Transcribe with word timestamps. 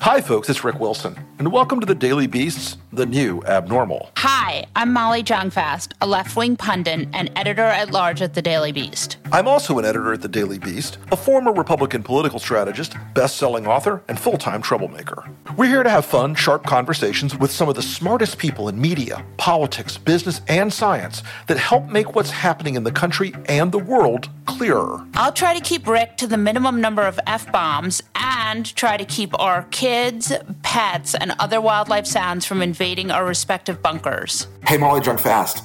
Hi, 0.00 0.20
folks, 0.20 0.48
it's 0.48 0.62
Rick 0.62 0.78
Wilson, 0.78 1.18
and 1.40 1.50
welcome 1.50 1.80
to 1.80 1.86
the 1.86 1.94
Daily 1.94 2.28
Beast's 2.28 2.76
The 2.92 3.04
New 3.04 3.42
Abnormal. 3.42 4.12
Hi, 4.16 4.64
I'm 4.76 4.92
Molly 4.92 5.24
Jong-Fast, 5.24 5.94
a 6.00 6.06
left-wing 6.06 6.56
pundit 6.56 7.08
and 7.12 7.30
editor 7.34 7.64
at 7.64 7.90
large 7.90 8.22
at 8.22 8.32
the 8.32 8.40
Daily 8.40 8.70
Beast. 8.70 9.17
I'm 9.30 9.46
also 9.46 9.78
an 9.78 9.84
editor 9.84 10.14
at 10.14 10.22
the 10.22 10.28
Daily 10.28 10.58
Beast, 10.58 10.96
a 11.12 11.16
former 11.16 11.52
Republican 11.52 12.02
political 12.02 12.38
strategist, 12.38 12.94
best-selling 13.12 13.66
author, 13.66 14.02
and 14.08 14.18
full-time 14.18 14.62
troublemaker. 14.62 15.28
We're 15.54 15.66
here 15.66 15.82
to 15.82 15.90
have 15.90 16.06
fun, 16.06 16.34
sharp 16.34 16.64
conversations 16.64 17.36
with 17.36 17.50
some 17.50 17.68
of 17.68 17.74
the 17.74 17.82
smartest 17.82 18.38
people 18.38 18.68
in 18.70 18.80
media, 18.80 19.22
politics, 19.36 19.98
business, 19.98 20.40
and 20.48 20.72
science 20.72 21.22
that 21.46 21.58
help 21.58 21.90
make 21.90 22.14
what's 22.14 22.30
happening 22.30 22.74
in 22.74 22.84
the 22.84 22.92
country 22.92 23.34
and 23.46 23.70
the 23.70 23.78
world 23.78 24.30
clearer. 24.46 25.06
I'll 25.14 25.32
try 25.32 25.52
to 25.52 25.60
keep 25.60 25.86
Rick 25.86 26.16
to 26.18 26.26
the 26.26 26.38
minimum 26.38 26.80
number 26.80 27.02
of 27.02 27.20
F-bombs 27.26 28.02
and 28.14 28.74
try 28.76 28.96
to 28.96 29.04
keep 29.04 29.38
our 29.38 29.64
kids, 29.64 30.32
pets, 30.62 31.14
and 31.14 31.34
other 31.38 31.60
wildlife 31.60 32.06
sounds 32.06 32.46
from 32.46 32.62
invading 32.62 33.10
our 33.10 33.26
respective 33.26 33.82
bunkers. 33.82 34.46
Hey, 34.66 34.78
Molly 34.78 35.02
Jong-Fast. 35.02 35.64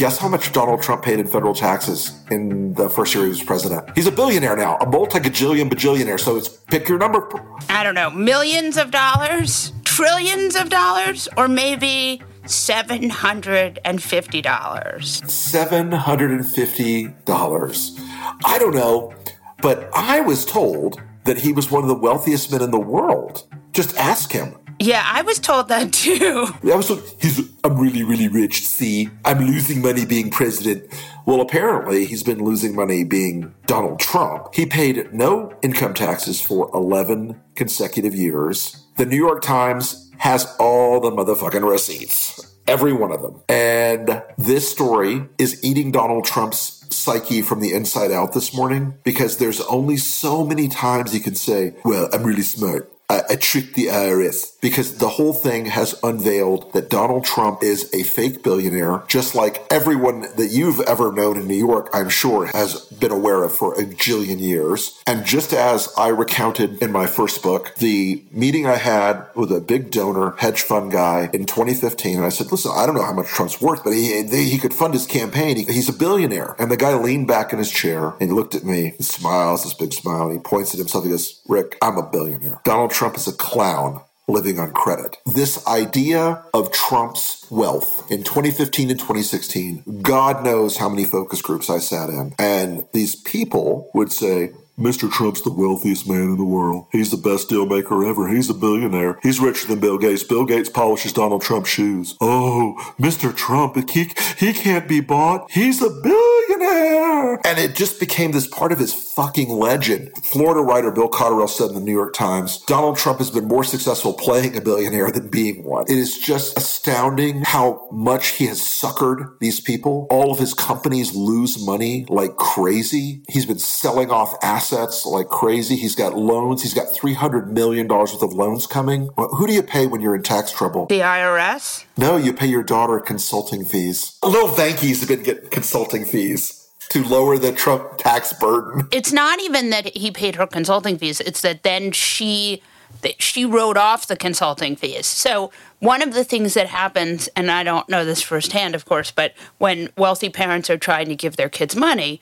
Guess 0.00 0.16
how 0.16 0.28
much 0.28 0.52
Donald 0.52 0.80
Trump 0.80 1.02
paid 1.02 1.20
in 1.20 1.26
federal 1.26 1.52
taxes 1.52 2.18
in 2.30 2.72
the 2.72 2.88
first 2.88 3.14
year 3.14 3.24
he 3.24 3.28
was 3.28 3.42
president? 3.42 3.86
He's 3.94 4.06
a 4.06 4.10
billionaire 4.10 4.56
now, 4.56 4.78
a 4.78 4.88
multi-gajillion 4.88 5.68
bajillionaire. 5.68 6.18
So 6.18 6.38
it's 6.38 6.48
pick 6.48 6.88
your 6.88 6.96
number. 6.96 7.28
I 7.68 7.84
don't 7.84 7.94
know, 7.94 8.08
millions 8.08 8.78
of 8.78 8.90
dollars, 8.90 9.74
trillions 9.84 10.56
of 10.56 10.70
dollars, 10.70 11.28
or 11.36 11.48
maybe 11.48 12.22
seven 12.46 13.10
hundred 13.10 13.78
and 13.84 14.02
fifty 14.02 14.40
dollars. 14.40 15.20
Seven 15.30 15.92
hundred 15.92 16.30
and 16.30 16.46
fifty 16.46 17.08
dollars. 17.26 17.94
I 18.42 18.58
don't 18.58 18.74
know, 18.74 19.12
but 19.60 19.90
I 19.94 20.22
was 20.22 20.46
told 20.46 20.98
that 21.24 21.36
he 21.36 21.52
was 21.52 21.70
one 21.70 21.82
of 21.82 21.90
the 21.90 21.94
wealthiest 21.94 22.50
men 22.50 22.62
in 22.62 22.70
the 22.70 22.80
world. 22.80 23.46
Just 23.72 23.94
ask 23.98 24.32
him. 24.32 24.56
Yeah, 24.80 25.02
I 25.04 25.20
was 25.20 25.38
told 25.38 25.68
that 25.68 25.92
too. 25.92 26.48
I 26.64 26.74
was 26.74 26.88
told 26.88 27.02
he's 27.20 27.50
I'm 27.62 27.78
really, 27.78 28.02
really 28.02 28.28
rich. 28.28 28.66
See, 28.66 29.10
I'm 29.26 29.46
losing 29.46 29.82
money 29.82 30.06
being 30.06 30.30
president. 30.30 30.90
Well, 31.26 31.42
apparently 31.42 32.06
he's 32.06 32.22
been 32.22 32.42
losing 32.42 32.74
money 32.74 33.04
being 33.04 33.54
Donald 33.66 34.00
Trump. 34.00 34.54
He 34.54 34.64
paid 34.64 35.12
no 35.12 35.52
income 35.60 35.92
taxes 35.92 36.40
for 36.40 36.70
11 36.72 37.38
consecutive 37.54 38.14
years. 38.14 38.82
The 38.96 39.04
New 39.04 39.18
York 39.18 39.42
Times 39.42 40.10
has 40.16 40.56
all 40.58 40.98
the 40.98 41.10
motherfucking 41.10 41.70
receipts. 41.70 42.56
Every 42.66 42.94
one 42.94 43.12
of 43.12 43.20
them. 43.20 43.42
And 43.50 44.22
this 44.38 44.70
story 44.70 45.28
is 45.38 45.62
eating 45.62 45.92
Donald 45.92 46.24
Trump's 46.24 46.86
psyche 46.88 47.42
from 47.42 47.60
the 47.60 47.74
inside 47.74 48.12
out 48.12 48.32
this 48.32 48.54
morning 48.54 48.94
because 49.04 49.36
there's 49.36 49.60
only 49.62 49.98
so 49.98 50.42
many 50.42 50.68
times 50.68 51.12
he 51.12 51.20
can 51.20 51.34
say, 51.34 51.74
well, 51.84 52.08
I'm 52.12 52.22
really 52.22 52.42
smart. 52.42 52.90
I, 53.10 53.22
I 53.30 53.36
tricked 53.36 53.74
the 53.74 53.86
IRS 53.86 54.49
because 54.60 54.98
the 54.98 55.08
whole 55.08 55.32
thing 55.32 55.66
has 55.66 55.98
unveiled 56.02 56.72
that 56.72 56.90
Donald 56.90 57.24
Trump 57.24 57.62
is 57.62 57.92
a 57.94 58.02
fake 58.02 58.42
billionaire, 58.42 59.02
just 59.08 59.34
like 59.34 59.64
everyone 59.70 60.22
that 60.36 60.50
you've 60.50 60.80
ever 60.80 61.12
known 61.12 61.38
in 61.38 61.48
New 61.48 61.54
York, 61.54 61.88
I'm 61.92 62.08
sure, 62.08 62.46
has 62.46 62.84
been 62.86 63.12
aware 63.12 63.42
of 63.42 63.54
for 63.54 63.74
a 63.74 63.84
jillion 63.84 64.40
years. 64.40 65.00
And 65.06 65.24
just 65.24 65.52
as 65.52 65.88
I 65.96 66.08
recounted 66.08 66.82
in 66.82 66.92
my 66.92 67.06
first 67.06 67.42
book, 67.42 67.74
the 67.76 68.22
meeting 68.30 68.66
I 68.66 68.76
had 68.76 69.26
with 69.34 69.50
a 69.52 69.60
big 69.60 69.90
donor 69.90 70.34
hedge 70.38 70.62
fund 70.62 70.92
guy 70.92 71.30
in 71.32 71.46
2015, 71.46 72.16
and 72.16 72.26
I 72.26 72.28
said, 72.28 72.52
listen, 72.52 72.72
I 72.74 72.86
don't 72.86 72.94
know 72.94 73.04
how 73.04 73.12
much 73.12 73.26
Trump's 73.26 73.60
worth, 73.60 73.82
but 73.84 73.92
he, 73.92 74.22
he 74.24 74.58
could 74.58 74.74
fund 74.74 74.94
his 74.94 75.06
campaign. 75.06 75.56
He, 75.56 75.64
he's 75.64 75.88
a 75.88 75.92
billionaire. 75.92 76.54
And 76.58 76.70
the 76.70 76.76
guy 76.76 76.94
leaned 76.94 77.28
back 77.28 77.52
in 77.52 77.58
his 77.58 77.70
chair 77.70 78.10
and 78.20 78.22
he 78.22 78.28
looked 78.28 78.54
at 78.54 78.64
me, 78.64 78.94
he 78.96 79.02
smiles, 79.02 79.62
this 79.62 79.74
big 79.74 79.92
smile, 79.92 80.24
and 80.24 80.32
he 80.32 80.38
points 80.38 80.74
at 80.74 80.78
himself. 80.78 81.04
He 81.04 81.10
goes, 81.10 81.40
Rick, 81.48 81.76
I'm 81.82 81.96
a 81.96 82.08
billionaire. 82.08 82.60
Donald 82.64 82.90
Trump 82.90 83.16
is 83.16 83.26
a 83.26 83.32
clown 83.32 84.02
living 84.30 84.58
on 84.58 84.72
credit. 84.72 85.16
This 85.26 85.66
idea 85.66 86.44
of 86.54 86.72
Trump's 86.72 87.46
wealth 87.50 88.10
in 88.10 88.22
2015 88.22 88.90
and 88.90 88.98
2016, 88.98 90.00
God 90.02 90.44
knows 90.44 90.76
how 90.76 90.88
many 90.88 91.04
focus 91.04 91.42
groups 91.42 91.68
I 91.68 91.78
sat 91.78 92.08
in. 92.08 92.34
And 92.38 92.86
these 92.92 93.16
people 93.16 93.90
would 93.94 94.12
say, 94.12 94.52
Mr. 94.80 95.12
Trump's 95.12 95.42
the 95.42 95.52
wealthiest 95.52 96.08
man 96.08 96.22
in 96.22 96.36
the 96.38 96.44
world. 96.44 96.86
He's 96.90 97.10
the 97.10 97.18
best 97.18 97.50
deal 97.50 97.66
maker 97.66 98.02
ever. 98.02 98.28
He's 98.28 98.48
a 98.48 98.54
billionaire. 98.54 99.18
He's 99.22 99.38
richer 99.38 99.68
than 99.68 99.78
Bill 99.78 99.98
Gates. 99.98 100.22
Bill 100.22 100.46
Gates 100.46 100.70
polishes 100.70 101.12
Donald 101.12 101.42
Trump's 101.42 101.68
shoes. 101.68 102.16
Oh, 102.18 102.94
Mr. 102.98 103.36
Trump, 103.36 103.76
he, 103.90 104.10
he 104.38 104.54
can't 104.54 104.88
be 104.88 105.00
bought. 105.00 105.50
He's 105.50 105.82
a 105.82 105.90
billionaire. 105.90 107.40
And 107.44 107.58
it 107.58 107.76
just 107.76 108.00
became 108.00 108.32
this 108.32 108.46
part 108.46 108.72
of 108.72 108.78
his 108.78 108.94
fucking 108.94 109.50
legend. 109.50 110.12
Florida 110.22 110.62
writer 110.62 110.90
Bill 110.90 111.10
Cotterill 111.10 111.48
said 111.48 111.68
in 111.68 111.74
the 111.74 111.80
New 111.80 111.92
York 111.92 112.14
Times, 112.14 112.58
Donald 112.62 112.96
Trump 112.96 113.18
has 113.18 113.30
been 113.30 113.46
more 113.46 113.64
successful 113.64 114.14
playing 114.14 114.56
a 114.56 114.62
billionaire 114.62 115.10
than 115.10 115.28
being 115.28 115.62
one. 115.62 115.84
It 115.88 115.98
is 115.98 116.18
just 116.18 116.56
astounding 116.56 117.42
how 117.44 117.86
much 117.92 118.28
he 118.28 118.46
has 118.46 118.60
suckered 118.60 119.38
these 119.40 119.60
people. 119.60 120.06
All 120.10 120.32
of 120.32 120.38
his 120.38 120.54
companies 120.54 121.14
lose 121.14 121.62
money 121.66 122.06
like 122.08 122.36
crazy. 122.36 123.22
He's 123.28 123.44
been 123.44 123.58
selling 123.58 124.10
off 124.10 124.34
assets 124.42 124.69
like 124.72 125.28
crazy. 125.28 125.76
He's 125.76 125.94
got 125.94 126.16
loans. 126.16 126.62
He's 126.62 126.74
got 126.74 126.88
$300 126.88 127.48
million 127.48 127.88
worth 127.88 128.22
of 128.22 128.32
loans 128.32 128.66
coming. 128.66 129.10
Well, 129.16 129.28
who 129.28 129.46
do 129.46 129.52
you 129.52 129.62
pay 129.62 129.86
when 129.86 130.00
you're 130.00 130.14
in 130.14 130.22
tax 130.22 130.52
trouble? 130.52 130.86
The 130.86 131.00
IRS? 131.00 131.84
No, 131.96 132.16
you 132.16 132.32
pay 132.32 132.46
your 132.46 132.62
daughter 132.62 133.00
consulting 133.00 133.64
fees. 133.64 134.18
Little 134.22 134.48
Vankies 134.48 135.00
have 135.00 135.08
been 135.08 135.22
getting 135.22 135.50
consulting 135.50 136.04
fees 136.04 136.68
to 136.90 137.04
lower 137.04 137.38
the 137.38 137.52
Trump 137.52 137.98
tax 137.98 138.32
burden. 138.32 138.88
It's 138.92 139.12
not 139.12 139.40
even 139.40 139.70
that 139.70 139.96
he 139.96 140.10
paid 140.10 140.34
her 140.34 140.46
consulting 140.46 140.98
fees, 140.98 141.20
it's 141.20 141.40
that 141.42 141.62
then 141.62 141.92
she 141.92 142.62
that 143.02 143.22
she 143.22 143.44
wrote 143.44 143.76
off 143.76 144.06
the 144.08 144.16
consulting 144.16 144.76
fees. 144.76 145.06
So 145.06 145.50
one 145.78 146.02
of 146.02 146.12
the 146.12 146.24
things 146.24 146.54
that 146.54 146.66
happens, 146.66 147.28
and 147.36 147.50
I 147.50 147.62
don't 147.62 147.88
know 147.88 148.04
this 148.04 148.20
firsthand, 148.20 148.74
of 148.74 148.84
course, 148.84 149.10
but 149.10 149.32
when 149.58 149.88
wealthy 149.96 150.28
parents 150.28 150.68
are 150.68 150.76
trying 150.76 151.06
to 151.06 151.16
give 151.16 151.36
their 151.36 151.48
kids 151.48 151.74
money, 151.76 152.20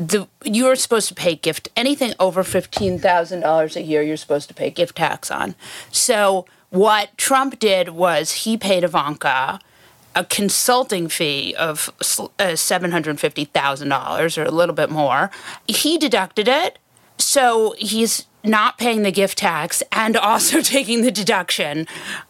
the, 0.00 0.26
you're 0.44 0.76
supposed 0.76 1.08
to 1.08 1.14
pay 1.14 1.34
gift 1.34 1.68
anything 1.76 2.14
over 2.18 2.42
fifteen 2.42 2.98
thousand 2.98 3.40
dollars 3.40 3.76
a 3.76 3.82
year. 3.82 4.02
You're 4.02 4.16
supposed 4.16 4.48
to 4.48 4.54
pay 4.54 4.70
gift 4.70 4.96
tax 4.96 5.30
on. 5.30 5.54
So 5.92 6.46
what 6.70 7.16
Trump 7.18 7.58
did 7.58 7.90
was 7.90 8.32
he 8.32 8.56
paid 8.56 8.82
Ivanka 8.84 9.60
a 10.14 10.24
consulting 10.24 11.08
fee 11.08 11.54
of 11.54 11.88
uh, 12.00 12.54
$750,000 12.54 14.38
or 14.38 14.44
a 14.44 14.50
little 14.50 14.74
bit 14.74 14.90
more. 14.90 15.30
He 15.68 15.98
deducted 15.98 16.48
it. 16.48 16.78
So 17.18 17.74
he's 17.78 18.26
not 18.42 18.78
paying 18.78 19.02
the 19.02 19.12
gift 19.12 19.38
tax 19.38 19.82
and 19.92 20.16
also 20.16 20.62
taking 20.62 21.02
the 21.02 21.10
deduction 21.10 21.86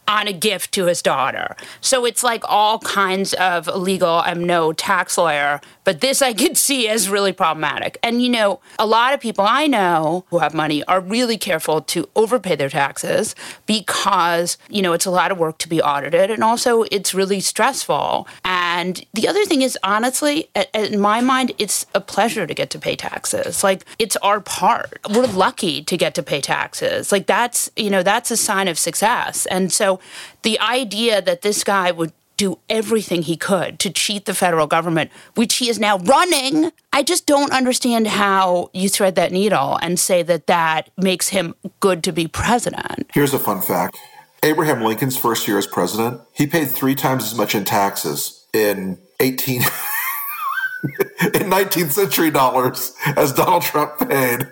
on 0.09 0.27
a 0.27 0.33
gift 0.33 0.73
to 0.73 0.87
his 0.87 1.01
daughter. 1.01 1.57
So 1.81 2.05
it's 2.05 2.23
like 2.25 2.43
all 2.47 2.81
kinds 2.81 3.33
of 3.35 3.69
illegal. 3.69 4.21
I'm 4.25 4.45
no 4.45 4.73
tax 4.73 5.17
lawyer, 5.17 5.61
but 5.91 6.03
this 6.03 6.23
I 6.23 6.33
could 6.33 6.57
see 6.69 6.89
as 6.89 7.09
really 7.09 7.33
problematic. 7.33 7.99
And 8.01 8.23
you 8.23 8.29
know, 8.29 8.61
a 8.79 8.87
lot 8.87 9.13
of 9.13 9.19
people 9.19 9.45
I 9.45 9.67
know 9.67 10.25
who 10.31 10.39
have 10.39 10.55
money 10.55 10.85
are 10.85 11.01
really 11.01 11.37
careful 11.37 11.81
to 11.81 12.09
overpay 12.15 12.55
their 12.55 12.69
taxes 12.69 13.35
because, 13.67 14.57
you 14.69 14.83
know, 14.83 14.93
it's 14.93 15.05
a 15.05 15.11
lot 15.11 15.33
of 15.33 15.39
work 15.39 15.59
to 15.59 15.69
be 15.69 15.83
audited 15.83 16.31
and 16.31 16.45
also 16.45 16.85
it's 16.93 17.13
really 17.13 17.41
stressful. 17.41 18.29
And 18.45 19.05
the 19.15 19.27
other 19.27 19.45
thing 19.45 19.63
is, 19.63 19.77
honestly, 19.83 20.49
in 20.73 21.01
my 21.01 21.21
mind, 21.21 21.51
it's 21.59 21.87
a 21.93 22.01
pleasure 22.01 22.47
to 22.47 22.55
get 22.55 22.71
to 22.71 22.79
pay 22.79 22.95
taxes. 22.95 23.65
Like, 23.65 23.85
it's 23.99 24.15
our 24.19 24.41
part. 24.41 25.01
We're 25.13 25.27
lucky 25.27 25.83
to 25.83 25.97
get 25.97 26.15
to 26.15 26.23
pay 26.23 26.41
taxes. 26.41 27.11
Like, 27.11 27.27
that's, 27.27 27.69
you 27.75 27.91
know, 27.91 28.05
that's 28.05 28.31
a 28.31 28.37
sign 28.37 28.69
of 28.69 28.79
success. 28.79 29.47
And 29.47 29.73
so 29.73 29.99
the 30.43 30.61
idea 30.61 31.21
that 31.21 31.43
this 31.43 31.65
guy 31.65 31.91
would 31.91 32.13
do 32.41 32.59
everything 32.71 33.21
he 33.21 33.37
could 33.37 33.79
to 33.79 33.91
cheat 33.91 34.25
the 34.25 34.33
federal 34.33 34.67
government, 34.67 35.11
which 35.35 35.57
he 35.57 35.69
is 35.69 35.79
now 35.79 35.99
running. 35.99 36.73
I 36.91 37.03
just 37.03 37.27
don't 37.27 37.53
understand 37.53 38.07
how 38.07 38.71
you 38.73 38.89
thread 38.89 39.15
that 39.17 39.31
needle 39.31 39.79
and 39.83 40.01
say 40.01 40.23
that 40.23 40.47
that 40.47 40.89
makes 40.97 41.29
him 41.29 41.55
good 41.81 42.03
to 42.05 42.13
be 42.13 42.27
president. 42.27 43.11
Here's 43.13 43.35
a 43.35 43.39
fun 43.39 43.61
fact 43.61 43.99
Abraham 44.43 44.83
Lincoln's 44.83 45.19
first 45.19 45.47
year 45.47 45.59
as 45.59 45.67
president, 45.67 46.23
he 46.33 46.47
paid 46.47 46.71
three 46.71 46.95
times 46.95 47.25
as 47.25 47.35
much 47.35 47.55
in 47.55 47.67
taxes 47.67 48.47
in 48.55 48.97
18. 49.21 49.61
in 49.61 51.51
19th 51.51 51.91
century 51.91 52.31
dollars 52.31 52.95
as 53.17 53.35
Donald 53.35 53.65
Trump 53.65 53.99
paid 54.09 54.49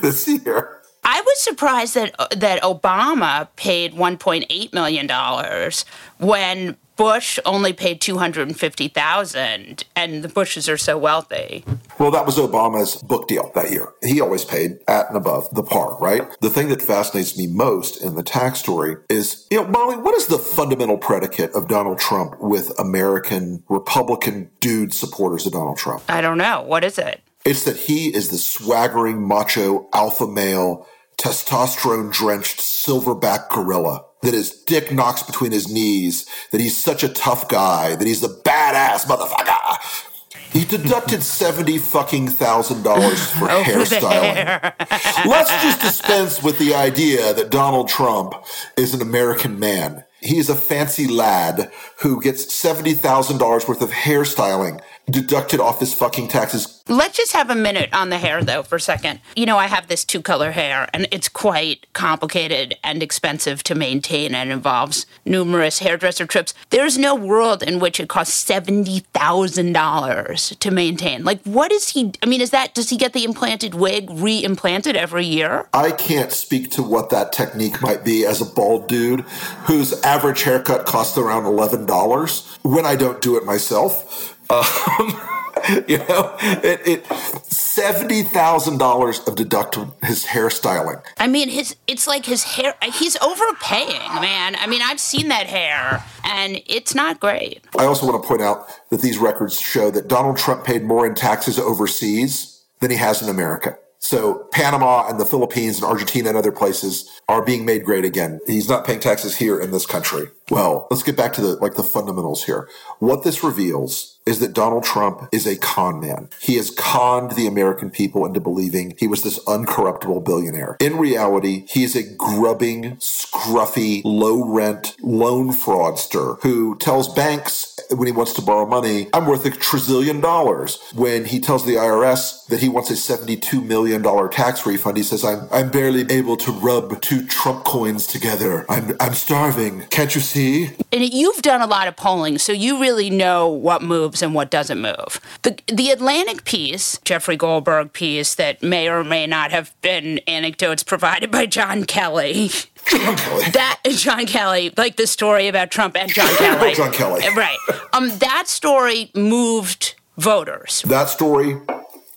this 0.00 0.26
year. 0.26 0.80
I 1.04 1.20
was 1.20 1.38
surprised 1.38 1.94
that 1.94 2.16
that 2.36 2.62
Obama 2.62 3.46
paid 3.54 3.94
1.8 3.94 4.74
million 4.74 5.06
dollars 5.06 5.84
when 6.18 6.76
Bush 6.98 7.38
only 7.46 7.72
paid 7.72 8.00
250,000 8.00 9.84
and 9.94 10.22
the 10.24 10.28
Bushes 10.28 10.68
are 10.68 10.76
so 10.76 10.98
wealthy. 10.98 11.64
Well, 11.98 12.10
that 12.10 12.26
was 12.26 12.36
Obama's 12.36 12.96
book 12.96 13.28
deal 13.28 13.52
that 13.54 13.70
year. 13.70 13.92
He 14.02 14.20
always 14.20 14.44
paid 14.44 14.80
at 14.88 15.06
and 15.06 15.16
above 15.16 15.48
the 15.54 15.62
par, 15.62 15.96
right? 16.00 16.28
The 16.40 16.50
thing 16.50 16.68
that 16.70 16.82
fascinates 16.82 17.38
me 17.38 17.46
most 17.46 18.02
in 18.02 18.16
the 18.16 18.24
tax 18.24 18.58
story 18.58 18.96
is, 19.08 19.46
you 19.48 19.62
know, 19.62 19.68
Molly, 19.68 19.96
what 19.96 20.16
is 20.16 20.26
the 20.26 20.38
fundamental 20.38 20.98
predicate 20.98 21.52
of 21.52 21.68
Donald 21.68 22.00
Trump 22.00 22.34
with 22.40 22.76
American 22.80 23.62
Republican 23.68 24.50
dude 24.58 24.92
supporters 24.92 25.46
of 25.46 25.52
Donald 25.52 25.78
Trump? 25.78 26.02
I 26.08 26.20
don't 26.20 26.38
know. 26.38 26.62
What 26.62 26.82
is 26.82 26.98
it? 26.98 27.20
It's 27.44 27.64
that 27.64 27.76
he 27.76 28.12
is 28.12 28.30
the 28.30 28.38
swaggering 28.38 29.26
macho 29.26 29.88
alpha 29.94 30.26
male 30.26 30.84
testosterone 31.16 32.12
drenched 32.12 32.58
silverback 32.58 33.50
gorilla 33.50 34.04
that 34.22 34.34
his 34.34 34.50
dick 34.50 34.92
knocks 34.92 35.22
between 35.22 35.52
his 35.52 35.72
knees, 35.72 36.26
that 36.50 36.60
he's 36.60 36.76
such 36.76 37.02
a 37.02 37.08
tough 37.08 37.48
guy, 37.48 37.94
that 37.94 38.06
he's 38.06 38.20
the 38.20 38.28
badass 38.28 39.06
motherfucker. 39.06 40.04
He 40.52 40.64
deducted 40.64 41.22
seventy 41.40 41.78
fucking 41.78 42.28
thousand 42.28 42.82
dollars 42.82 43.30
for 43.30 43.46
hairstyling. 43.46 44.74
Let's 45.26 45.50
just 45.62 45.80
dispense 45.80 46.42
with 46.42 46.58
the 46.58 46.74
idea 46.74 47.34
that 47.34 47.50
Donald 47.50 47.88
Trump 47.88 48.34
is 48.76 48.94
an 48.94 49.02
American 49.02 49.58
man. 49.58 50.04
He 50.20 50.38
is 50.38 50.50
a 50.50 50.56
fancy 50.56 51.06
lad 51.06 51.70
who 52.00 52.20
gets 52.20 52.44
$70,000 52.44 53.68
worth 53.68 53.82
of 53.82 53.90
hairstyling 53.90 54.80
deducted 55.10 55.60
off 55.60 55.80
his 55.80 55.92
fucking 55.94 56.28
taxes. 56.28 56.82
Let's 56.88 57.16
just 57.16 57.32
have 57.32 57.50
a 57.50 57.54
minute 57.54 57.90
on 57.92 58.08
the 58.08 58.18
hair, 58.18 58.42
though, 58.42 58.62
for 58.62 58.76
a 58.76 58.80
second. 58.80 59.20
You 59.36 59.44
know, 59.44 59.58
I 59.58 59.66
have 59.66 59.88
this 59.88 60.06
two 60.06 60.22
color 60.22 60.52
hair, 60.52 60.88
and 60.94 61.06
it's 61.10 61.28
quite 61.28 61.86
complicated 61.92 62.76
and 62.82 63.02
expensive 63.02 63.62
to 63.64 63.74
maintain 63.74 64.34
and 64.34 64.50
involves 64.50 65.04
numerous 65.26 65.80
hairdresser 65.80 66.24
trips. 66.24 66.54
There's 66.70 66.96
no 66.96 67.14
world 67.14 67.62
in 67.62 67.78
which 67.78 68.00
it 68.00 68.08
costs 68.08 68.42
$70,000 68.44 70.58
to 70.58 70.70
maintain. 70.70 71.24
Like, 71.24 71.42
what 71.42 71.70
is 71.72 71.90
he? 71.90 72.12
I 72.22 72.26
mean, 72.26 72.40
is 72.40 72.48
that, 72.50 72.74
does 72.74 72.88
he 72.88 72.96
get 72.96 73.12
the 73.12 73.24
implanted 73.24 73.74
wig 73.74 74.08
re 74.10 74.42
implanted 74.42 74.96
every 74.96 75.26
year? 75.26 75.68
I 75.74 75.90
can't 75.90 76.32
speak 76.32 76.70
to 76.72 76.82
what 76.82 77.10
that 77.10 77.32
technique 77.32 77.82
might 77.82 78.02
be 78.02 78.24
as 78.24 78.40
a 78.40 78.46
bald 78.46 78.88
dude 78.88 79.26
whose 79.66 79.92
average 80.02 80.44
haircut 80.44 80.86
costs 80.86 81.18
around 81.18 81.44
$11 81.44 82.64
when 82.64 82.86
I 82.86 82.96
don't 82.96 83.20
do 83.20 83.36
it 83.36 83.44
myself. 83.44 84.37
Um, 84.50 85.20
you 85.88 85.98
know, 85.98 86.36
it, 86.40 86.80
it 86.86 87.06
seventy 87.44 88.22
thousand 88.22 88.78
dollars 88.78 89.20
of 89.20 89.36
deducted 89.36 89.90
his 90.02 90.24
hairstyling. 90.24 91.02
I 91.18 91.26
mean, 91.26 91.48
his 91.48 91.76
it's 91.86 92.06
like 92.06 92.24
his 92.26 92.44
hair. 92.44 92.74
He's 92.94 93.16
overpaying, 93.16 94.14
man. 94.20 94.56
I 94.56 94.66
mean, 94.66 94.82
I've 94.82 95.00
seen 95.00 95.28
that 95.28 95.46
hair, 95.46 96.04
and 96.24 96.60
it's 96.66 96.94
not 96.94 97.20
great. 97.20 97.64
I 97.78 97.84
also 97.84 98.06
want 98.06 98.22
to 98.22 98.26
point 98.26 98.42
out 98.42 98.68
that 98.90 99.02
these 99.02 99.18
records 99.18 99.60
show 99.60 99.90
that 99.90 100.08
Donald 100.08 100.38
Trump 100.38 100.64
paid 100.64 100.84
more 100.84 101.06
in 101.06 101.14
taxes 101.14 101.58
overseas 101.58 102.62
than 102.80 102.90
he 102.90 102.96
has 102.96 103.22
in 103.22 103.28
America. 103.28 103.76
So 104.00 104.46
Panama 104.52 105.08
and 105.08 105.20
the 105.20 105.26
Philippines 105.26 105.76
and 105.76 105.84
Argentina 105.84 106.28
and 106.28 106.38
other 106.38 106.52
places 106.52 107.10
are 107.28 107.44
being 107.44 107.64
made 107.64 107.84
great 107.84 108.04
again. 108.04 108.40
He's 108.46 108.68
not 108.68 108.86
paying 108.86 109.00
taxes 109.00 109.36
here 109.36 109.60
in 109.60 109.70
this 109.70 109.86
country. 109.86 110.28
Well, 110.50 110.86
let's 110.90 111.02
get 111.02 111.16
back 111.16 111.32
to 111.34 111.40
the 111.40 111.56
like 111.56 111.74
the 111.74 111.82
fundamentals 111.82 112.44
here. 112.44 112.68
What 113.00 113.22
this 113.22 113.44
reveals 113.44 114.18
is 114.24 114.40
that 114.40 114.52
Donald 114.52 114.84
Trump 114.84 115.28
is 115.32 115.46
a 115.46 115.56
con 115.56 116.00
man. 116.00 116.28
He 116.40 116.56
has 116.56 116.70
conned 116.70 117.32
the 117.32 117.46
American 117.46 117.90
people 117.90 118.24
into 118.24 118.40
believing 118.40 118.94
he 118.98 119.06
was 119.06 119.22
this 119.22 119.42
uncorruptible 119.44 120.24
billionaire. 120.24 120.76
In 120.80 120.98
reality, 120.98 121.66
he 121.68 121.82
is 121.84 121.96
a 121.96 122.02
grubbing, 122.02 122.96
scruffy, 122.96 124.02
low 124.04 124.44
rent 124.44 124.96
loan 125.02 125.50
fraudster 125.50 126.40
who 126.42 126.76
tells 126.78 127.12
banks 127.12 127.67
when 127.90 128.06
he 128.06 128.12
wants 128.12 128.32
to 128.34 128.42
borrow 128.42 128.66
money, 128.66 129.08
I'm 129.12 129.26
worth 129.26 129.44
a 129.46 129.50
trillion 129.50 130.20
dollars. 130.20 130.78
When 130.94 131.24
he 131.24 131.40
tells 131.40 131.64
the 131.64 131.74
IRS 131.74 132.46
that 132.46 132.60
he 132.60 132.68
wants 132.68 132.90
a 132.90 132.94
$72 132.94 133.64
million 133.64 134.02
tax 134.30 134.66
refund, 134.66 134.96
he 134.96 135.02
says, 135.02 135.24
I'm, 135.24 135.48
I'm 135.50 135.70
barely 135.70 136.04
able 136.10 136.36
to 136.38 136.52
rub 136.52 137.00
two 137.00 137.26
Trump 137.26 137.64
coins 137.64 138.06
together. 138.06 138.66
I'm, 138.68 138.96
I'm 139.00 139.14
starving. 139.14 139.82
Can't 139.90 140.14
you 140.14 140.20
see? 140.20 140.70
And 140.92 141.02
you've 141.02 141.42
done 141.42 141.60
a 141.60 141.66
lot 141.66 141.88
of 141.88 141.96
polling, 141.96 142.38
so 142.38 142.52
you 142.52 142.80
really 142.80 143.10
know 143.10 143.48
what 143.48 143.82
moves 143.82 144.22
and 144.22 144.34
what 144.34 144.50
doesn't 144.50 144.80
move. 144.80 145.20
The, 145.42 145.58
the 145.66 145.90
Atlantic 145.90 146.44
piece, 146.44 146.98
Jeffrey 147.04 147.36
Goldberg 147.36 147.92
piece, 147.92 148.34
that 148.34 148.62
may 148.62 148.88
or 148.88 149.04
may 149.04 149.26
not 149.26 149.50
have 149.50 149.74
been 149.80 150.18
anecdotes 150.26 150.82
provided 150.82 151.30
by 151.30 151.46
John 151.46 151.84
Kelly. 151.84 152.50
John 152.90 153.16
Kelly. 153.16 153.44
That 153.50 153.80
John 153.90 154.26
Kelly, 154.26 154.72
like 154.76 154.96
the 154.96 155.06
story 155.06 155.48
about 155.48 155.70
Trump 155.70 155.96
and 155.96 156.12
John 156.12 156.34
Kelly. 156.36 156.74
John 156.76 156.92
Kelly. 156.92 157.22
Right. 157.36 157.58
Um, 157.92 158.08
that 158.18 158.48
story 158.48 159.10
moved 159.14 159.94
voters. 160.16 160.82
That 160.82 161.08
story 161.08 161.58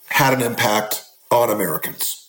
had 0.08 0.34
an 0.34 0.42
impact 0.42 1.04
on 1.30 1.50
Americans. 1.50 2.28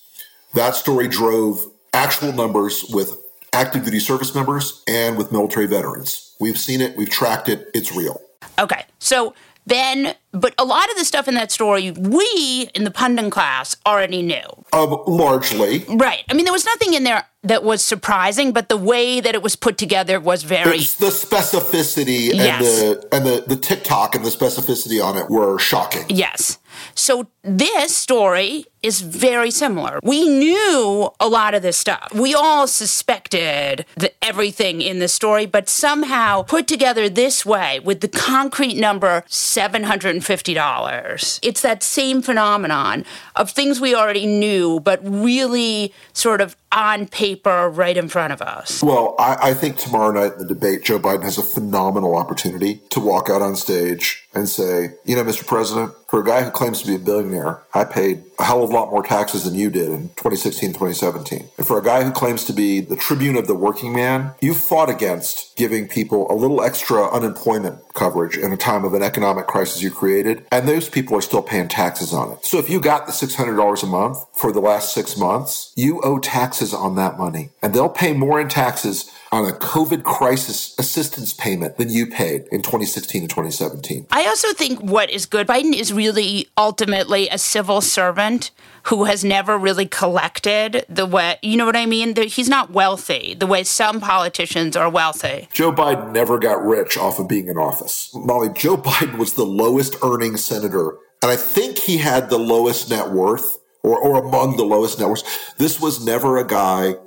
That 0.53 0.75
story 0.75 1.07
drove 1.07 1.59
actual 1.93 2.31
numbers 2.31 2.85
with 2.89 3.15
active 3.53 3.85
duty 3.85 3.99
service 3.99 4.33
members 4.33 4.83
and 4.87 5.17
with 5.17 5.31
military 5.31 5.67
veterans. 5.67 6.35
We've 6.39 6.57
seen 6.57 6.81
it, 6.81 6.95
we've 6.97 7.09
tracked 7.09 7.49
it, 7.49 7.69
it's 7.73 7.95
real. 7.95 8.19
Okay. 8.59 8.85
So 8.99 9.33
then 9.65 10.15
but 10.33 10.53
a 10.57 10.65
lot 10.65 10.89
of 10.89 10.97
the 10.97 11.05
stuff 11.05 11.27
in 11.27 11.35
that 11.35 11.51
story 11.51 11.91
we 11.91 12.69
in 12.73 12.83
the 12.83 12.91
pundit 12.91 13.31
class 13.31 13.75
already 13.85 14.21
knew 14.21 14.41
um, 14.73 15.01
largely 15.07 15.85
right 15.89 16.23
i 16.29 16.33
mean 16.33 16.45
there 16.45 16.53
was 16.53 16.65
nothing 16.65 16.93
in 16.93 17.03
there 17.03 17.25
that 17.43 17.63
was 17.63 17.83
surprising 17.83 18.51
but 18.51 18.69
the 18.69 18.77
way 18.77 19.21
that 19.21 19.35
it 19.35 19.41
was 19.41 19.55
put 19.55 19.77
together 19.77 20.19
was 20.19 20.43
very 20.43 20.77
it's 20.77 20.95
the 20.95 21.07
specificity 21.07 22.29
and 22.29 22.37
yes. 22.37 22.61
the 22.61 23.07
and 23.11 23.25
the, 23.25 23.43
the 23.47 23.55
tick-tock 23.55 24.15
and 24.15 24.25
the 24.25 24.29
specificity 24.29 25.03
on 25.03 25.17
it 25.17 25.29
were 25.29 25.57
shocking 25.59 26.05
yes 26.09 26.57
so 26.95 27.27
this 27.43 27.95
story 27.95 28.65
is 28.81 29.01
very 29.01 29.51
similar. 29.51 29.99
We 30.03 30.27
knew 30.27 31.09
a 31.19 31.27
lot 31.27 31.53
of 31.53 31.61
this 31.61 31.77
stuff. 31.77 32.09
We 32.13 32.33
all 32.33 32.67
suspected 32.67 33.85
the, 33.95 34.11
everything 34.23 34.81
in 34.81 34.99
the 34.99 35.07
story, 35.07 35.45
but 35.45 35.69
somehow 35.69 36.43
put 36.43 36.67
together 36.67 37.07
this 37.09 37.45
way 37.45 37.79
with 37.79 38.01
the 38.01 38.07
concrete 38.07 38.75
number 38.75 39.23
$750. 39.29 40.22
It's 41.43 41.61
that 41.61 41.83
same 41.83 42.21
phenomenon 42.21 43.05
of 43.35 43.51
things 43.51 43.79
we 43.79 43.95
already 43.95 44.25
knew, 44.25 44.79
but 44.79 44.99
really 45.03 45.93
sort 46.13 46.41
of 46.41 46.55
on 46.71 47.07
paper 47.07 47.69
right 47.69 47.95
in 47.95 48.09
front 48.09 48.33
of 48.33 48.41
us. 48.41 48.81
Well, 48.83 49.15
I, 49.19 49.49
I 49.49 49.53
think 49.53 49.77
tomorrow 49.77 50.11
night 50.11 50.33
in 50.33 50.39
the 50.39 50.45
debate, 50.45 50.83
Joe 50.83 50.99
Biden 50.99 51.23
has 51.23 51.37
a 51.37 51.43
phenomenal 51.43 52.15
opportunity 52.15 52.81
to 52.89 52.99
walk 52.99 53.29
out 53.29 53.41
on 53.41 53.55
stage 53.55 54.27
and 54.33 54.49
say, 54.49 54.89
you 55.05 55.15
know, 55.15 55.23
Mr. 55.23 55.45
President, 55.45 55.93
for 56.13 56.19
a 56.19 56.23
guy 56.23 56.43
who 56.43 56.51
claims 56.51 56.79
to 56.79 56.85
be 56.85 56.93
a 56.93 56.99
billionaire, 56.99 57.63
I 57.73 57.85
paid 57.85 58.23
a 58.37 58.43
hell 58.43 58.63
of 58.63 58.69
a 58.69 58.73
lot 58.73 58.91
more 58.91 59.01
taxes 59.01 59.45
than 59.45 59.55
you 59.55 59.71
did 59.71 59.89
in 59.89 60.09
2016, 60.09 60.69
2017. 60.69 61.49
And 61.57 61.65
for 61.65 61.79
a 61.79 61.83
guy 61.83 62.03
who 62.03 62.11
claims 62.11 62.45
to 62.45 62.53
be 62.53 62.81
the 62.81 62.95
tribune 62.95 63.35
of 63.35 63.47
the 63.47 63.55
working 63.55 63.95
man, 63.95 64.35
you 64.39 64.53
fought 64.53 64.91
against 64.91 65.55
giving 65.55 65.87
people 65.87 66.31
a 66.31 66.35
little 66.35 66.61
extra 66.61 67.11
unemployment 67.11 67.79
coverage 67.95 68.37
in 68.37 68.51
a 68.51 68.57
time 68.57 68.85
of 68.85 68.93
an 68.93 69.01
economic 69.01 69.47
crisis 69.47 69.81
you 69.81 69.89
created. 69.89 70.45
And 70.51 70.67
those 70.67 70.87
people 70.87 71.17
are 71.17 71.21
still 71.21 71.41
paying 71.41 71.67
taxes 71.67 72.13
on 72.13 72.33
it. 72.33 72.45
So 72.45 72.59
if 72.59 72.69
you 72.69 72.79
got 72.79 73.07
the 73.07 73.11
$600 73.11 73.81
a 73.81 73.85
month 73.87 74.19
for 74.33 74.51
the 74.51 74.61
last 74.61 74.93
six 74.93 75.17
months, 75.17 75.73
you 75.75 75.99
owe 76.01 76.19
taxes 76.19 76.75
on 76.75 76.95
that 76.97 77.17
money. 77.17 77.49
And 77.63 77.73
they'll 77.73 77.89
pay 77.89 78.13
more 78.13 78.39
in 78.39 78.49
taxes 78.49 79.09
on 79.33 79.49
a 79.49 79.51
COVID 79.51 80.03
crisis 80.03 80.75
assistance 80.77 81.33
payment 81.33 81.77
than 81.79 81.89
you 81.89 82.05
paid 82.05 82.45
in 82.51 82.61
2016 82.61 83.23
and 83.23 83.29
2017. 83.29 84.05
I 84.11 84.27
also 84.27 84.53
think 84.53 84.79
what 84.79 85.09
is 85.09 85.25
good, 85.25 85.47
Biden 85.47 85.73
is 85.73 85.91
really 85.91 86.49
ultimately 86.55 87.27
a 87.29 87.39
civil 87.39 87.81
servant 87.81 88.51
who 88.83 89.05
has 89.05 89.23
never 89.25 89.57
really 89.57 89.87
collected 89.87 90.85
the 90.87 91.07
way, 91.07 91.39
you 91.41 91.57
know 91.57 91.65
what 91.65 91.75
I 91.75 91.87
mean? 91.87 92.15
He's 92.15 92.47
not 92.47 92.69
wealthy 92.69 93.33
the 93.33 93.47
way 93.47 93.63
some 93.63 93.99
politicians 93.99 94.77
are 94.77 94.87
wealthy. 94.87 95.47
Joe 95.51 95.71
Biden 95.71 96.11
never 96.11 96.37
got 96.37 96.63
rich 96.63 96.95
off 96.95 97.17
of 97.17 97.27
being 97.27 97.47
in 97.47 97.57
office. 97.57 98.11
Molly, 98.13 98.49
Joe 98.53 98.77
Biden 98.77 99.17
was 99.17 99.33
the 99.33 99.45
lowest 99.45 99.95
earning 100.03 100.37
senator, 100.37 100.99
and 101.23 101.31
I 101.31 101.37
think 101.37 101.79
he 101.79 101.97
had 101.97 102.29
the 102.29 102.37
lowest 102.37 102.91
net 102.91 103.09
worth 103.09 103.57
or, 103.81 103.97
or 103.97 104.23
among 104.23 104.57
the 104.57 104.63
lowest 104.63 104.99
net 104.99 105.09
worths. 105.09 105.55
This 105.57 105.81
was 105.81 106.05
never 106.05 106.37
a 106.37 106.45
guy 106.45 106.97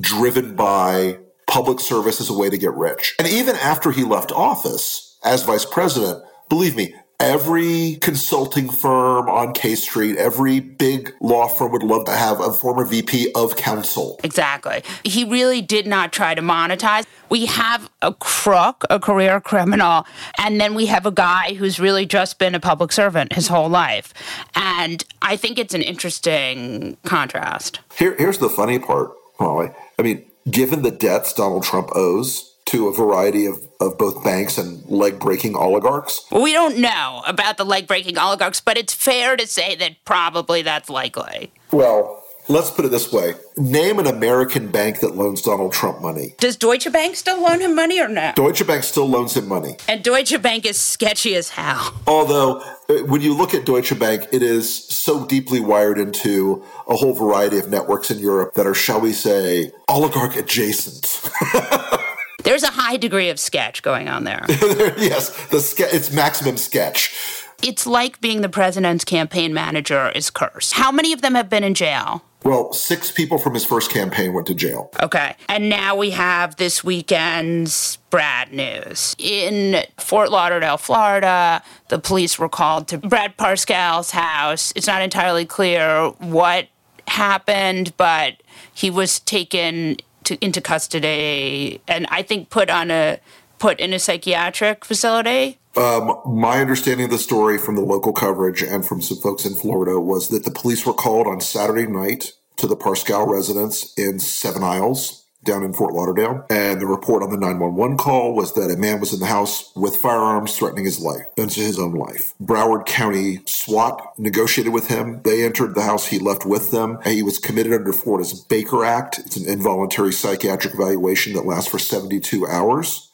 driven 0.00 0.56
by 0.56 1.18
public 1.46 1.80
service 1.80 2.20
as 2.20 2.30
a 2.30 2.34
way 2.34 2.50
to 2.50 2.58
get 2.58 2.74
rich. 2.74 3.14
And 3.18 3.28
even 3.28 3.56
after 3.56 3.90
he 3.90 4.04
left 4.04 4.32
office 4.32 5.16
as 5.24 5.42
vice 5.42 5.64
president, 5.64 6.22
believe 6.48 6.76
me, 6.76 6.94
every 7.20 7.96
consulting 8.00 8.68
firm 8.68 9.28
on 9.28 9.52
K 9.52 9.74
Street, 9.74 10.16
every 10.16 10.60
big 10.60 11.14
law 11.20 11.48
firm 11.48 11.72
would 11.72 11.82
love 11.82 12.04
to 12.06 12.12
have 12.12 12.40
a 12.40 12.52
former 12.52 12.84
VP 12.84 13.32
of 13.34 13.56
counsel. 13.56 14.20
Exactly. 14.22 14.82
He 15.04 15.24
really 15.24 15.62
did 15.62 15.86
not 15.86 16.12
try 16.12 16.34
to 16.34 16.42
monetize. 16.42 17.04
We 17.30 17.46
have 17.46 17.90
a 18.02 18.12
crook, 18.12 18.84
a 18.90 19.00
career 19.00 19.40
criminal, 19.40 20.06
and 20.38 20.60
then 20.60 20.74
we 20.74 20.86
have 20.86 21.06
a 21.06 21.10
guy 21.10 21.54
who's 21.54 21.80
really 21.80 22.06
just 22.06 22.38
been 22.38 22.54
a 22.54 22.60
public 22.60 22.92
servant 22.92 23.32
his 23.32 23.48
whole 23.48 23.68
life. 23.68 24.12
And 24.54 25.04
I 25.22 25.36
think 25.36 25.58
it's 25.58 25.74
an 25.74 25.82
interesting 25.82 26.96
contrast. 27.04 27.80
Here, 27.96 28.14
here's 28.16 28.38
the 28.38 28.48
funny 28.48 28.78
part 28.78 29.12
Molly. 29.40 29.70
I 29.98 30.02
mean, 30.02 30.24
given 30.50 30.82
the 30.82 30.90
debts 30.90 31.32
Donald 31.32 31.64
Trump 31.64 31.90
owes 31.94 32.54
to 32.66 32.88
a 32.88 32.94
variety 32.94 33.46
of, 33.46 33.60
of 33.80 33.98
both 33.98 34.24
banks 34.24 34.56
and 34.58 34.84
leg 34.86 35.18
breaking 35.18 35.54
oligarchs? 35.54 36.24
We 36.32 36.52
don't 36.52 36.78
know 36.78 37.22
about 37.26 37.56
the 37.56 37.64
leg 37.64 37.86
breaking 37.86 38.18
oligarchs, 38.18 38.60
but 38.60 38.78
it's 38.78 38.94
fair 38.94 39.36
to 39.36 39.46
say 39.46 39.74
that 39.76 39.96
probably 40.04 40.62
that's 40.62 40.88
likely. 40.88 41.52
Well, 41.72 42.23
let's 42.48 42.70
put 42.70 42.84
it 42.84 42.90
this 42.90 43.12
way 43.12 43.34
name 43.56 43.98
an 43.98 44.06
American 44.06 44.70
bank 44.70 45.00
that 45.00 45.14
loans 45.14 45.42
Donald 45.42 45.72
Trump 45.72 46.00
money. 46.00 46.34
Does 46.38 46.56
Deutsche 46.56 46.90
Bank 46.92 47.16
still 47.16 47.40
loan 47.40 47.60
him 47.60 47.74
money 47.74 48.00
or 48.00 48.08
not? 48.08 48.36
Deutsche 48.36 48.66
Bank 48.66 48.82
still 48.82 49.08
loans 49.08 49.36
him 49.36 49.46
money. 49.48 49.76
And 49.88 50.02
Deutsche 50.02 50.40
Bank 50.42 50.66
is 50.66 50.80
sketchy 50.80 51.36
as 51.36 51.50
hell. 51.50 51.94
Although, 52.06 52.60
uh, 52.88 53.04
when 53.04 53.20
you 53.20 53.34
look 53.34 53.54
at 53.54 53.64
Deutsche 53.64 53.96
Bank, 53.98 54.26
it 54.32 54.42
is 54.42 54.84
so 54.86 55.26
deeply 55.26 55.60
wired 55.60 55.98
into 55.98 56.64
a 56.88 56.96
whole 56.96 57.14
variety 57.14 57.58
of 57.58 57.68
networks 57.68 58.10
in 58.10 58.18
Europe 58.18 58.54
that 58.54 58.66
are, 58.66 58.74
shall 58.74 59.00
we 59.00 59.12
say, 59.12 59.70
oligarch 59.88 60.36
adjacent. 60.36 61.30
There's 62.44 62.62
a 62.62 62.70
high 62.70 62.98
degree 62.98 63.30
of 63.30 63.40
sketch 63.40 63.82
going 63.82 64.08
on 64.08 64.24
there. 64.24 64.44
yes, 64.48 65.30
the 65.46 65.60
ske- 65.60 65.92
it's 65.94 66.12
maximum 66.12 66.58
sketch. 66.58 67.14
It's 67.62 67.86
like 67.86 68.20
being 68.20 68.42
the 68.42 68.50
president's 68.50 69.04
campaign 69.04 69.54
manager 69.54 70.10
is 70.10 70.28
cursed. 70.28 70.74
How 70.74 70.92
many 70.92 71.14
of 71.14 71.22
them 71.22 71.34
have 71.34 71.48
been 71.48 71.64
in 71.64 71.72
jail? 71.72 72.22
Well, 72.44 72.74
six 72.74 73.10
people 73.10 73.38
from 73.38 73.54
his 73.54 73.64
first 73.64 73.90
campaign 73.90 74.34
went 74.34 74.46
to 74.48 74.54
jail. 74.54 74.90
Okay. 75.02 75.34
And 75.48 75.70
now 75.70 75.96
we 75.96 76.10
have 76.10 76.56
this 76.56 76.84
weekend's 76.84 77.96
Brad 78.10 78.52
news. 78.52 79.16
In 79.18 79.82
Fort 79.98 80.30
Lauderdale, 80.30 80.76
Florida, 80.76 81.62
the 81.88 81.98
police 81.98 82.38
were 82.38 82.50
called 82.50 82.86
to 82.88 82.98
Brad 82.98 83.36
Parscale's 83.38 84.10
house. 84.10 84.72
It's 84.76 84.86
not 84.86 85.00
entirely 85.00 85.46
clear 85.46 86.08
what 86.18 86.68
happened, 87.08 87.96
but 87.96 88.42
he 88.74 88.90
was 88.90 89.20
taken 89.20 89.96
to, 90.24 90.42
into 90.44 90.60
custody 90.60 91.80
and 91.88 92.06
I 92.10 92.22
think 92.22 92.50
put 92.50 92.70
on 92.70 92.90
a 92.90 93.20
put 93.64 93.80
in 93.80 93.94
a 93.94 93.98
psychiatric 93.98 94.84
facility. 94.84 95.58
Um, 95.74 96.20
my 96.26 96.60
understanding 96.60 97.06
of 97.06 97.10
the 97.10 97.16
story 97.16 97.56
from 97.56 97.76
the 97.76 97.80
local 97.80 98.12
coverage 98.12 98.62
and 98.62 98.84
from 98.84 99.00
some 99.00 99.16
folks 99.16 99.46
in 99.46 99.54
Florida 99.54 99.98
was 99.98 100.28
that 100.28 100.44
the 100.44 100.50
police 100.50 100.84
were 100.84 100.92
called 100.92 101.26
on 101.26 101.40
Saturday 101.40 101.86
night 101.86 102.34
to 102.58 102.66
the 102.66 102.76
Parscale 102.76 103.26
residence 103.26 103.94
in 103.96 104.18
Seven 104.18 104.62
Isles 104.62 105.24
down 105.44 105.62
in 105.62 105.72
Fort 105.72 105.94
Lauderdale. 105.94 106.44
And 106.50 106.78
the 106.78 106.86
report 106.86 107.22
on 107.22 107.30
the 107.30 107.38
911 107.38 107.96
call 107.96 108.34
was 108.34 108.52
that 108.52 108.70
a 108.70 108.76
man 108.76 109.00
was 109.00 109.14
in 109.14 109.20
the 109.20 109.26
house 109.26 109.72
with 109.74 109.96
firearms 109.96 110.54
threatening 110.54 110.84
his 110.84 111.00
life, 111.00 111.22
his 111.38 111.78
own 111.78 111.94
life. 111.94 112.34
Broward 112.42 112.84
County 112.84 113.40
SWAT 113.46 114.18
negotiated 114.18 114.74
with 114.74 114.88
him. 114.88 115.22
They 115.22 115.42
entered 115.42 115.74
the 115.74 115.82
house. 115.82 116.08
He 116.08 116.18
left 116.18 116.44
with 116.44 116.70
them. 116.70 116.98
He 117.02 117.22
was 117.22 117.38
committed 117.38 117.72
under 117.72 117.94
Florida's 117.94 118.38
Baker 118.42 118.84
Act. 118.84 119.20
It's 119.20 119.38
an 119.38 119.48
involuntary 119.48 120.12
psychiatric 120.12 120.74
evaluation 120.74 121.32
that 121.32 121.46
lasts 121.46 121.70
for 121.70 121.78
72 121.78 122.46
hours. 122.46 123.10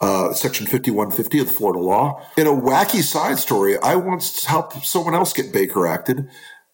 Uh, 0.00 0.32
Section 0.34 0.66
5150 0.66 1.38
of 1.38 1.46
the 1.46 1.52
Florida 1.52 1.78
law. 1.78 2.22
In 2.36 2.46
a 2.46 2.50
wacky 2.50 3.02
side 3.02 3.38
story, 3.38 3.78
I 3.78 3.96
once 3.96 4.44
helped 4.44 4.84
someone 4.84 5.14
else 5.14 5.32
get 5.32 5.52
Baker 5.52 5.86
acted 5.86 6.28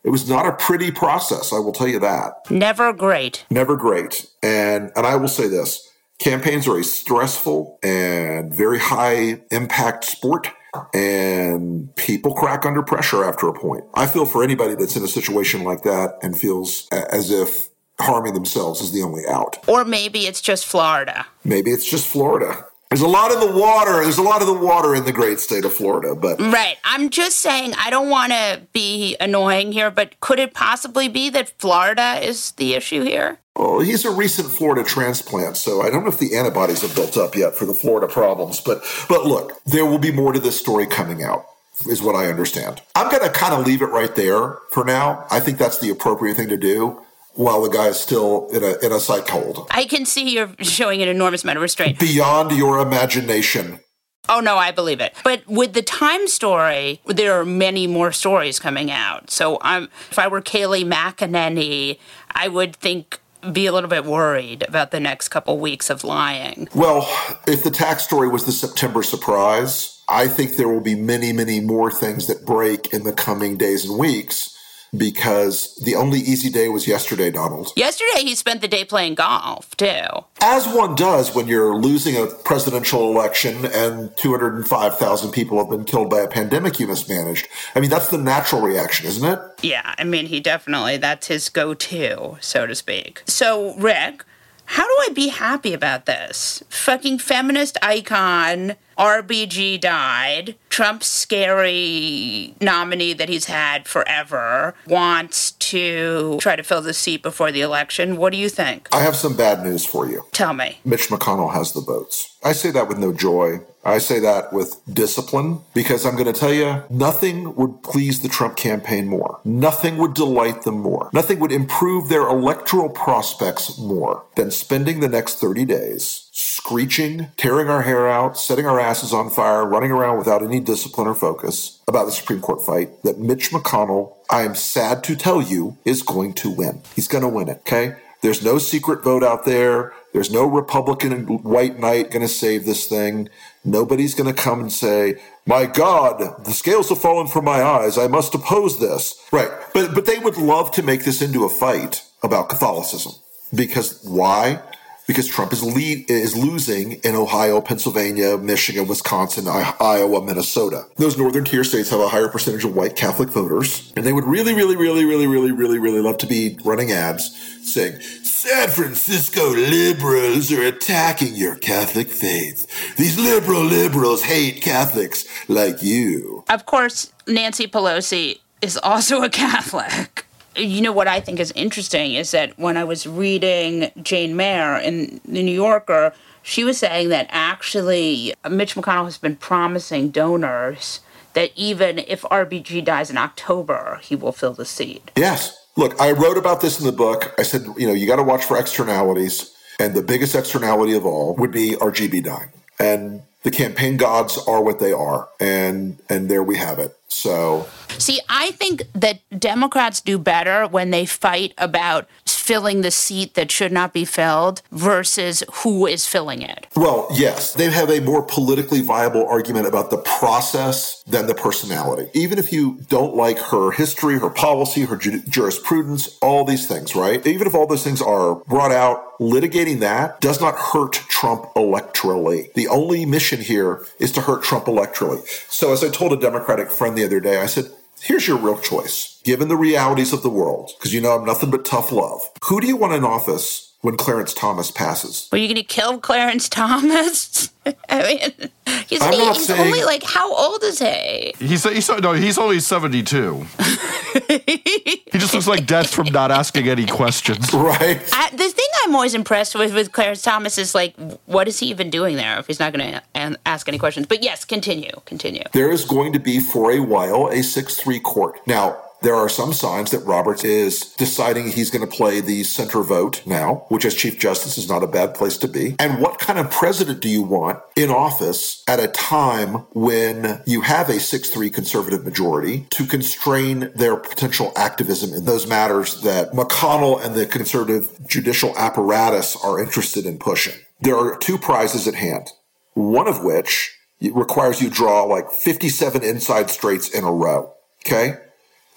it 0.05 0.11
was 0.11 0.29
not 0.29 0.47
a 0.47 0.53
pretty 0.53 0.91
process, 0.91 1.53
I 1.53 1.59
will 1.59 1.73
tell 1.73 1.87
you 1.87 2.01
that. 2.01 2.51
Never 2.51 2.93
great. 2.93 3.47
Never 3.51 3.77
great. 3.77 4.27
And 4.43 4.91
and 4.97 5.07
I 5.07 5.17
will 5.17 5.29
say 5.29 5.49
this. 5.49 5.89
Campaigns 6.19 6.69
are 6.69 6.79
a 6.79 6.85
stressful 6.85 7.79
and 7.83 8.55
very 8.55 8.79
high 8.79 9.41
impact 9.51 10.05
sport 10.05 10.49
and 10.95 11.95
people 11.97 12.33
crack 12.35 12.65
under 12.65 12.83
pressure 12.83 13.25
after 13.25 13.49
a 13.49 13.53
point. 13.53 13.85
I 13.95 14.07
feel 14.07 14.25
for 14.25 14.43
anybody 14.45 14.75
that's 14.75 14.97
in 14.97 15.03
a 15.03 15.09
situation 15.09 15.65
like 15.65 15.83
that 15.83 16.19
and 16.23 16.39
feels 16.39 16.89
as 16.91 17.31
if 17.31 17.69
harming 18.01 18.35
themselves 18.35 18.81
is 18.81 18.93
the 18.93 19.03
only 19.03 19.23
out. 19.29 19.59
Or 19.69 19.85
maybe 19.85 20.27
it's 20.27 20.41
just 20.41 20.65
Florida. 20.65 21.27
Maybe 21.45 21.71
it's 21.71 21.89
just 21.89 22.07
Florida. 22.07 22.67
There's 22.93 23.01
a 23.01 23.09
lot 23.09 23.33
of 23.33 23.41
the 23.41 23.59
water. 23.59 24.03
There's 24.03 24.19
a 24.19 24.23
lot 24.23 24.43
of 24.43 24.47
the 24.47 24.53
water 24.53 24.95
in 24.95 25.07
the 25.07 25.13
great 25.13 25.41
state 25.41 25.65
of 25.65 25.73
Florida, 25.73 26.15
but 26.15 26.39
right. 26.39 26.77
I'm 26.85 27.09
just 27.09 27.39
saying 27.39 27.73
I 27.79 27.89
don't 27.89 28.11
want 28.11 28.33
to 28.33 28.61
be 28.75 29.17
annoying 29.19 29.73
here, 29.73 29.91
but 29.91 30.21
could 30.21 30.39
it 30.39 30.53
possibly 30.53 31.09
be 31.09 31.31
that 31.31 31.59
Florida 31.59 32.21
is 32.23 32.53
the 32.53 32.75
issue 32.75 33.03
here? 33.03 33.39
Well, 33.57 33.81
he's 33.81 34.05
a 34.05 34.11
recent 34.11 34.51
Florida 34.51 34.85
transplant, 34.85 35.57
so 35.57 35.81
I 35.81 35.89
don't 35.89 36.03
know 36.03 36.11
if 36.11 36.19
the 36.19 36.37
antibodies 36.37 36.83
have 36.83 36.95
built 36.95 37.17
up 37.17 37.35
yet 37.35 37.55
for 37.55 37.65
the 37.65 37.73
Florida 37.73 38.13
problems. 38.13 38.61
But 38.61 38.85
but 39.09 39.25
look, 39.25 39.65
there 39.65 39.87
will 39.87 39.99
be 39.99 40.13
more 40.13 40.35
to 40.35 40.39
this 40.39 40.61
story 40.61 40.87
coming 40.87 41.23
out 41.23 41.47
is 41.87 42.03
what 42.03 42.15
I 42.15 42.27
understand. 42.27 42.83
I'm 42.95 43.11
going 43.11 43.23
to 43.23 43.31
kind 43.31 43.55
of 43.55 43.67
leave 43.67 43.81
it 43.81 43.87
right 43.87 44.15
there 44.15 44.59
for 44.71 44.85
now. 44.85 45.27
I 45.31 45.41
think 45.41 45.57
that's 45.57 45.79
the 45.79 45.89
appropriate 45.89 46.37
thing 46.37 46.49
to 46.49 46.59
do 46.59 47.01
while 47.35 47.63
the 47.63 47.71
guy 47.71 47.89
is 47.89 47.99
still 47.99 48.49
in 48.49 48.63
a 48.63 48.79
in 48.85 48.93
a 48.93 49.01
psych 49.01 49.29
hold. 49.29 49.67
I 49.71 49.85
can 49.85 50.05
see 50.05 50.31
you're 50.31 50.51
showing 50.61 51.03
an 51.03 51.09
enormous 51.09 51.45
amount 51.45 51.57
of 51.59 51.63
restraint. 51.63 51.99
Beyond 51.99 52.53
your 52.53 52.79
imagination. 52.79 53.81
Oh 54.29 54.41
no, 54.41 54.57
I 54.57 54.71
believe 54.71 55.01
it. 55.01 55.15
But 55.25 55.47
with 55.49 55.73
the 55.73 55.83
Time 55.83 56.29
story, 56.29 57.01
there 57.07 57.33
are 57.41 57.45
many 57.45 57.87
more 57.87 58.13
stories 58.13 58.61
coming 58.61 58.91
out. 58.91 59.31
So 59.31 59.59
I'm 59.63 59.85
if 60.11 60.19
I 60.19 60.29
were 60.29 60.41
Kayleigh 60.41 60.89
McEnany, 60.89 61.99
I 62.31 62.49
would 62.49 62.77
think 62.77 63.21
be 63.53 63.67
a 63.67 63.73
little 63.73 63.91
bit 63.91 64.05
worried 64.05 64.65
about 64.69 64.93
the 64.93 65.01
next 65.01 65.31
couple 65.31 65.59
weeks 65.59 65.91
of 65.91 66.05
lying. 66.05 66.69
Well, 66.75 67.09
if 67.49 67.65
the 67.65 67.73
tax 67.73 68.05
story 68.05 68.29
was 68.29 68.45
the 68.45 68.53
September 68.53 69.03
surprise, 69.03 70.01
I 70.09 70.29
think 70.29 70.57
there 70.57 70.69
will 70.69 70.81
be 70.81 70.95
many, 70.95 71.33
many 71.33 71.59
more 71.59 71.91
things 71.91 72.29
that 72.29 72.47
break 72.47 72.93
in 72.93 73.03
the 73.03 73.13
coming 73.13 73.57
days 73.57 73.85
and 73.89 73.99
weeks 73.99 74.57
because 74.97 75.75
the 75.85 75.95
only 75.95 76.21
easy 76.21 76.51
day 76.51 76.69
was 76.69 76.87
yesterday, 76.87 77.31
Donald. 77.31 77.73
Yesterday, 77.77 78.23
he 78.23 78.35
spent 78.35 78.61
the 78.61 78.69
day 78.69 78.85
playing 78.85 79.15
golf, 79.15 79.77
too. 79.77 80.05
As 80.43 80.67
one 80.69 80.95
does 80.95 81.35
when 81.35 81.47
you're 81.47 81.75
losing 81.77 82.17
a 82.17 82.27
presidential 82.27 83.11
election 83.11 83.65
and 83.67 84.15
205,000 84.17 85.31
people 85.31 85.59
have 85.59 85.71
been 85.71 85.85
killed 85.85 86.11
by 86.11 86.21
a 86.21 86.29
pandemic 86.29 86.79
you 86.79 86.87
mismanaged. 86.87 87.49
I 87.75 87.81
mean, 87.81 87.91
that's 87.91 88.09
the 88.09 88.19
natural 88.19 88.61
reaction, 88.61 89.07
isn't 89.07 89.25
it? 89.25 89.41
Yeah, 89.63 89.95
I 89.97 90.05
mean, 90.05 90.27
he 90.27 90.41
definitely, 90.41 90.99
that's 90.99 91.29
his 91.29 91.49
go 91.49 91.75
to, 91.75 92.37
so 92.41 92.67
to 92.67 92.75
speak. 92.75 93.23
So, 93.27 93.75
Rick, 93.77 94.25
how 94.73 94.85
do 94.85 95.11
I 95.11 95.13
be 95.13 95.29
happy 95.29 95.75
about 95.75 96.07
this? 96.07 96.63
Fucking 96.71 97.19
feminist 97.19 97.77
icon 97.83 98.77
RBG 98.99 99.79
died. 99.79 100.55
Trump's 100.71 101.09
scary 101.09 102.55
nominee 102.59 103.13
that 103.13 103.29
he's 103.29 103.45
had 103.45 103.87
forever 103.87 104.75
wants 104.87 105.51
to 105.53 106.39
try 106.41 106.57
to 106.57 106.63
fill 106.63 106.81
the 106.81 106.95
seat 106.95 107.23
before 107.23 107.53
the 107.53 107.61
election. 107.61 108.17
What 108.17 108.33
do 108.33 108.39
you 108.39 108.49
think? 108.49 108.89
I 108.93 109.01
have 109.01 109.15
some 109.15 109.37
bad 109.37 109.63
news 109.63 109.85
for 109.85 110.09
you. 110.09 110.25
Tell 110.33 110.55
me. 110.55 110.79
Mitch 110.87 111.09
McConnell 111.09 111.53
has 111.53 111.73
the 111.73 111.83
votes. 111.83 112.39
I 112.43 112.53
say 112.53 112.71
that 112.71 112.89
with 112.89 112.97
no 112.97 113.13
joy. 113.13 113.61
I 113.85 113.99
say 113.99 114.21
that 114.21 114.53
with 114.53 114.81
discipline 114.93 115.61
because 115.75 116.07
I'm 116.07 116.15
going 116.15 116.33
to 116.33 116.39
tell 116.39 116.53
you, 116.53 116.85
nothing 116.89 117.57
would 117.57 117.83
please 117.83 118.23
the 118.23 118.29
Trump 118.29 118.57
campaign 118.57 119.09
more. 119.09 119.41
Nothing 119.45 119.97
would 119.97 120.15
delight 120.15 120.63
them 120.63 120.79
more. 120.79 121.11
Nothing 121.13 121.41
would 121.41 121.53
improve 121.53 122.09
their 122.09 122.29
electoral 122.29 122.89
prospects 122.89 123.79
more 123.79 124.25
than 124.37 124.51
spending 124.51 125.01
the 125.01 125.09
next 125.09 125.41
30 125.41 125.65
days 125.65 126.29
screeching, 126.33 127.29
tearing 127.37 127.69
our 127.69 127.83
hair 127.83 128.09
out, 128.09 128.39
setting 128.39 128.67
our 128.67 128.79
asses 128.79 129.13
on 129.13 129.29
fire, 129.29 129.67
running 129.67 129.91
around 129.91 130.17
without 130.17 130.43
any 130.43 130.61
discipline 130.61 131.09
or 131.09 131.15
focus 131.15 131.81
about 131.89 132.05
the 132.05 132.13
Supreme 132.13 132.41
Court 132.41 132.63
fight 132.63 133.03
that 133.03 133.19
Mitch 133.19 133.51
McConnell, 133.51 134.15
I 134.31 134.43
am 134.43 134.55
sad 134.55 135.03
to 135.05 135.17
tell 135.17 135.43
you, 135.43 135.77
is 135.85 136.03
going 136.03 136.35
to 136.35 136.51
win. 136.51 136.83
He's 136.95 137.09
going 137.09 137.23
to 137.23 137.29
win 137.29 137.49
it, 137.49 137.59
okay? 137.59 137.97
There's 138.23 138.45
no 138.45 138.59
secret 138.59 139.03
vote 139.03 139.25
out 139.25 139.45
there. 139.45 139.93
There's 140.13 140.31
no 140.31 140.47
Republican 140.47 141.27
white 141.43 141.81
knight 141.81 142.13
going 142.13 142.23
to 142.23 142.29
save 142.29 142.65
this 142.65 142.87
thing. 142.87 143.29
Nobody's 143.65 144.15
going 144.15 144.35
to 144.35 144.43
come 144.43 144.61
and 144.61 144.73
say, 144.73 145.21
"My 145.47 145.67
God, 145.67 146.45
the 146.45 146.53
scales 146.53 146.89
have 146.89 147.01
fallen 147.01 147.29
from 147.29 147.45
my 147.45 147.63
eyes. 147.63 147.97
I 147.97 148.09
must 148.09 148.35
oppose 148.35 148.81
this." 148.81 149.15
Right? 149.31 149.51
But 149.73 149.95
but 149.95 150.07
they 150.07 150.19
would 150.19 150.37
love 150.37 150.71
to 150.73 150.83
make 150.83 151.05
this 151.05 151.23
into 151.23 151.45
a 151.45 151.49
fight 151.49 152.03
about 152.23 152.49
Catholicism 152.49 153.13
because 153.55 154.03
why? 154.05 154.61
Because 155.07 155.27
Trump 155.27 155.53
is 155.53 155.63
lead 155.63 156.11
is 156.11 156.37
losing 156.37 156.93
in 157.05 157.15
Ohio, 157.15 157.61
Pennsylvania, 157.61 158.37
Michigan, 158.37 158.87
Wisconsin, 158.87 159.47
Iowa, 159.49 160.25
Minnesota. 160.25 160.85
Those 160.97 161.19
northern 161.19 161.45
tier 161.45 161.65
states 161.65 161.91
have 161.91 162.01
a 162.01 162.09
higher 162.09 162.29
percentage 162.29 162.65
of 162.65 162.75
white 162.75 162.97
Catholic 162.97 163.29
voters, 163.29 163.93
and 163.97 164.05
they 164.07 164.13
would 164.13 164.25
really, 164.25 164.55
really, 164.55 164.77
really, 164.77 165.05
really, 165.05 165.27
really, 165.27 165.53
really, 165.53 165.79
really 165.79 166.01
love 166.01 166.19
to 166.19 166.27
be 166.27 166.59
running 166.65 166.93
ads 166.93 167.37
saying, 167.63 168.01
San 168.01 168.69
Francisco 168.69 169.51
liberals 169.51 170.51
are 170.53 170.63
attacking 170.63 171.35
your 171.35 171.57
Catholic 171.57 172.09
faith. 172.09 172.97
These 172.97 173.19
liberal 173.19 173.63
liberals 173.63 174.23
hate 174.23 174.61
Catholics 174.61 175.25
like 175.49 175.83
you. 175.83 176.45
Of 176.49 176.67
course, 176.67 177.13
Nancy 177.27 177.69
Pelosi 177.69 178.41
is 178.61 178.77
also 178.83 179.23
a 179.23 179.31
Catholic 179.31 180.27
you 180.57 180.81
know 180.81 180.93
what 180.93 181.09
I 181.09 181.21
think 181.21 181.41
is 181.41 181.53
interesting 181.53 182.15
is 182.15 182.31
that 182.33 182.59
when 182.59 182.77
I 182.77 182.85
was 182.85 183.07
reading 183.07 183.91
Jane 184.03 184.37
Mayer 184.37 184.77
in 184.77 185.21
the 185.25 185.43
New 185.43 185.55
Yorker, 185.55 186.13
she 186.43 186.65
was 186.65 186.79
saying 186.79 187.09
that 187.11 187.27
actually 187.31 188.35
Mitch 188.49 188.75
McConnell 188.75 189.05
has 189.05 189.19
been 189.19 189.37
promising 189.37 190.11
donors 190.11 191.01
that 191.35 191.51
even 191.57 192.01
if 192.01 192.23
RBG 192.23 192.85
dies 192.85 193.11
in 193.11 193.17
October, 193.17 194.01
he 194.03 194.15
will 194.15 194.33
fill 194.33 194.53
the 194.53 194.65
seat. 194.65 195.11
Yes. 195.17 195.59
Look, 195.77 195.99
I 196.01 196.13
wrote 196.13 196.37
about 196.37 196.61
this 196.61 196.79
in 196.79 196.85
the 196.85 196.93
book. 196.93 197.35
I 197.39 197.43
said, 197.43 197.65
you 197.79 197.87
know, 197.87 197.95
you 197.95 198.07
got 198.07 198.17
to 198.17 198.23
watch 198.23 198.45
for 198.45 198.59
externalities. 198.59 199.55
And 199.81 199.95
the 199.95 200.03
biggest 200.03 200.35
externality 200.35 200.93
of 200.93 201.07
all 201.07 201.35
would 201.37 201.51
be 201.51 201.77
RGB 201.81 202.25
dying. 202.25 202.51
And 202.79 203.22
the 203.43 203.51
campaign 203.51 203.97
gods 203.97 204.39
are 204.47 204.63
what 204.63 204.79
they 204.79 204.93
are. 204.93 205.29
And 205.41 205.99
and 206.09 206.29
there 206.29 206.43
we 206.43 206.57
have 206.57 206.79
it. 206.79 206.97
So 207.09 207.67
See, 207.99 208.21
I 208.29 208.53
think 208.53 208.85
that 208.95 209.21
Democrats 209.39 210.01
do 210.01 210.19
better 210.19 210.67
when 210.67 210.91
they 210.91 211.07
fight 211.07 211.53
about 211.59 212.09
filling 212.43 212.81
the 212.81 212.91
seat 212.91 213.35
that 213.35 213.53
should 213.53 213.71
not 213.71 213.93
be 213.93 214.05
filled 214.05 214.63
versus 214.73 215.45
who 215.63 215.87
is 215.87 216.07
filling 216.07 216.43
it. 216.43 216.67
Well, 216.75 217.07
yes, 217.13 217.55
they 217.55 217.71
have 217.71 217.89
a 217.89 218.01
more 218.01 218.23
politically 218.23 218.81
viable 218.81 219.27
argument 219.29 219.69
about 219.69 219.91
the 219.91 219.99
process 219.99 221.05
than 221.05 221.29
the 221.29 221.37
personality. 221.37 222.11
Even 222.15 222.39
if 222.39 222.53
you 222.53 222.81
don't 222.89 223.15
like 223.15 223.39
her 223.39 223.71
history, 223.71 224.19
her 224.19 224.29
policy, 224.29 224.83
her 224.83 224.97
ju- 224.97 225.23
jurisprudence, 225.29 226.19
all 226.21 226.45
these 226.45 226.67
things, 226.67 226.97
right? 226.97 227.25
Even 227.25 227.47
if 227.47 227.55
all 227.55 227.69
those 227.69 227.85
things 227.85 228.03
are 228.03 228.35
brought 228.47 228.73
out, 228.73 229.17
litigating 229.21 229.79
that 229.79 230.21
does 230.21 230.41
not 230.41 230.57
hurt 230.57 230.95
Trump 230.95 231.45
electorally. 231.55 232.53
The 232.55 232.67
only 232.67 233.07
mission 233.07 233.41
here 233.41 233.87
is 234.01 234.11
to 234.13 234.21
hurt 234.21 234.43
Trump 234.43 234.65
electorally. 234.65 235.25
So 235.49 235.73
as 235.73 235.85
I 235.85 235.91
told 235.91 236.13
a 236.13 236.17
Democratic 236.17 236.73
friend 236.73 236.99
the 236.99 237.05
other 237.05 237.21
day, 237.21 237.41
I 237.41 237.47
said, 237.47 237.67
Here's 238.05 238.27
your 238.27 238.37
real 238.37 238.59
choice. 238.59 239.21
Given 239.23 239.47
the 239.47 239.57
realities 239.57 240.13
of 240.13 240.23
the 240.23 240.29
world, 240.29 240.73
because 240.77 240.93
you 240.93 241.01
know 241.01 241.17
I'm 241.17 241.25
nothing 241.25 241.53
but 241.53 241.65
tough 241.65 241.93
love, 241.93 242.21
who 242.45 242.61
do 242.61 242.67
you 242.67 242.77
want 242.77 242.95
in 242.95 243.05
office 243.05 243.72
when 243.83 243.97
Clarence 243.97 244.33
Thomas 244.33 244.71
passes? 244.71 245.29
Are 245.33 245.39
you 245.39 245.49
going 245.49 245.57
to 245.57 245.63
kill 245.65 245.99
Clarence 245.99 246.49
Thomas? 246.49 247.51
I 247.89 248.03
mean, 248.03 248.51
he's, 248.89 249.03
I'm 249.03 249.11
not 249.11 249.37
he's 249.37 249.47
saying- 249.47 249.61
only 249.61 249.83
like, 249.85 250.03
how 250.05 250.35
old 250.35 250.63
is 250.63 250.79
he? 250.79 251.35
He's, 251.39 251.65
he's 251.65 251.89
no, 251.89 252.13
he's 252.13 252.39
only 252.39 252.61
seventy 252.61 253.03
two. 253.03 253.45
he 254.29 255.03
just 255.13 255.35
looks 255.35 255.47
like 255.47 255.67
death 255.67 255.93
from 255.93 256.07
not 256.07 256.31
asking 256.31 256.69
any 256.69 256.87
questions. 256.87 257.53
Right? 257.63 258.03
I, 258.13 258.31
the 258.31 258.49
thing 258.49 258.67
I'm 258.85 258.95
always 258.95 259.15
impressed 259.15 259.55
with 259.55 259.75
with 259.75 259.93
Clarence 259.93 260.23
Thomas 260.23 260.59
is 260.59 260.75
like, 260.75 260.95
what 261.27 261.47
is 261.49 261.59
he 261.61 261.67
even 261.67 261.91
doing 261.91 262.17
there 262.17 262.39
if 262.39 262.47
he's 262.47 262.59
not 262.59 262.73
going 262.73 263.01
to 263.15 263.39
ask 263.47 263.69
any 263.69 263.79
questions? 263.79 264.07
But 264.07 264.23
yes, 264.23 264.45
continue, 264.45 264.91
continue. 265.05 265.43
There 265.53 265.71
is 265.71 265.85
going 265.85 266.13
to 266.15 266.19
be 266.19 266.41
for 266.41 266.73
a 266.73 266.81
while 266.81 267.29
a 267.29 267.43
6 267.43 267.77
3 267.77 268.01
court. 268.01 268.41
Now, 268.47 268.77
there 269.03 269.15
are 269.15 269.29
some 269.29 269.53
signs 269.53 269.91
that 269.91 270.05
Roberts 270.05 270.45
is 270.45 270.81
deciding 270.97 271.51
he's 271.51 271.71
going 271.71 271.89
to 271.89 271.97
play 271.97 272.21
the 272.21 272.45
center 272.45 272.83
vote 272.83 273.23
now, 273.27 273.67
which 273.69 273.85
as 273.85 273.95
Chief 273.95 274.19
Justice 274.19 274.59
is 274.59 274.69
not 274.69 274.83
a 274.83 274.87
bad 274.87 275.15
place 275.15 275.37
to 275.39 275.49
be. 275.49 275.77
And 275.79 276.01
what 276.01 276.19
kind 276.19 276.39
of 276.39 276.51
president 276.51 277.01
do 277.01 277.09
you 277.09 277.23
want 277.23 277.61
in 277.77 277.91
office 277.91 278.63
at 278.69 278.81
a 278.81 278.89
time 278.89 279.67
when 279.73 280.43
you 280.47 280.63
have 280.63 280.89
a 280.89 281.01
6 281.01 281.31
3 281.31 281.51
conservative 281.51 282.05
majority 282.05 282.67
to 282.71 282.87
constrain 282.87 283.71
their 283.75 283.97
potential 283.97 284.53
activism 284.57 285.13
in 285.13 285.25
those 285.25 285.47
matters 285.47 286.01
that 286.03 286.33
McConnell 286.33 287.05
and 287.05 287.15
the 287.15 287.27
conservative 287.27 288.07
judicial 288.07 288.57
apparatus 288.57 289.37
are 289.45 289.61
interested 289.61 290.07
in 290.07 290.19
pushing? 290.19 290.55
There 290.81 290.97
are 290.97 291.17
two 291.17 291.39
prizes 291.39 291.87
at 291.87 291.95
hand, 291.95 292.31
one 292.75 293.09
of 293.09 293.23
which 293.23 293.77
requires 294.01 294.61
you 294.61 294.69
draw 294.69 295.05
like 295.05 295.31
57 295.31 296.03
inside 296.03 296.51
straights 296.51 296.89
in 296.89 297.05
a 297.05 297.13
row. 297.13 297.55
Okay. 297.87 298.17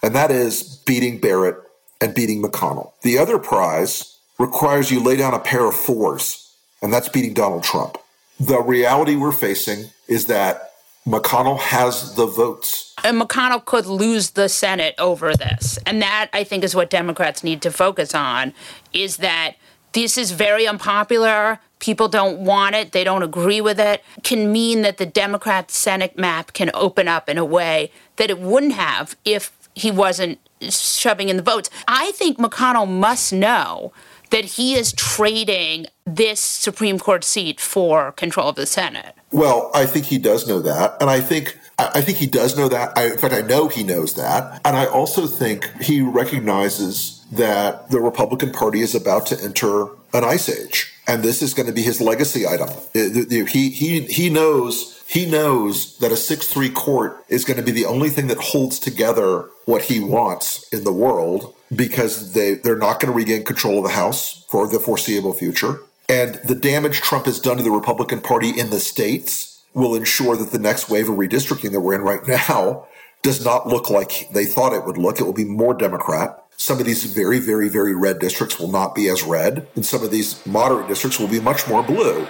And 0.05 0.13
that 0.13 0.29
is 0.29 0.62
beating 0.85 1.17
Barrett 1.17 1.57
and 2.00 2.13
beating 2.13 2.43
McConnell. 2.43 2.91
The 3.01 3.17
other 3.17 3.39
prize 3.39 4.19
requires 4.38 4.91
you 4.91 5.00
lay 5.00 5.15
down 5.15 5.33
a 5.33 5.39
pair 5.39 5.65
of 5.65 5.75
fours, 5.75 6.55
and 6.83 6.93
that's 6.93 7.09
beating 7.09 7.33
Donald 7.33 7.63
Trump. 7.63 7.97
The 8.39 8.62
reality 8.62 9.15
we're 9.15 9.31
facing 9.31 9.85
is 10.07 10.27
that 10.27 10.74
McConnell 11.07 11.57
has 11.57 12.13
the 12.13 12.27
votes. 12.27 12.93
And 13.03 13.19
McConnell 13.19 13.65
could 13.65 13.88
lose 13.88 14.31
the 14.31 14.47
Senate 14.47 14.93
over 15.00 15.35
this. 15.35 15.79
And 15.88 16.03
that, 16.03 16.29
I 16.33 16.43
think, 16.43 16.63
is 16.63 16.75
what 16.75 16.91
Democrats 16.91 17.43
need 17.43 17.63
to 17.63 17.71
focus 17.71 18.13
on 18.13 18.53
is 18.93 19.17
that 19.17 19.55
this 19.93 20.19
is 20.19 20.31
very 20.31 20.67
unpopular. 20.67 21.59
People 21.79 22.09
don't 22.09 22.39
want 22.39 22.75
it. 22.75 22.91
They 22.91 23.03
don't 23.03 23.24
agree 23.24 23.61
with 23.61 23.79
it. 23.79 24.03
Can 24.24 24.51
mean 24.51 24.81
that 24.81 24.98
the 24.98 25.05
Democrat 25.05 25.72
Senate 25.72 26.18
map 26.18 26.53
can 26.53 26.70
open 26.74 27.07
up 27.07 27.29
in 27.29 27.37
a 27.37 27.46
way 27.46 27.91
that 28.18 28.29
it 28.29 28.39
wouldn't 28.39 28.74
have 28.74 29.15
if 29.24 29.54
he 29.75 29.92
wasn't 29.92 30.40
shoving 30.61 31.29
in 31.29 31.38
the 31.38 31.44
votes. 31.44 31.70
I 31.88 32.11
think 32.14 32.38
McConnell 32.38 32.88
must 32.90 33.31
know 33.33 33.92
that 34.31 34.46
he 34.46 34.74
is 34.74 34.92
trading 34.94 35.85
this 36.05 36.40
Supreme 36.40 36.98
Court 36.98 37.24
seat 37.24 37.59
for 37.59 38.11
control 38.14 38.50
of 38.50 38.55
the 38.55 38.66
Senate. 38.66 39.14
Well, 39.31 39.70
I 39.75 39.85
think 39.85 40.05
he 40.05 40.18
does 40.18 40.48
know 40.48 40.59
that. 40.61 40.96
And 41.00 41.09
I 41.09 41.22
think 41.22 41.57
I 41.77 42.00
think 42.01 42.18
he 42.18 42.25
does 42.25 42.57
know 42.57 42.70
that. 42.70 42.98
I, 42.98 43.07
in 43.11 43.18
fact, 43.18 43.33
I 43.33 43.42
know 43.42 43.68
he 43.68 43.83
knows 43.83 44.14
that. 44.16 44.61
And 44.64 44.77
I 44.77 44.85
also 44.85 45.27
think 45.27 45.70
he 45.81 46.00
recognizes 46.01 47.25
that 47.33 47.90
the 47.92 48.00
Republican 48.00 48.51
Party 48.53 48.79
is 48.81 48.96
about 48.96 49.25
to 49.27 49.42
enter 49.44 49.88
an 50.14 50.24
ice 50.24 50.48
age. 50.48 50.94
And 51.07 51.22
this 51.22 51.42
is 51.42 51.53
going 51.53 51.68
to 51.68 51.74
be 51.74 51.81
his 51.83 52.00
legacy 52.00 52.48
item. 52.48 52.70
It- 52.94 53.31
it- 53.31 53.48
He, 53.50 53.70
he, 53.70 54.01
he 54.01 54.29
knows 54.29 54.95
he 55.07 55.25
knows 55.25 55.98
that 55.98 56.11
a 56.11 56.15
6-3 56.15 56.74
court 56.74 57.24
is 57.29 57.46
going 57.46 57.57
to 57.57 57.63
be 57.63 57.72
the 57.72 57.85
only 57.85 58.09
thing 58.09 58.27
that 58.27 58.37
holds 58.37 58.79
together 58.79 59.50
what 59.65 59.83
he 59.83 60.00
wants 60.00 60.68
in 60.70 60.83
the 60.83 60.94
world 60.94 61.53
because 61.75 62.33
they, 62.33 62.55
they're 62.55 62.77
not 62.77 63.00
going 63.00 63.11
to 63.11 63.18
regain 63.18 63.44
control 63.44 63.77
of 63.77 63.83
the 63.83 63.91
House 63.91 64.46
for 64.50 64.68
the 64.68 64.79
foreseeable 64.79 65.33
future. 65.33 65.79
And 66.09 66.35
the 66.46 66.55
damage 66.55 67.01
Trump 67.01 67.25
has 67.25 67.39
done 67.39 67.57
to 67.57 67.63
the 67.63 67.72
Republican 67.72 68.22
Party 68.22 68.50
in 68.50 68.70
the 68.70 68.79
states 68.79 69.63
will 69.74 69.96
ensure 69.96 70.35
that 70.37 70.51
the 70.51 70.59
next 70.59 70.89
wave 70.89 71.09
of 71.09 71.15
redistricting 71.15 71.72
that 71.72 71.81
we're 71.81 71.96
in 71.96 72.01
right 72.01 72.25
now 72.27 72.85
does 73.22 73.44
not 73.44 73.68
look 73.68 73.89
like 73.89 74.29
they 74.31 74.46
thought 74.46 74.74
it 74.74 74.85
would 74.85 74.98
look. 74.98 75.20
It 75.20 75.24
will 75.24 75.33
be 75.33 75.46
more 75.46 75.74
Democrat. 75.74 76.44
Some 76.57 76.79
of 76.79 76.85
these 76.85 77.03
very, 77.03 77.39
very, 77.39 77.70
very 77.70 77.96
red 77.96 78.20
districts 78.20 78.59
will 78.59 78.72
not 78.72 78.96
be 78.96 79.09
as 79.09 79.24
red, 79.24 79.68
and 79.75 79.85
some 79.85 80.03
of 80.03 80.11
these 80.11 80.46
moderate 80.46 80.87
districts 80.87 81.20
will 81.20 81.27
be 81.27 81.39
much 81.39 81.68
more 81.68 81.83
blue. 81.83 82.27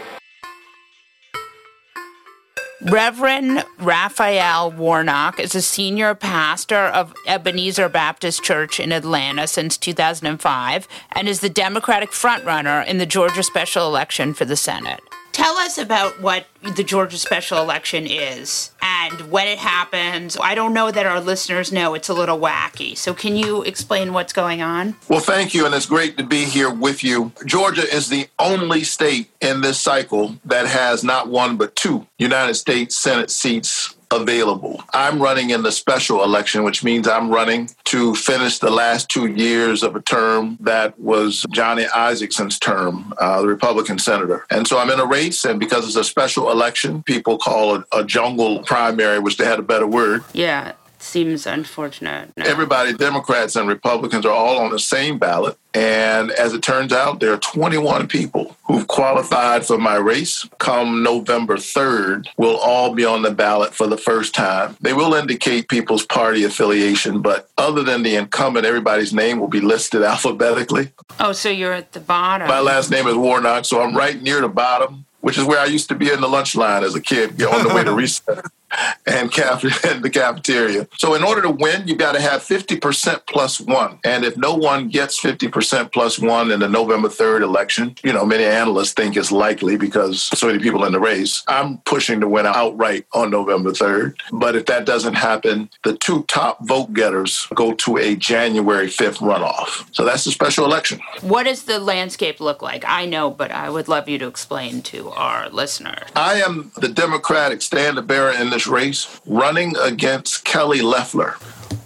Reverend 2.85 3.65
Raphael 3.79 4.69
Warnock 4.69 5.39
is 5.39 5.55
a 5.55 5.61
senior 5.63 6.13
pastor 6.13 6.75
of 6.75 7.15
Ebenezer 7.25 7.89
Baptist 7.89 8.43
Church 8.43 8.79
in 8.79 8.91
Atlanta 8.91 9.47
since 9.47 9.75
2005 9.75 10.87
and 11.13 11.27
is 11.27 11.39
the 11.39 11.49
Democratic 11.49 12.11
frontrunner 12.11 12.85
in 12.85 12.99
the 12.99 13.07
Georgia 13.07 13.41
special 13.41 13.87
election 13.87 14.35
for 14.35 14.45
the 14.45 14.55
Senate. 14.55 15.01
Tell 15.35 15.57
us 15.57 15.77
about 15.77 16.21
what 16.21 16.45
the 16.77 16.81
Georgia 16.81 17.17
special 17.17 17.57
election 17.57 18.07
is 18.07 18.71
and 18.81 19.29
when 19.29 19.49
it 19.49 19.57
happens. 19.57 20.37
I 20.41 20.55
don't 20.55 20.73
know 20.73 20.91
that 20.91 21.05
our 21.05 21.19
listeners 21.19 21.73
know 21.73 21.93
it's 21.93 22.07
a 22.07 22.13
little 22.13 22.39
wacky. 22.39 22.95
So, 22.95 23.13
can 23.13 23.35
you 23.35 23.61
explain 23.63 24.13
what's 24.13 24.31
going 24.31 24.61
on? 24.61 24.95
Well, 25.09 25.19
thank 25.19 25.53
you, 25.53 25.65
and 25.65 25.75
it's 25.75 25.87
great 25.87 26.17
to 26.19 26.23
be 26.23 26.45
here 26.45 26.73
with 26.73 27.03
you. 27.03 27.33
Georgia 27.45 27.81
is 27.81 28.07
the 28.07 28.29
only 28.39 28.85
state 28.85 29.29
in 29.41 29.59
this 29.59 29.77
cycle 29.77 30.37
that 30.45 30.67
has 30.67 31.03
not 31.03 31.27
one 31.27 31.57
but 31.57 31.75
two 31.75 32.07
United 32.17 32.53
States 32.53 32.97
Senate 32.97 33.29
seats 33.29 33.94
available. 34.11 34.83
I'm 34.93 35.21
running 35.21 35.49
in 35.51 35.63
the 35.63 35.71
special 35.71 36.23
election, 36.23 36.63
which 36.63 36.83
means 36.83 37.07
I'm 37.07 37.29
running 37.29 37.69
to 37.85 38.15
finish 38.15 38.59
the 38.59 38.69
last 38.69 39.09
two 39.09 39.27
years 39.27 39.83
of 39.83 39.95
a 39.95 40.01
term 40.01 40.57
that 40.61 40.97
was 40.99 41.45
Johnny 41.51 41.85
Isakson's 41.85 42.59
term, 42.59 43.13
uh, 43.19 43.41
the 43.41 43.47
Republican 43.47 43.99
senator. 43.99 44.45
And 44.49 44.67
so 44.67 44.77
I'm 44.77 44.89
in 44.89 44.99
a 44.99 45.05
race, 45.05 45.45
and 45.45 45.59
because 45.59 45.85
it's 45.85 45.95
a 45.95 46.03
special 46.03 46.51
election, 46.51 47.03
people 47.03 47.37
call 47.37 47.75
it 47.75 47.83
a 47.91 48.03
jungle 48.03 48.59
primary, 48.63 49.19
which 49.19 49.37
they 49.37 49.45
had 49.45 49.59
a 49.59 49.63
better 49.63 49.87
word. 49.87 50.23
Yeah, 50.33 50.73
seems 51.15 51.47
unfortunate. 51.47 52.29
No. 52.35 52.43
Everybody, 52.43 52.91
Democrats 52.91 53.55
and 53.55 53.69
Republicans, 53.69 54.25
are 54.25 54.33
all 54.33 54.57
on 54.57 54.71
the 54.71 54.79
same 54.79 55.17
ballot. 55.17 55.57
And 55.73 56.29
as 56.31 56.51
it 56.51 56.61
turns 56.61 56.91
out, 56.91 57.21
there 57.21 57.31
are 57.31 57.37
21 57.37 58.09
people 58.09 58.57
who've 58.65 58.85
qualified 58.85 59.65
for 59.65 59.77
my 59.77 59.95
race. 59.95 60.45
Come 60.57 61.03
November 61.03 61.55
3rd, 61.55 62.27
will 62.35 62.57
all 62.57 62.93
be 62.93 63.05
on 63.05 63.21
the 63.21 63.31
ballot 63.31 63.73
for 63.73 63.87
the 63.87 63.95
first 63.95 64.35
time. 64.35 64.75
They 64.81 64.91
will 64.91 65.13
indicate 65.13 65.69
people's 65.69 66.05
party 66.05 66.43
affiliation, 66.43 67.21
but 67.21 67.49
other 67.57 67.81
than 67.81 68.03
the 68.03 68.17
incumbent, 68.17 68.65
everybody's 68.65 69.13
name 69.13 69.39
will 69.39 69.47
be 69.47 69.61
listed 69.61 70.03
alphabetically. 70.13 70.91
Oh, 71.21 71.31
so 71.31 71.47
you're 71.47 71.71
at 71.71 71.93
the 71.93 72.01
bottom. 72.01 72.49
My 72.49 72.59
last 72.59 72.91
name 72.91 73.07
is 73.07 73.15
Warnock, 73.15 73.63
so 73.63 73.81
I'm 73.81 73.95
right 73.95 74.21
near 74.21 74.41
the 74.41 74.49
bottom, 74.49 75.05
which 75.21 75.37
is 75.37 75.45
where 75.45 75.59
I 75.59 75.65
used 75.65 75.87
to 75.87 75.95
be 75.95 76.11
in 76.11 76.19
the 76.19 76.27
lunch 76.27 76.57
line 76.57 76.83
as 76.83 76.93
a 76.93 77.01
kid, 77.01 77.41
on 77.41 77.65
the 77.65 77.73
way 77.73 77.85
to 77.85 77.93
recess 78.03 78.41
and 79.07 79.31
caf- 79.31 79.61
the 80.01 80.09
cafeteria. 80.11 80.87
So 80.97 81.15
in 81.15 81.23
order 81.23 81.41
to 81.43 81.51
win, 81.51 81.87
you've 81.87 81.97
got 81.97 82.13
to 82.13 82.21
have 82.21 82.41
50% 82.41 83.25
plus 83.27 83.59
one. 83.59 83.99
And 84.03 84.23
if 84.23 84.37
no 84.37 84.53
one 84.55 84.89
gets 84.89 85.19
50% 85.19 85.91
plus 85.91 86.19
one 86.19 86.51
in 86.51 86.59
the 86.59 86.69
November 86.69 87.07
3rd 87.07 87.41
election, 87.41 87.95
you 88.03 88.13
know, 88.13 88.25
many 88.25 88.43
analysts 88.43 88.93
think 88.93 89.17
it's 89.17 89.31
likely 89.31 89.77
because 89.77 90.23
so 90.23 90.47
many 90.47 90.59
people 90.59 90.85
in 90.85 90.93
the 90.93 90.99
race. 90.99 91.43
I'm 91.47 91.77
pushing 91.79 92.19
to 92.21 92.27
win 92.27 92.45
outright 92.45 93.05
on 93.13 93.29
November 93.31 93.71
3rd. 93.71 94.15
But 94.31 94.55
if 94.55 94.65
that 94.67 94.85
doesn't 94.85 95.15
happen, 95.15 95.69
the 95.83 95.97
two 95.97 96.23
top 96.23 96.65
vote 96.65 96.93
getters 96.93 97.47
go 97.55 97.73
to 97.73 97.97
a 97.97 98.15
January 98.15 98.87
5th 98.87 99.17
runoff. 99.17 99.93
So 99.93 100.05
that's 100.05 100.25
a 100.25 100.31
special 100.31 100.65
election. 100.65 100.99
What 101.21 101.43
does 101.43 101.63
the 101.63 101.79
landscape 101.79 102.39
look 102.39 102.61
like? 102.61 102.83
I 102.85 103.05
know, 103.05 103.29
but 103.29 103.51
I 103.51 103.69
would 103.69 103.87
love 103.87 104.09
you 104.09 104.17
to 104.19 104.27
explain 104.27 104.81
to 104.83 105.09
our 105.09 105.49
listeners. 105.49 106.09
I 106.15 106.35
am 106.41 106.71
the 106.77 106.89
Democratic 106.89 107.61
standard 107.61 108.07
bearer 108.07 108.31
in 108.31 108.49
this 108.55 108.67
race, 108.67 109.19
running 109.25 109.75
against 109.77 110.45
Kelly 110.45 110.81
Loeffler. 110.81 111.35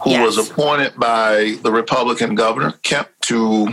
who 0.03 0.11
Yes. 0.11 0.25
was 0.37 0.49
appointed 0.49 0.93
by 0.97 1.57
the 1.63 1.71
Republican 1.71 2.33
governor, 2.35 2.73
Kemp, 2.83 3.09
to 3.21 3.67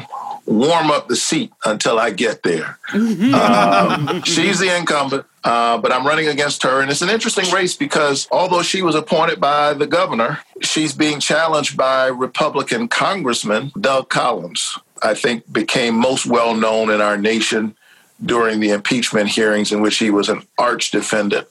warm 0.46 0.90
up 0.90 1.06
the 1.08 1.14
seat 1.14 1.52
until 1.64 1.98
I 2.00 2.10
get 2.10 2.42
there. 2.42 2.78
Um, 2.92 4.22
she's 4.24 4.58
the 4.58 4.74
incumbent, 4.76 5.24
uh, 5.44 5.78
but 5.78 5.92
I'm 5.92 6.04
running 6.06 6.26
against 6.28 6.62
her. 6.64 6.80
And 6.80 6.90
it's 6.90 7.02
an 7.02 7.10
interesting 7.10 7.48
race 7.52 7.76
because 7.76 8.26
although 8.32 8.62
she 8.62 8.82
was 8.82 8.94
appointed 8.96 9.40
by 9.40 9.74
the 9.74 9.86
governor, 9.86 10.40
she's 10.62 10.92
being 10.92 11.20
challenged 11.20 11.76
by 11.76 12.06
Republican 12.06 12.88
Congressman 12.88 13.70
Doug 13.80 14.08
Collins. 14.08 14.78
I 15.02 15.14
think 15.14 15.44
became 15.52 15.94
most 15.94 16.26
well 16.26 16.54
known 16.54 16.90
in 16.90 17.00
our 17.00 17.16
nation 17.18 17.76
during 18.24 18.60
the 18.60 18.70
impeachment 18.70 19.28
hearings 19.28 19.72
in 19.72 19.80
which 19.80 19.98
he 19.98 20.10
was 20.10 20.28
an 20.28 20.42
arch 20.58 20.90
defendant 20.90 21.46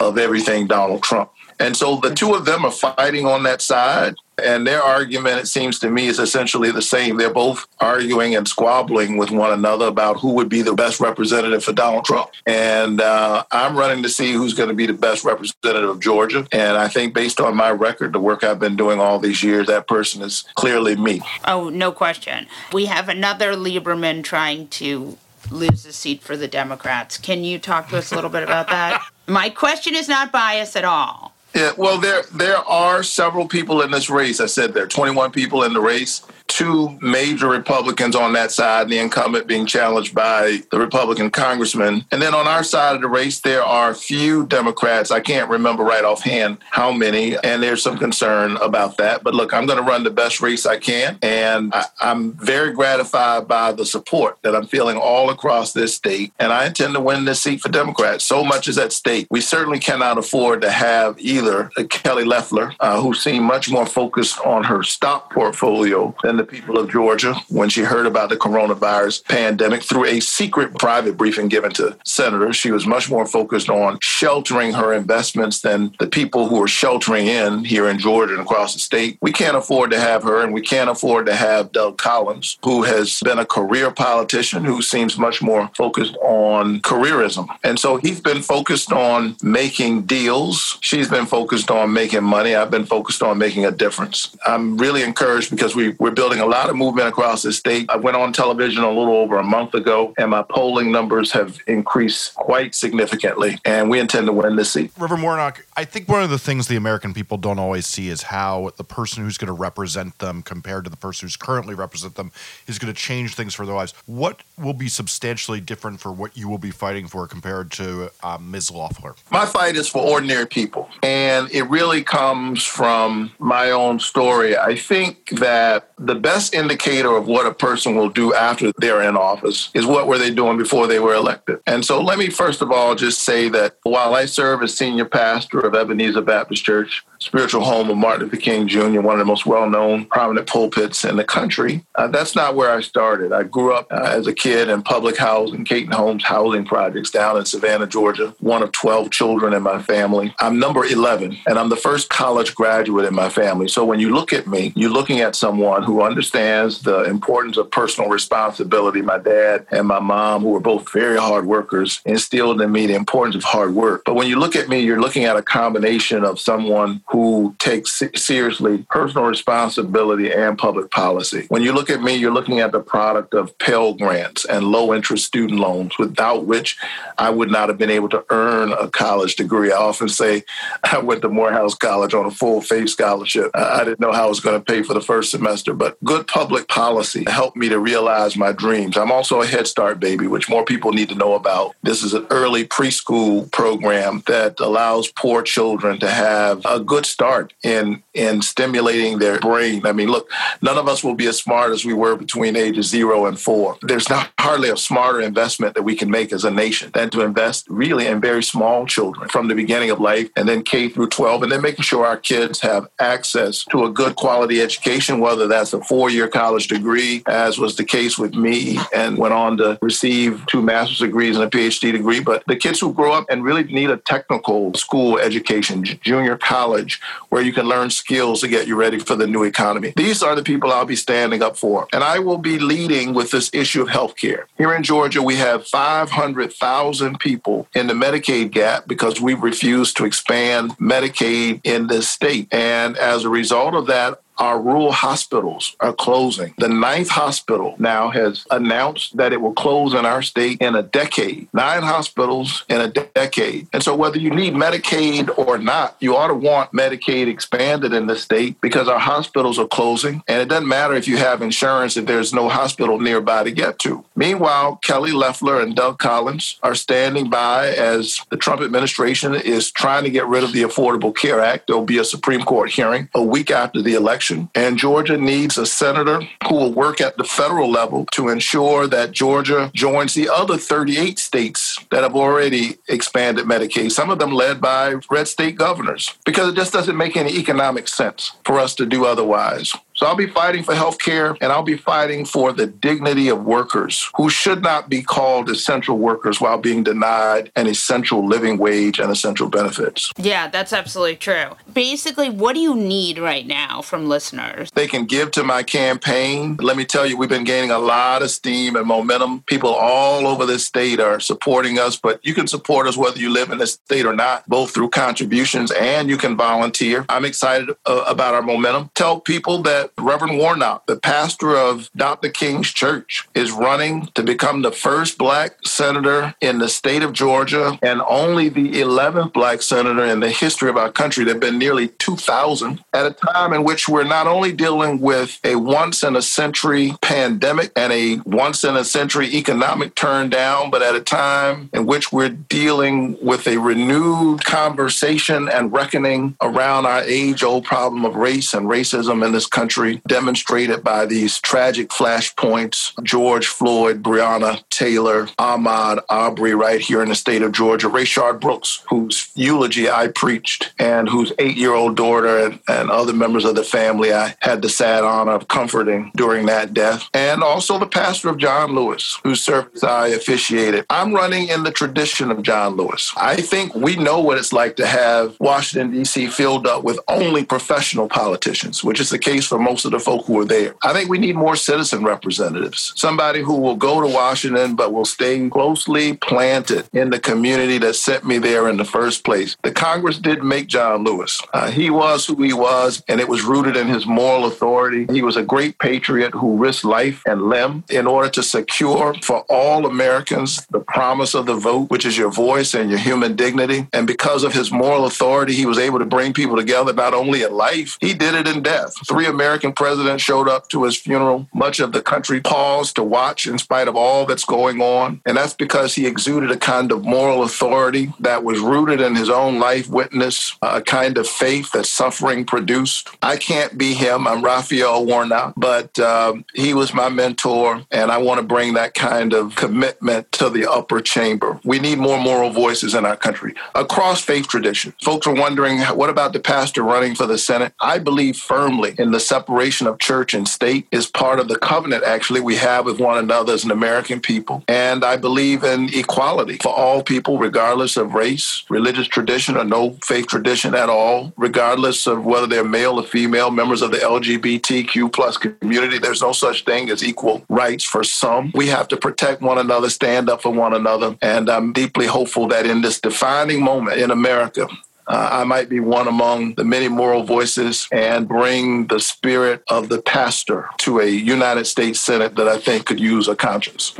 of 0.00 0.18
everything 0.18 0.66
Donald 0.66 1.02
Trump. 1.02 1.30
And 1.58 1.74
so 1.74 1.96
the 1.96 2.14
two 2.14 2.34
of 2.34 2.44
them 2.44 2.64
are 2.64 2.70
fighting 2.70 3.26
on 3.26 3.42
that 3.44 3.62
side. 3.62 4.14
And 4.44 4.66
their 4.66 4.82
argument, 4.82 5.40
it 5.40 5.46
seems 5.46 5.78
to 5.78 5.88
me, 5.88 6.08
is 6.08 6.18
essentially 6.18 6.70
the 6.70 6.82
same. 6.82 7.16
They're 7.16 7.32
both 7.32 7.66
arguing 7.80 8.36
and 8.36 8.46
squabbling 8.46 9.16
with 9.16 9.30
one 9.30 9.50
another 9.50 9.86
about 9.86 10.20
who 10.20 10.34
would 10.34 10.50
be 10.50 10.60
the 10.60 10.74
best 10.74 11.00
representative 11.00 11.64
for 11.64 11.72
Donald 11.72 12.04
Trump. 12.04 12.28
And 12.46 13.00
uh, 13.00 13.44
I'm 13.50 13.78
running 13.78 14.02
to 14.02 14.10
see 14.10 14.32
who's 14.32 14.52
going 14.52 14.68
to 14.68 14.74
be 14.74 14.84
the 14.84 14.92
best 14.92 15.24
representative 15.24 15.88
of 15.88 16.00
Georgia. 16.00 16.46
And 16.52 16.76
I 16.76 16.88
think, 16.88 17.14
based 17.14 17.40
on 17.40 17.56
my 17.56 17.70
record, 17.70 18.12
the 18.12 18.20
work 18.20 18.44
I've 18.44 18.60
been 18.60 18.76
doing 18.76 19.00
all 19.00 19.18
these 19.18 19.42
years, 19.42 19.68
that 19.68 19.88
person 19.88 20.20
is 20.20 20.44
clearly 20.54 20.96
me. 20.96 21.22
Oh, 21.46 21.70
no 21.70 21.90
question. 21.90 22.46
We 22.74 22.84
have 22.84 23.08
another 23.08 23.54
Lieberman 23.54 24.22
trying 24.22 24.68
to 24.68 25.16
lose 25.50 25.82
the 25.82 25.92
seat 25.92 26.22
for 26.22 26.36
the 26.36 26.48
Democrats. 26.48 27.18
Can 27.18 27.44
you 27.44 27.58
talk 27.58 27.88
to 27.90 27.98
us 27.98 28.12
a 28.12 28.14
little 28.14 28.30
bit 28.30 28.42
about 28.42 28.68
that? 28.68 29.02
My 29.26 29.50
question 29.50 29.94
is 29.94 30.08
not 30.08 30.32
biased 30.32 30.76
at 30.76 30.84
all. 30.84 31.34
Yeah, 31.54 31.72
well, 31.76 31.98
there 31.98 32.22
there 32.34 32.58
are 32.58 33.02
several 33.02 33.48
people 33.48 33.80
in 33.80 33.90
this 33.90 34.10
race. 34.10 34.40
I 34.40 34.46
said 34.46 34.74
there 34.74 34.84
are 34.84 34.88
21 34.88 35.30
people 35.30 35.62
in 35.62 35.72
the 35.72 35.80
race. 35.80 36.22
Two 36.46 36.98
major 37.02 37.48
Republicans 37.48 38.16
on 38.16 38.32
that 38.32 38.50
side, 38.50 38.88
the 38.88 38.98
incumbent 38.98 39.46
being 39.46 39.66
challenged 39.66 40.14
by 40.14 40.62
the 40.70 40.78
Republican 40.78 41.30
congressman. 41.30 42.04
And 42.10 42.22
then 42.22 42.34
on 42.34 42.46
our 42.46 42.62
side 42.62 42.94
of 42.94 43.02
the 43.02 43.08
race, 43.08 43.40
there 43.40 43.62
are 43.62 43.94
few 43.94 44.46
Democrats. 44.46 45.10
I 45.10 45.20
can't 45.20 45.50
remember 45.50 45.82
right 45.82 46.04
offhand 46.04 46.58
how 46.70 46.92
many, 46.92 47.36
and 47.38 47.62
there's 47.62 47.82
some 47.82 47.98
concern 47.98 48.56
about 48.56 48.96
that. 48.96 49.22
But 49.22 49.34
look, 49.34 49.52
I'm 49.52 49.66
going 49.66 49.78
to 49.78 49.84
run 49.84 50.04
the 50.04 50.10
best 50.10 50.40
race 50.40 50.64
I 50.64 50.78
can, 50.78 51.18
and 51.20 51.74
I, 51.74 51.84
I'm 52.00 52.32
very 52.34 52.72
gratified 52.72 53.48
by 53.48 53.72
the 53.72 53.84
support 53.84 54.38
that 54.42 54.56
I'm 54.56 54.66
feeling 54.66 54.96
all 54.96 55.30
across 55.30 55.72
this 55.72 55.94
state. 55.94 56.32
And 56.38 56.52
I 56.52 56.66
intend 56.66 56.94
to 56.94 57.00
win 57.00 57.24
this 57.24 57.42
seat 57.42 57.60
for 57.60 57.68
Democrats. 57.68 58.24
So 58.24 58.42
much 58.44 58.68
is 58.68 58.78
at 58.78 58.92
stake. 58.92 59.26
We 59.30 59.40
certainly 59.40 59.78
cannot 59.78 60.16
afford 60.16 60.62
to 60.62 60.70
have 60.70 61.18
either 61.18 61.70
Kelly 61.90 62.24
Loeffler, 62.24 62.72
uh, 62.80 63.00
who 63.00 63.14
seemed 63.14 63.44
much 63.44 63.70
more 63.70 63.86
focused 63.86 64.38
on 64.40 64.64
her 64.64 64.82
stock 64.82 65.32
portfolio 65.32 66.14
than 66.22 66.35
the 66.36 66.44
people 66.44 66.78
of 66.78 66.90
Georgia 66.90 67.34
when 67.48 67.68
she 67.68 67.82
heard 67.82 68.06
about 68.06 68.28
the 68.28 68.36
coronavirus 68.36 69.24
pandemic 69.24 69.82
through 69.82 70.04
a 70.04 70.20
secret 70.20 70.74
private 70.78 71.16
briefing 71.16 71.48
given 71.48 71.72
to 71.72 71.96
senators. 72.04 72.56
She 72.56 72.70
was 72.70 72.86
much 72.86 73.10
more 73.10 73.26
focused 73.26 73.68
on 73.68 73.98
sheltering 74.02 74.72
her 74.72 74.92
investments 74.92 75.60
than 75.60 75.94
the 75.98 76.06
people 76.06 76.48
who 76.48 76.62
are 76.62 76.68
sheltering 76.68 77.26
in 77.26 77.64
here 77.64 77.88
in 77.88 77.98
Georgia 77.98 78.34
and 78.34 78.42
across 78.42 78.74
the 78.74 78.80
state. 78.80 79.18
We 79.20 79.32
can't 79.32 79.56
afford 79.56 79.90
to 79.90 80.00
have 80.00 80.22
her, 80.22 80.42
and 80.42 80.52
we 80.52 80.60
can't 80.60 80.90
afford 80.90 81.26
to 81.26 81.34
have 81.34 81.72
Doug 81.72 81.98
Collins, 81.98 82.58
who 82.64 82.82
has 82.82 83.20
been 83.20 83.38
a 83.38 83.46
career 83.46 83.90
politician 83.90 84.64
who 84.64 84.82
seems 84.82 85.18
much 85.18 85.42
more 85.42 85.70
focused 85.76 86.16
on 86.22 86.80
careerism. 86.80 87.46
And 87.64 87.78
so 87.78 87.96
he's 87.96 88.20
been 88.20 88.42
focused 88.42 88.92
on 88.92 89.36
making 89.42 90.02
deals. 90.02 90.78
She's 90.80 91.08
been 91.08 91.26
focused 91.26 91.70
on 91.70 91.92
making 91.92 92.24
money. 92.24 92.54
I've 92.54 92.70
been 92.70 92.86
focused 92.86 93.22
on 93.22 93.38
making 93.38 93.64
a 93.64 93.70
difference. 93.70 94.36
I'm 94.46 94.76
really 94.76 95.02
encouraged 95.02 95.50
because 95.50 95.74
we, 95.74 95.90
we're 95.98 96.10
building 96.10 96.25
a 96.34 96.46
lot 96.46 96.68
of 96.68 96.76
movement 96.76 97.08
across 97.08 97.42
the 97.42 97.52
state. 97.52 97.86
I 97.88 97.96
went 97.96 98.16
on 98.16 98.32
television 98.32 98.82
a 98.82 98.88
little 98.88 99.14
over 99.14 99.38
a 99.38 99.44
month 99.44 99.74
ago, 99.74 100.12
and 100.18 100.30
my 100.30 100.42
polling 100.42 100.90
numbers 100.90 101.30
have 101.32 101.58
increased 101.66 102.34
quite 102.34 102.74
significantly. 102.74 103.58
And 103.64 103.88
we 103.88 104.00
intend 104.00 104.26
to 104.26 104.32
win 104.32 104.56
this 104.56 104.72
seat. 104.72 104.90
Reverend 104.98 105.22
Warnock, 105.22 105.64
I 105.76 105.84
think 105.84 106.08
one 106.08 106.22
of 106.22 106.30
the 106.30 106.38
things 106.38 106.68
the 106.68 106.76
American 106.76 107.14
people 107.14 107.38
don't 107.38 107.58
always 107.58 107.86
see 107.86 108.08
is 108.08 108.22
how 108.22 108.72
the 108.76 108.84
person 108.84 109.22
who's 109.22 109.38
going 109.38 109.46
to 109.46 109.52
represent 109.52 110.18
them 110.18 110.42
compared 110.42 110.84
to 110.84 110.90
the 110.90 110.96
person 110.96 111.26
who's 111.26 111.36
currently 111.36 111.74
represent 111.74 112.16
them 112.16 112.32
is 112.66 112.78
going 112.78 112.92
to 112.92 112.98
change 112.98 113.34
things 113.34 113.54
for 113.54 113.64
their 113.64 113.74
lives. 113.74 113.94
What 114.06 114.42
will 114.58 114.72
be 114.72 114.88
substantially 114.88 115.60
different 115.60 116.00
for 116.00 116.12
what 116.12 116.36
you 116.36 116.48
will 116.48 116.58
be 116.58 116.70
fighting 116.70 117.06
for 117.06 117.26
compared 117.28 117.70
to 117.72 118.10
um, 118.22 118.50
Ms. 118.50 118.70
Loeffler? 118.70 119.14
My 119.30 119.46
fight 119.46 119.76
is 119.76 119.88
for 119.88 120.02
ordinary 120.02 120.46
people, 120.46 120.88
and 121.02 121.50
it 121.52 121.64
really 121.64 122.02
comes 122.02 122.64
from 122.64 123.32
my 123.38 123.70
own 123.70 124.00
story. 124.00 124.56
I 124.56 124.76
think 124.76 125.30
that 125.38 125.90
the 125.98 126.14
best 126.16 126.54
indicator 126.54 127.16
of 127.16 127.26
what 127.26 127.46
a 127.46 127.54
person 127.54 127.94
will 127.94 128.08
do 128.08 128.34
after 128.34 128.72
they're 128.78 129.02
in 129.02 129.16
office 129.16 129.70
is 129.74 129.86
what 129.86 130.06
were 130.06 130.18
they 130.18 130.30
doing 130.30 130.58
before 130.58 130.86
they 130.86 130.98
were 130.98 131.14
elected. 131.14 131.60
And 131.66 131.84
so 131.84 132.02
let 132.02 132.18
me 132.18 132.30
first 132.30 132.62
of 132.62 132.70
all 132.70 132.94
just 132.94 133.22
say 133.22 133.48
that 133.50 133.76
while 133.82 134.14
I 134.14 134.26
serve 134.26 134.62
as 134.62 134.76
senior 134.76 135.04
pastor 135.04 135.60
of 135.60 135.74
Ebenezer 135.74 136.22
Baptist 136.22 136.64
Church, 136.64 137.04
spiritual 137.18 137.64
home 137.64 137.90
of 137.90 137.96
Martin 137.96 138.24
Luther 138.24 138.36
King 138.36 138.68
Jr., 138.68 139.00
one 139.00 139.14
of 139.14 139.18
the 139.18 139.24
most 139.24 139.46
well-known 139.46 140.04
prominent 140.06 140.46
pulpits 140.46 141.04
in 141.04 141.16
the 141.16 141.24
country, 141.24 141.84
uh, 141.94 142.06
that's 142.08 142.36
not 142.36 142.54
where 142.54 142.70
I 142.70 142.80
started. 142.80 143.32
I 143.32 143.42
grew 143.42 143.74
up 143.74 143.86
uh, 143.90 144.02
as 144.04 144.26
a 144.26 144.32
kid 144.34 144.68
in 144.68 144.82
public 144.82 145.16
housing, 145.16 145.64
Kayton 145.64 145.92
Homes 145.92 146.24
housing 146.24 146.64
projects 146.64 147.10
down 147.10 147.36
in 147.36 147.44
Savannah, 147.44 147.86
Georgia, 147.86 148.34
one 148.40 148.62
of 148.62 148.72
12 148.72 149.10
children 149.10 149.52
in 149.52 149.62
my 149.62 149.80
family. 149.82 150.34
I'm 150.38 150.58
number 150.58 150.84
11, 150.84 151.36
and 151.46 151.58
I'm 151.58 151.68
the 151.68 151.76
first 151.76 152.08
college 152.10 152.54
graduate 152.54 153.06
in 153.06 153.14
my 153.14 153.28
family. 153.28 153.68
So 153.68 153.84
when 153.84 154.00
you 154.00 154.14
look 154.14 154.32
at 154.32 154.46
me, 154.46 154.72
you're 154.76 154.90
looking 154.90 155.20
at 155.20 155.36
someone 155.36 155.82
who 155.82 156.02
understands 156.06 156.82
the 156.82 157.04
importance 157.04 157.56
of 157.56 157.70
personal 157.70 158.08
responsibility. 158.10 159.02
My 159.02 159.18
dad 159.18 159.66
and 159.70 159.86
my 159.86 160.00
mom, 160.00 160.42
who 160.42 160.50
were 160.50 160.60
both 160.60 160.90
very 160.92 161.18
hard 161.18 161.46
workers, 161.46 162.00
instilled 162.04 162.60
in 162.60 162.72
me 162.72 162.86
the 162.86 162.94
importance 162.94 163.34
of 163.34 163.44
hard 163.44 163.74
work. 163.74 164.02
But 164.04 164.14
when 164.14 164.28
you 164.28 164.38
look 164.38 164.56
at 164.56 164.68
me, 164.68 164.80
you're 164.80 165.00
looking 165.00 165.24
at 165.24 165.36
a 165.36 165.42
combination 165.42 166.24
of 166.24 166.40
someone 166.40 167.02
who 167.08 167.54
takes 167.58 168.02
seriously 168.14 168.86
personal 168.90 169.26
responsibility 169.26 170.32
and 170.32 170.56
public 170.56 170.90
policy. 170.90 171.46
When 171.48 171.62
you 171.62 171.72
look 171.72 171.90
at 171.90 172.02
me, 172.02 172.14
you're 172.14 172.32
looking 172.32 172.60
at 172.60 172.72
the 172.72 172.80
product 172.80 173.34
of 173.34 173.56
Pell 173.58 173.94
Grants 173.94 174.44
and 174.44 174.66
low 174.66 174.94
interest 174.94 175.24
student 175.24 175.60
loans, 175.60 175.98
without 175.98 176.46
which 176.46 176.78
I 177.18 177.30
would 177.30 177.50
not 177.50 177.68
have 177.68 177.78
been 177.78 177.90
able 177.90 178.08
to 178.10 178.24
earn 178.30 178.72
a 178.72 178.88
college 178.88 179.36
degree. 179.36 179.72
I 179.72 179.76
often 179.76 180.08
say 180.08 180.44
I 180.84 180.98
went 180.98 181.22
to 181.22 181.28
Morehouse 181.28 181.74
College 181.74 182.14
on 182.14 182.26
a 182.26 182.30
full 182.30 182.60
faith 182.60 182.90
scholarship. 182.90 183.50
I 183.54 183.84
didn't 183.84 184.00
know 184.00 184.12
how 184.12 184.26
I 184.26 184.28
was 184.28 184.40
going 184.40 184.58
to 184.58 184.64
pay 184.64 184.82
for 184.82 184.94
the 184.94 185.00
first 185.00 185.30
semester, 185.30 185.74
but 185.74 185.85
good 186.04 186.26
public 186.26 186.68
policy 186.68 187.24
helped 187.26 187.56
me 187.56 187.68
to 187.68 187.78
realize 187.78 188.36
my 188.36 188.52
dreams. 188.52 188.96
I'm 188.96 189.12
also 189.12 189.42
a 189.42 189.46
Head 189.46 189.66
Start 189.66 190.00
baby, 190.00 190.26
which 190.26 190.48
more 190.48 190.64
people 190.64 190.92
need 190.92 191.08
to 191.10 191.14
know 191.14 191.34
about. 191.34 191.74
This 191.82 192.02
is 192.02 192.14
an 192.14 192.26
early 192.30 192.66
preschool 192.66 193.50
program 193.52 194.22
that 194.26 194.60
allows 194.60 195.08
poor 195.08 195.42
children 195.42 195.98
to 196.00 196.10
have 196.10 196.62
a 196.64 196.80
good 196.80 197.06
start 197.06 197.52
in 197.62 198.02
in 198.16 198.42
stimulating 198.42 199.18
their 199.18 199.38
brain. 199.38 199.84
I 199.86 199.92
mean, 199.92 200.08
look, 200.08 200.30
none 200.62 200.78
of 200.78 200.88
us 200.88 201.04
will 201.04 201.14
be 201.14 201.26
as 201.26 201.38
smart 201.38 201.72
as 201.72 201.84
we 201.84 201.92
were 201.92 202.16
between 202.16 202.56
ages 202.56 202.88
zero 202.88 203.26
and 203.26 203.38
four. 203.38 203.76
There's 203.82 204.08
not 204.08 204.30
hardly 204.40 204.70
a 204.70 204.76
smarter 204.76 205.20
investment 205.20 205.74
that 205.74 205.82
we 205.82 205.94
can 205.94 206.10
make 206.10 206.32
as 206.32 206.44
a 206.44 206.50
nation 206.50 206.90
than 206.94 207.10
to 207.10 207.20
invest 207.20 207.66
really 207.68 208.06
in 208.06 208.20
very 208.20 208.42
small 208.42 208.86
children 208.86 209.28
from 209.28 209.48
the 209.48 209.54
beginning 209.54 209.90
of 209.90 210.00
life 210.00 210.30
and 210.36 210.48
then 210.48 210.62
K 210.62 210.88
through 210.88 211.08
12, 211.08 211.42
and 211.42 211.52
then 211.52 211.62
making 211.62 211.82
sure 211.82 212.06
our 212.06 212.16
kids 212.16 212.60
have 212.60 212.88
access 212.98 213.64
to 213.64 213.84
a 213.84 213.90
good 213.90 214.16
quality 214.16 214.60
education, 214.60 215.20
whether 215.20 215.46
that's 215.46 215.72
a 215.72 215.82
four 215.84 216.10
year 216.10 216.28
college 216.28 216.68
degree, 216.68 217.22
as 217.26 217.58
was 217.58 217.76
the 217.76 217.84
case 217.84 218.18
with 218.18 218.34
me, 218.34 218.78
and 218.94 219.18
went 219.18 219.34
on 219.34 219.56
to 219.58 219.78
receive 219.82 220.44
two 220.46 220.62
master's 220.62 220.98
degrees 220.98 221.36
and 221.36 221.44
a 221.44 221.50
PhD 221.50 221.92
degree. 221.92 222.20
But 222.20 222.44
the 222.46 222.56
kids 222.56 222.80
who 222.80 222.92
grow 222.92 223.12
up 223.12 223.26
and 223.28 223.44
really 223.44 223.64
need 223.64 223.90
a 223.90 223.98
technical 223.98 224.72
school 224.74 225.18
education, 225.18 225.84
junior 225.84 226.36
college, 226.38 227.00
where 227.28 227.42
you 227.42 227.52
can 227.52 227.66
learn 227.66 227.90
skills 227.90 228.05
to 228.06 228.48
get 228.48 228.66
you 228.66 228.76
ready 228.76 228.98
for 228.98 229.16
the 229.16 229.26
new 229.26 229.42
economy. 229.42 229.92
These 229.96 230.22
are 230.22 230.34
the 230.34 230.42
people 230.42 230.72
I'll 230.72 230.84
be 230.84 230.96
standing 230.96 231.42
up 231.42 231.56
for. 231.56 231.88
And 231.92 232.04
I 232.04 232.18
will 232.18 232.38
be 232.38 232.58
leading 232.58 233.14
with 233.14 233.30
this 233.30 233.50
issue 233.52 233.82
of 233.82 233.88
healthcare. 233.88 234.44
Here 234.56 234.72
in 234.74 234.82
Georgia, 234.82 235.22
we 235.22 235.36
have 235.36 235.66
500,000 235.66 237.18
people 237.18 237.68
in 237.74 237.88
the 237.88 237.94
Medicaid 237.94 238.52
gap 238.52 238.86
because 238.86 239.20
we 239.20 239.34
refused 239.34 239.96
to 239.96 240.04
expand 240.04 240.76
Medicaid 240.78 241.60
in 241.64 241.88
this 241.88 242.08
state. 242.08 242.48
And 242.52 242.96
as 242.96 243.24
a 243.24 243.28
result 243.28 243.74
of 243.74 243.86
that, 243.86 244.20
Our 244.38 244.60
rural 244.60 244.92
hospitals 244.92 245.76
are 245.80 245.92
closing. 245.92 246.54
The 246.58 246.68
ninth 246.68 247.08
hospital 247.08 247.74
now 247.78 248.10
has 248.10 248.46
announced 248.50 249.16
that 249.16 249.32
it 249.32 249.40
will 249.40 249.54
close 249.54 249.94
in 249.94 250.04
our 250.04 250.22
state 250.22 250.60
in 250.60 250.74
a 250.74 250.82
decade. 250.82 251.48
Nine 251.52 251.82
hospitals 251.82 252.64
in 252.68 252.80
a 252.80 252.88
decade. 252.88 253.68
And 253.72 253.82
so, 253.82 253.96
whether 253.96 254.18
you 254.18 254.30
need 254.30 254.54
Medicaid 254.54 255.36
or 255.38 255.58
not, 255.58 255.96
you 256.00 256.16
ought 256.16 256.28
to 256.28 256.34
want 256.34 256.72
Medicaid 256.72 257.28
expanded 257.28 257.92
in 257.92 258.06
the 258.06 258.16
state 258.16 258.60
because 258.60 258.88
our 258.88 258.98
hospitals 258.98 259.58
are 259.58 259.66
closing. 259.66 260.22
And 260.28 260.42
it 260.42 260.48
doesn't 260.48 260.68
matter 260.68 260.94
if 260.94 261.08
you 261.08 261.16
have 261.16 261.40
insurance 261.42 261.96
if 261.96 262.06
there's 262.06 262.34
no 262.34 262.48
hospital 262.48 263.00
nearby 263.00 263.44
to 263.44 263.50
get 263.50 263.78
to. 263.80 264.04
Meanwhile, 264.14 264.76
Kelly 264.82 265.12
Loeffler 265.12 265.60
and 265.60 265.74
Doug 265.74 265.98
Collins 265.98 266.58
are 266.62 266.74
standing 266.74 267.30
by 267.30 267.68
as 267.68 268.20
the 268.30 268.36
Trump 268.36 268.60
administration 268.60 269.34
is 269.34 269.70
trying 269.70 270.04
to 270.04 270.10
get 270.10 270.26
rid 270.26 270.44
of 270.44 270.52
the 270.52 270.62
Affordable 270.62 271.14
Care 271.14 271.40
Act. 271.40 271.66
There'll 271.66 271.84
be 271.84 271.98
a 271.98 272.04
Supreme 272.04 272.42
Court 272.42 272.70
hearing 272.70 273.08
a 273.14 273.22
week 273.22 273.50
after 273.50 273.80
the 273.80 273.94
election. 273.94 274.25
And 274.54 274.78
Georgia 274.78 275.16
needs 275.16 275.58
a 275.58 275.66
senator 275.66 276.20
who 276.48 276.54
will 276.54 276.72
work 276.72 277.00
at 277.00 277.16
the 277.16 277.24
federal 277.24 277.70
level 277.70 278.06
to 278.12 278.28
ensure 278.28 278.86
that 278.86 279.12
Georgia 279.12 279.70
joins 279.74 280.14
the 280.14 280.28
other 280.28 280.56
38 280.56 281.18
states 281.18 281.78
that 281.90 282.02
have 282.02 282.16
already 282.16 282.78
expanded 282.88 283.46
Medicaid, 283.46 283.92
some 283.92 284.10
of 284.10 284.18
them 284.18 284.30
led 284.30 284.60
by 284.60 284.94
red 285.10 285.28
state 285.28 285.56
governors, 285.56 286.14
because 286.24 286.48
it 286.48 286.56
just 286.56 286.72
doesn't 286.72 286.96
make 286.96 287.16
any 287.16 287.36
economic 287.36 287.88
sense 287.88 288.32
for 288.44 288.58
us 288.58 288.74
to 288.74 288.86
do 288.86 289.04
otherwise. 289.04 289.72
So 289.96 290.04
I'll 290.04 290.14
be 290.14 290.26
fighting 290.26 290.62
for 290.62 290.74
health 290.74 290.98
care 290.98 291.36
and 291.40 291.50
I'll 291.50 291.62
be 291.62 291.78
fighting 291.78 292.26
for 292.26 292.52
the 292.52 292.66
dignity 292.66 293.30
of 293.30 293.44
workers 293.44 294.10
who 294.14 294.28
should 294.28 294.62
not 294.62 294.90
be 294.90 295.02
called 295.02 295.48
essential 295.48 295.96
workers 295.96 296.38
while 296.38 296.58
being 296.58 296.82
denied 296.82 297.50
an 297.56 297.66
essential 297.66 298.26
living 298.26 298.58
wage 298.58 298.98
and 298.98 299.10
essential 299.10 299.48
benefits. 299.48 300.12
Yeah, 300.18 300.48
that's 300.48 300.74
absolutely 300.74 301.16
true. 301.16 301.52
Basically, 301.72 302.28
what 302.28 302.52
do 302.52 302.60
you 302.60 302.74
need 302.74 303.18
right 303.18 303.46
now 303.46 303.80
from 303.80 304.06
listeners? 304.06 304.70
They 304.74 304.86
can 304.86 305.06
give 305.06 305.30
to 305.30 305.44
my 305.44 305.62
campaign. 305.62 306.56
Let 306.56 306.76
me 306.76 306.84
tell 306.84 307.06
you, 307.06 307.16
we've 307.16 307.30
been 307.30 307.44
gaining 307.44 307.70
a 307.70 307.78
lot 307.78 308.20
of 308.20 308.30
steam 308.30 308.76
and 308.76 308.86
momentum. 308.86 309.44
People 309.46 309.70
all 309.70 310.26
over 310.26 310.44
this 310.44 310.66
state 310.66 311.00
are 311.00 311.20
supporting 311.20 311.78
us, 311.78 311.96
but 311.96 312.20
you 312.22 312.34
can 312.34 312.46
support 312.46 312.86
us 312.86 312.98
whether 312.98 313.18
you 313.18 313.30
live 313.30 313.50
in 313.50 313.56
this 313.56 313.72
state 313.72 314.04
or 314.04 314.14
not, 314.14 314.46
both 314.46 314.74
through 314.74 314.90
contributions 314.90 315.70
and 315.70 316.10
you 316.10 316.18
can 316.18 316.36
volunteer. 316.36 317.06
I'm 317.08 317.24
excited 317.24 317.70
uh, 317.86 318.04
about 318.06 318.34
our 318.34 318.42
momentum. 318.42 318.90
Tell 318.94 319.20
people 319.20 319.62
that 319.62 319.85
Reverend 319.98 320.38
Warnock, 320.38 320.86
the 320.86 320.96
pastor 320.96 321.56
of 321.56 321.90
Dr. 321.96 322.30
King's 322.30 322.72
Church, 322.72 323.28
is 323.34 323.52
running 323.52 324.06
to 324.14 324.22
become 324.22 324.62
the 324.62 324.72
first 324.72 325.18
black 325.18 325.56
senator 325.64 326.34
in 326.40 326.58
the 326.58 326.68
state 326.68 327.02
of 327.02 327.12
Georgia 327.12 327.78
and 327.82 328.02
only 328.08 328.48
the 328.48 328.72
11th 328.72 329.32
black 329.32 329.62
senator 329.62 330.04
in 330.04 330.20
the 330.20 330.30
history 330.30 330.68
of 330.68 330.76
our 330.76 330.90
country. 330.90 331.24
There 331.24 331.34
have 331.34 331.40
been 331.40 331.58
nearly 331.58 331.88
2,000 331.88 332.82
at 332.92 333.06
a 333.06 333.12
time 333.12 333.52
in 333.52 333.64
which 333.64 333.88
we're 333.88 334.04
not 334.04 334.26
only 334.26 334.52
dealing 334.52 335.00
with 335.00 335.38
a 335.44 335.56
once 335.56 336.02
in 336.02 336.16
a 336.16 336.22
century 336.22 336.92
pandemic 337.02 337.72
and 337.76 337.92
a 337.92 338.16
once 338.24 338.64
in 338.64 338.76
a 338.76 338.84
century 338.84 339.28
economic 339.34 339.94
turn 339.94 340.30
down, 340.30 340.70
but 340.70 340.82
at 340.82 340.94
a 340.94 341.00
time 341.00 341.70
in 341.72 341.86
which 341.86 342.12
we're 342.12 342.28
dealing 342.28 343.16
with 343.22 343.46
a 343.46 343.56
renewed 343.58 344.44
conversation 344.44 345.48
and 345.48 345.72
reckoning 345.72 346.36
around 346.40 346.86
our 346.86 347.02
age 347.02 347.42
old 347.42 347.64
problem 347.64 348.04
of 348.04 348.16
race 348.16 348.54
and 348.54 348.66
racism 348.66 349.24
in 349.24 349.32
this 349.32 349.46
country 349.46 349.75
country, 349.76 350.00
demonstrated 350.06 350.82
by 350.82 351.04
these 351.06 351.38
tragic 351.40 351.88
flashpoints 351.88 352.92
George 353.02 353.46
Floyd, 353.46 354.02
Breonna 354.02 354.62
Taylor, 354.70 355.26
Ahmaud 355.38 356.02
Arbery, 356.08 356.54
right 356.54 356.80
here 356.80 357.02
in 357.02 357.08
the 357.10 357.14
state 357.14 357.42
of 357.42 357.52
Georgia, 357.52 357.88
Rayshard 357.88 358.40
Brooks, 358.40 358.82
whose 358.88 359.30
eulogy 359.34 359.90
I 359.90 360.08
preached, 360.08 360.72
and 360.78 361.08
whose 361.08 361.32
eight 361.38 361.56
year 361.56 361.74
old 361.74 361.96
daughter 361.96 362.38
and, 362.38 362.60
and 362.68 362.90
other 362.90 363.12
members 363.12 363.44
of 363.44 363.54
the 363.54 363.64
family 363.64 364.12
I 364.12 364.34
had 364.40 364.62
the 364.62 364.68
sad 364.68 365.04
honor 365.04 365.32
of 365.32 365.48
comforting 365.48 366.10
during 366.16 366.46
that 366.46 366.72
death, 366.72 367.08
and 367.12 367.42
also 367.42 367.78
the 367.78 367.86
pastor 367.86 368.30
of 368.30 368.38
John 368.38 368.74
Lewis, 368.74 369.18
whose 369.24 369.42
service 369.42 369.84
I 369.84 370.08
officiated. 370.08 370.86
I'm 370.88 371.12
running 371.12 371.48
in 371.48 371.64
the 371.64 371.70
tradition 371.70 372.30
of 372.30 372.42
John 372.42 372.76
Lewis. 372.76 373.12
I 373.16 373.36
think 373.36 373.74
we 373.74 373.96
know 373.96 374.20
what 374.20 374.38
it's 374.38 374.52
like 374.52 374.76
to 374.76 374.86
have 374.86 375.36
Washington, 375.38 375.90
D.C. 375.92 376.28
filled 376.28 376.66
up 376.66 376.82
with 376.82 376.98
only 377.08 377.44
professional 377.44 378.08
politicians, 378.08 378.82
which 378.82 379.00
is 379.00 379.10
the 379.10 379.18
case 379.18 379.46
for 379.46 379.58
most 379.66 379.84
of 379.84 379.90
the 379.90 379.98
folk 379.98 380.24
who 380.26 380.38
are 380.40 380.44
there. 380.44 380.74
I 380.82 380.92
think 380.92 381.10
we 381.10 381.18
need 381.18 381.34
more 381.34 381.56
citizen 381.56 382.04
representatives, 382.04 382.92
somebody 382.96 383.40
who 383.42 383.56
will 383.56 383.74
go 383.76 384.00
to 384.00 384.06
Washington 384.06 384.76
but 384.76 384.92
will 384.92 385.04
stay 385.04 385.48
closely 385.48 386.16
planted 386.16 386.88
in 386.92 387.10
the 387.10 387.18
community 387.18 387.78
that 387.78 387.94
sent 387.94 388.24
me 388.24 388.38
there 388.38 388.68
in 388.68 388.76
the 388.76 388.84
first 388.84 389.24
place. 389.24 389.56
The 389.62 389.72
Congress 389.72 390.18
didn't 390.18 390.46
make 390.46 390.68
John 390.68 391.02
Lewis. 391.02 391.40
Uh, 391.52 391.70
he 391.70 391.90
was 391.90 392.26
who 392.26 392.40
he 392.42 392.52
was, 392.52 393.02
and 393.08 393.20
it 393.20 393.28
was 393.28 393.42
rooted 393.42 393.76
in 393.76 393.88
his 393.88 394.06
moral 394.06 394.46
authority. 394.46 395.06
He 395.10 395.22
was 395.22 395.36
a 395.36 395.42
great 395.42 395.78
patriot 395.78 396.32
who 396.32 396.56
risked 396.56 396.84
life 396.84 397.22
and 397.26 397.48
limb 397.48 397.82
in 397.90 398.06
order 398.06 398.30
to 398.30 398.42
secure 398.42 399.14
for 399.22 399.40
all 399.48 399.86
Americans 399.86 400.64
the 400.70 400.80
promise 400.80 401.34
of 401.34 401.46
the 401.46 401.56
vote, 401.56 401.90
which 401.90 402.06
is 402.06 402.16
your 402.16 402.30
voice 402.30 402.74
and 402.74 402.88
your 402.90 403.00
human 403.00 403.34
dignity. 403.34 403.88
And 403.92 404.06
because 404.06 404.44
of 404.44 404.52
his 404.52 404.70
moral 404.70 405.06
authority, 405.06 405.54
he 405.54 405.66
was 405.66 405.78
able 405.78 405.98
to 405.98 406.04
bring 406.16 406.32
people 406.32 406.56
together 406.56 406.92
not 406.92 407.14
only 407.14 407.42
in 407.42 407.52
life, 407.52 407.98
he 408.00 408.14
did 408.14 408.34
it 408.34 408.46
in 408.46 408.62
death. 408.62 408.92
Three 409.08 409.26
American 409.26 409.55
American 409.56 409.72
president 409.72 410.20
showed 410.20 410.50
up 410.50 410.68
to 410.68 410.84
his 410.84 410.98
funeral. 410.98 411.48
Much 411.54 411.80
of 411.80 411.92
the 411.92 412.02
country 412.02 412.42
paused 412.42 412.96
to 412.96 413.02
watch 413.02 413.46
in 413.46 413.56
spite 413.56 413.88
of 413.88 413.96
all 413.96 414.26
that's 414.26 414.44
going 414.44 414.82
on. 414.82 415.22
And 415.24 415.34
that's 415.34 415.54
because 415.54 415.94
he 415.94 416.06
exuded 416.06 416.50
a 416.50 416.58
kind 416.58 416.92
of 416.92 417.06
moral 417.06 417.42
authority 417.42 418.12
that 418.20 418.44
was 418.44 418.60
rooted 418.60 419.00
in 419.00 419.16
his 419.16 419.30
own 419.30 419.58
life 419.58 419.88
witness, 419.88 420.58
a 420.60 420.82
kind 420.82 421.16
of 421.16 421.26
faith 421.26 421.72
that 421.72 421.86
suffering 421.86 422.44
produced. 422.44 423.08
I 423.22 423.38
can't 423.38 423.78
be 423.78 423.94
him. 423.94 424.28
I'm 424.28 424.44
Raphael 424.44 425.06
Warnock, 425.06 425.54
but 425.56 425.98
um, 426.00 426.44
he 426.52 426.74
was 426.74 426.92
my 426.92 427.08
mentor. 427.08 427.82
And 427.90 428.10
I 428.10 428.18
want 428.18 428.40
to 428.40 428.46
bring 428.46 428.74
that 428.74 428.92
kind 428.92 429.32
of 429.32 429.56
commitment 429.56 430.30
to 430.32 430.50
the 430.50 430.70
upper 430.70 431.00
chamber. 431.00 431.58
We 431.64 431.78
need 431.78 431.96
more 431.96 432.20
moral 432.20 432.50
voices 432.50 432.94
in 432.94 433.06
our 433.06 433.16
country 433.16 433.54
across 433.74 434.20
faith 434.20 434.48
traditions. 434.48 434.96
Folks 435.00 435.26
are 435.26 435.34
wondering, 435.34 435.80
what 435.80 436.10
about 436.10 436.34
the 436.34 436.40
pastor 436.40 436.82
running 436.82 437.14
for 437.14 437.26
the 437.26 437.38
Senate? 437.38 437.72
I 437.80 437.98
believe 437.98 438.36
firmly 438.36 438.94
in 438.98 439.12
the 439.12 439.20
separation 439.20 439.45
of 439.48 439.98
church 439.98 440.34
and 440.34 440.46
state 440.46 440.86
is 440.90 441.06
part 441.06 441.40
of 441.40 441.48
the 441.48 441.58
covenant, 441.58 442.04
actually, 442.04 442.40
we 442.40 442.56
have 442.56 442.84
with 442.84 443.00
one 443.00 443.18
another 443.18 443.52
as 443.52 443.64
an 443.64 443.70
American 443.70 444.20
people. 444.20 444.64
And 444.68 445.04
I 445.04 445.16
believe 445.16 445.64
in 445.64 445.88
equality 445.92 446.58
for 446.62 446.74
all 446.74 447.02
people, 447.02 447.38
regardless 447.38 447.96
of 447.96 448.14
race, 448.14 448.64
religious 448.68 449.06
tradition, 449.06 449.56
or 449.56 449.64
no 449.64 449.98
faith 450.04 450.26
tradition 450.26 450.74
at 450.74 450.88
all, 450.88 451.32
regardless 451.36 452.06
of 452.06 452.24
whether 452.24 452.46
they're 452.46 452.64
male 452.64 452.98
or 452.98 453.02
female, 453.02 453.50
members 453.50 453.82
of 453.82 453.90
the 453.90 453.98
LGBTQ 453.98 455.12
plus 455.12 455.36
community. 455.36 455.98
There's 455.98 456.22
no 456.22 456.32
such 456.32 456.64
thing 456.64 456.90
as 456.90 457.04
equal 457.04 457.44
rights 457.48 457.84
for 457.84 458.04
some. 458.04 458.52
We 458.54 458.68
have 458.68 458.88
to 458.88 458.96
protect 458.96 459.42
one 459.42 459.58
another, 459.58 459.90
stand 459.90 460.28
up 460.28 460.42
for 460.42 460.50
one 460.50 460.74
another. 460.74 461.16
And 461.22 461.48
I'm 461.50 461.72
deeply 461.72 462.06
hopeful 462.06 462.48
that 462.48 462.66
in 462.66 462.82
this 462.82 463.00
defining 463.00 463.62
moment 463.62 463.98
in 463.98 464.10
America, 464.10 464.68
uh, 465.08 465.28
I 465.32 465.44
might 465.44 465.68
be 465.68 465.80
one 465.80 466.08
among 466.08 466.54
the 466.54 466.64
many 466.64 466.88
moral 466.88 467.22
voices 467.22 467.88
and 467.92 468.26
bring 468.26 468.86
the 468.88 468.98
spirit 468.98 469.62
of 469.68 469.88
the 469.88 470.02
pastor 470.02 470.68
to 470.78 471.00
a 471.00 471.06
United 471.06 471.66
States 471.66 472.00
Senate 472.00 472.36
that 472.36 472.48
I 472.48 472.58
think 472.58 472.86
could 472.86 473.00
use 473.00 473.28
a 473.28 473.36
conscience. 473.36 473.94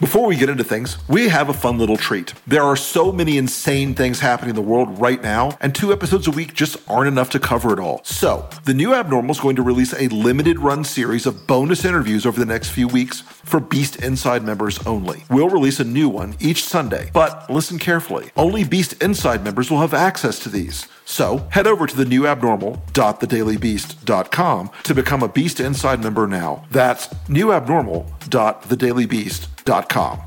Before 0.00 0.28
we 0.28 0.36
get 0.36 0.48
into 0.48 0.62
things, 0.62 0.96
we 1.08 1.26
have 1.26 1.48
a 1.48 1.52
fun 1.52 1.76
little 1.76 1.96
treat. 1.96 2.32
There 2.46 2.62
are 2.62 2.76
so 2.76 3.10
many 3.10 3.36
insane 3.36 3.96
things 3.96 4.20
happening 4.20 4.50
in 4.50 4.54
the 4.54 4.62
world 4.62 5.00
right 5.00 5.20
now, 5.20 5.58
and 5.60 5.74
two 5.74 5.92
episodes 5.92 6.28
a 6.28 6.30
week 6.30 6.54
just 6.54 6.76
aren't 6.88 7.08
enough 7.08 7.30
to 7.30 7.40
cover 7.40 7.72
it 7.72 7.80
all. 7.80 8.00
So, 8.04 8.48
the 8.64 8.74
new 8.74 8.94
Abnormal 8.94 9.32
is 9.32 9.40
going 9.40 9.56
to 9.56 9.62
release 9.62 9.92
a 9.94 10.06
limited 10.06 10.60
run 10.60 10.84
series 10.84 11.26
of 11.26 11.48
bonus 11.48 11.84
interviews 11.84 12.26
over 12.26 12.38
the 12.38 12.46
next 12.46 12.70
few 12.70 12.86
weeks 12.86 13.22
for 13.22 13.58
Beast 13.58 13.96
Inside 13.96 14.44
members 14.44 14.78
only. 14.86 15.24
We'll 15.30 15.48
release 15.48 15.80
a 15.80 15.84
new 15.84 16.08
one 16.08 16.36
each 16.38 16.62
Sunday, 16.64 17.10
but 17.12 17.50
listen 17.50 17.80
carefully. 17.80 18.30
Only 18.36 18.62
Beast 18.62 19.02
Inside 19.02 19.42
members 19.42 19.68
will 19.68 19.80
have 19.80 19.94
access 19.94 20.38
to 20.40 20.48
these. 20.48 20.86
So 21.08 21.48
head 21.50 21.66
over 21.66 21.86
to 21.86 21.96
the 21.96 22.04
new 22.04 22.26
abnormal.thedailybeast.com 22.26 24.70
to 24.82 24.94
become 24.94 25.22
a 25.22 25.28
Beast 25.28 25.58
Inside 25.58 26.02
member 26.02 26.26
now. 26.26 26.66
That's 26.70 27.06
newabnormal.thedailybeast.com. 27.28 30.20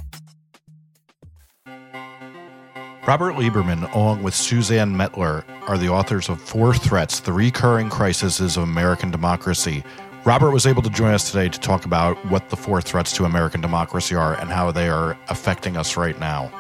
Robert 3.08 3.36
Lieberman, 3.36 3.94
along 3.94 4.24
with 4.24 4.34
Suzanne 4.34 4.96
Mettler, 4.96 5.44
are 5.68 5.78
the 5.78 5.90
authors 5.90 6.30
of 6.30 6.42
Four 6.42 6.74
Threats 6.74 7.20
The 7.20 7.32
Recurring 7.32 7.92
Crises 7.92 8.58
of 8.58 8.64
American 8.64 9.12
Democracy. 9.12 9.84
Robert 10.26 10.50
was 10.50 10.66
able 10.66 10.82
to 10.82 10.90
join 10.90 11.14
us 11.14 11.30
today 11.30 11.48
to 11.48 11.60
talk 11.60 11.86
about 11.86 12.18
what 12.26 12.50
the 12.50 12.56
four 12.56 12.82
threats 12.82 13.16
to 13.18 13.26
American 13.26 13.62
democracy 13.62 14.16
are 14.16 14.34
and 14.40 14.50
how 14.50 14.72
they 14.72 14.90
are 14.90 15.16
affecting 15.30 15.78
us 15.78 15.96
right 15.96 16.20
now. 16.20 16.52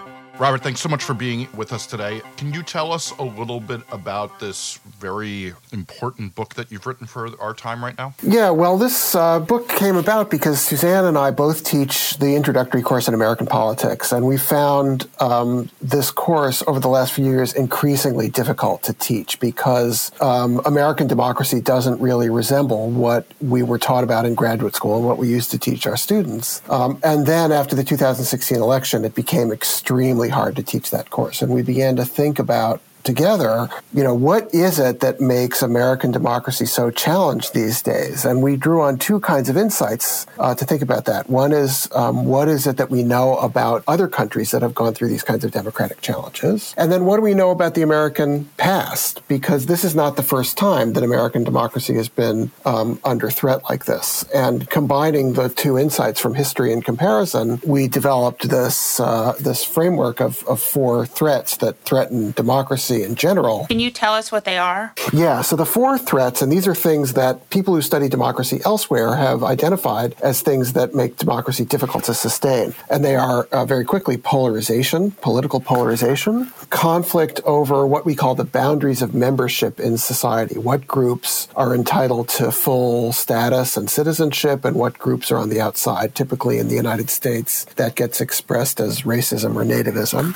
Robert, 0.41 0.63
thanks 0.63 0.81
so 0.81 0.89
much 0.89 1.03
for 1.03 1.13
being 1.13 1.47
with 1.55 1.71
us 1.71 1.85
today. 1.85 2.19
Can 2.35 2.51
you 2.51 2.63
tell 2.63 2.91
us 2.91 3.11
a 3.19 3.23
little 3.23 3.59
bit 3.59 3.81
about 3.91 4.39
this 4.39 4.79
very 4.97 5.53
important 5.71 6.33
book 6.33 6.55
that 6.55 6.71
you've 6.71 6.87
written 6.87 7.05
for 7.05 7.39
our 7.39 7.53
time 7.53 7.83
right 7.83 7.95
now? 7.95 8.15
Yeah, 8.23 8.49
well, 8.49 8.75
this 8.75 9.13
uh, 9.13 9.39
book 9.39 9.69
came 9.69 9.97
about 9.97 10.31
because 10.31 10.59
Suzanne 10.59 11.05
and 11.05 11.15
I 11.15 11.29
both 11.29 11.63
teach 11.63 12.17
the 12.17 12.35
introductory 12.35 12.81
course 12.81 13.07
in 13.07 13.13
American 13.13 13.45
politics, 13.45 14.11
and 14.11 14.25
we 14.25 14.35
found 14.35 15.07
um, 15.19 15.69
this 15.79 16.09
course 16.09 16.63
over 16.65 16.79
the 16.79 16.89
last 16.89 17.13
few 17.13 17.25
years 17.25 17.53
increasingly 17.53 18.27
difficult 18.27 18.81
to 18.81 18.93
teach 18.93 19.39
because 19.39 20.11
um, 20.21 20.59
American 20.65 21.05
democracy 21.05 21.61
doesn't 21.61 22.01
really 22.01 22.31
resemble 22.31 22.89
what 22.89 23.27
we 23.41 23.61
were 23.61 23.77
taught 23.77 24.03
about 24.03 24.25
in 24.25 24.33
graduate 24.33 24.73
school 24.73 24.97
and 24.97 25.05
what 25.05 25.19
we 25.19 25.27
used 25.27 25.51
to 25.51 25.59
teach 25.59 25.85
our 25.85 25.97
students. 25.97 26.63
Um, 26.67 26.99
and 27.03 27.27
then 27.27 27.51
after 27.51 27.75
the 27.75 27.83
2016 27.83 28.57
election, 28.57 29.05
it 29.05 29.13
became 29.13 29.51
extremely 29.51 30.30
hard 30.31 30.55
to 30.55 30.63
teach 30.63 30.91
that 30.91 31.09
course. 31.09 31.41
And 31.41 31.53
we 31.53 31.61
began 31.61 31.95
to 31.97 32.05
think 32.05 32.39
about 32.39 32.81
together, 33.03 33.69
you 33.93 34.03
know, 34.03 34.13
what 34.13 34.53
is 34.53 34.79
it 34.79 34.99
that 34.99 35.19
makes 35.19 35.61
American 35.61 36.11
democracy 36.11 36.65
so 36.65 36.91
challenged 36.91 37.53
these 37.53 37.81
days? 37.81 38.25
And 38.25 38.41
we 38.41 38.55
drew 38.55 38.81
on 38.81 38.97
two 38.97 39.19
kinds 39.19 39.49
of 39.49 39.57
insights 39.57 40.25
uh, 40.39 40.55
to 40.55 40.65
think 40.65 40.81
about 40.81 41.05
that. 41.05 41.29
One 41.29 41.51
is 41.51 41.87
um, 41.93 42.25
what 42.25 42.47
is 42.47 42.67
it 42.67 42.77
that 42.77 42.89
we 42.89 43.03
know 43.03 43.37
about 43.37 43.83
other 43.87 44.07
countries 44.07 44.51
that 44.51 44.61
have 44.61 44.75
gone 44.75 44.93
through 44.93 45.09
these 45.09 45.23
kinds 45.23 45.43
of 45.43 45.51
democratic 45.51 46.01
challenges? 46.01 46.73
And 46.77 46.91
then 46.91 47.05
what 47.05 47.17
do 47.17 47.21
we 47.21 47.33
know 47.33 47.51
about 47.51 47.73
the 47.73 47.81
American 47.81 48.45
past? 48.57 49.27
Because 49.27 49.65
this 49.65 49.83
is 49.83 49.95
not 49.95 50.15
the 50.15 50.23
first 50.23 50.57
time 50.57 50.93
that 50.93 51.03
American 51.03 51.43
democracy 51.43 51.93
has 51.95 52.09
been 52.09 52.51
um, 52.65 52.99
under 53.03 53.29
threat 53.29 53.63
like 53.69 53.85
this. 53.85 54.23
And 54.33 54.69
combining 54.69 55.33
the 55.33 55.49
two 55.49 55.77
insights 55.77 56.19
from 56.19 56.35
history 56.35 56.73
and 56.73 56.83
comparison, 56.83 57.61
we 57.65 57.87
developed 57.87 58.49
this 58.49 58.99
uh, 58.99 59.33
this 59.39 59.63
framework 59.63 60.19
of, 60.19 60.43
of 60.47 60.59
four 60.61 61.05
threats 61.05 61.57
that 61.57 61.79
threaten 61.79 62.31
democracy 62.31 62.90
democracy 62.91 63.03
in 63.03 63.15
general. 63.15 63.65
Can 63.67 63.79
you 63.79 63.91
tell 63.91 64.13
us 64.13 64.31
what 64.31 64.45
they 64.45 64.57
are? 64.57 64.93
Yeah, 65.13 65.41
so 65.41 65.55
the 65.55 65.65
four 65.65 65.97
threats, 65.97 66.41
and 66.41 66.51
these 66.51 66.67
are 66.67 66.75
things 66.75 67.13
that 67.13 67.49
people 67.49 67.73
who 67.75 67.81
study 67.81 68.09
democracy 68.09 68.61
elsewhere 68.65 69.15
have 69.15 69.43
identified 69.43 70.15
as 70.21 70.41
things 70.41 70.73
that 70.73 70.93
make 70.93 71.17
democracy 71.17 71.65
difficult 71.65 72.03
to 72.05 72.13
sustain. 72.13 72.73
And 72.89 73.03
they 73.03 73.15
are 73.15 73.43
uh, 73.51 73.65
very 73.65 73.85
quickly 73.85 74.17
polarization, 74.17 75.11
political 75.21 75.59
polarization, 75.59 76.51
conflict 76.69 77.41
over 77.45 77.85
what 77.85 78.05
we 78.05 78.15
call 78.15 78.35
the 78.35 78.43
boundaries 78.43 79.01
of 79.01 79.13
membership 79.13 79.79
in 79.79 79.97
society, 79.97 80.57
what 80.57 80.87
groups 80.87 81.47
are 81.55 81.75
entitled 81.75 82.29
to 82.29 82.51
full 82.51 83.13
status 83.13 83.77
and 83.77 83.89
citizenship, 83.89 84.65
and 84.65 84.75
what 84.75 84.97
groups 84.97 85.31
are 85.31 85.37
on 85.37 85.49
the 85.49 85.61
outside. 85.61 86.15
Typically 86.15 86.57
in 86.57 86.67
the 86.67 86.75
United 86.75 87.09
States, 87.09 87.65
that 87.75 87.95
gets 87.95 88.21
expressed 88.21 88.79
as 88.79 89.01
racism 89.01 89.55
or 89.55 89.63
nativism. 89.63 90.33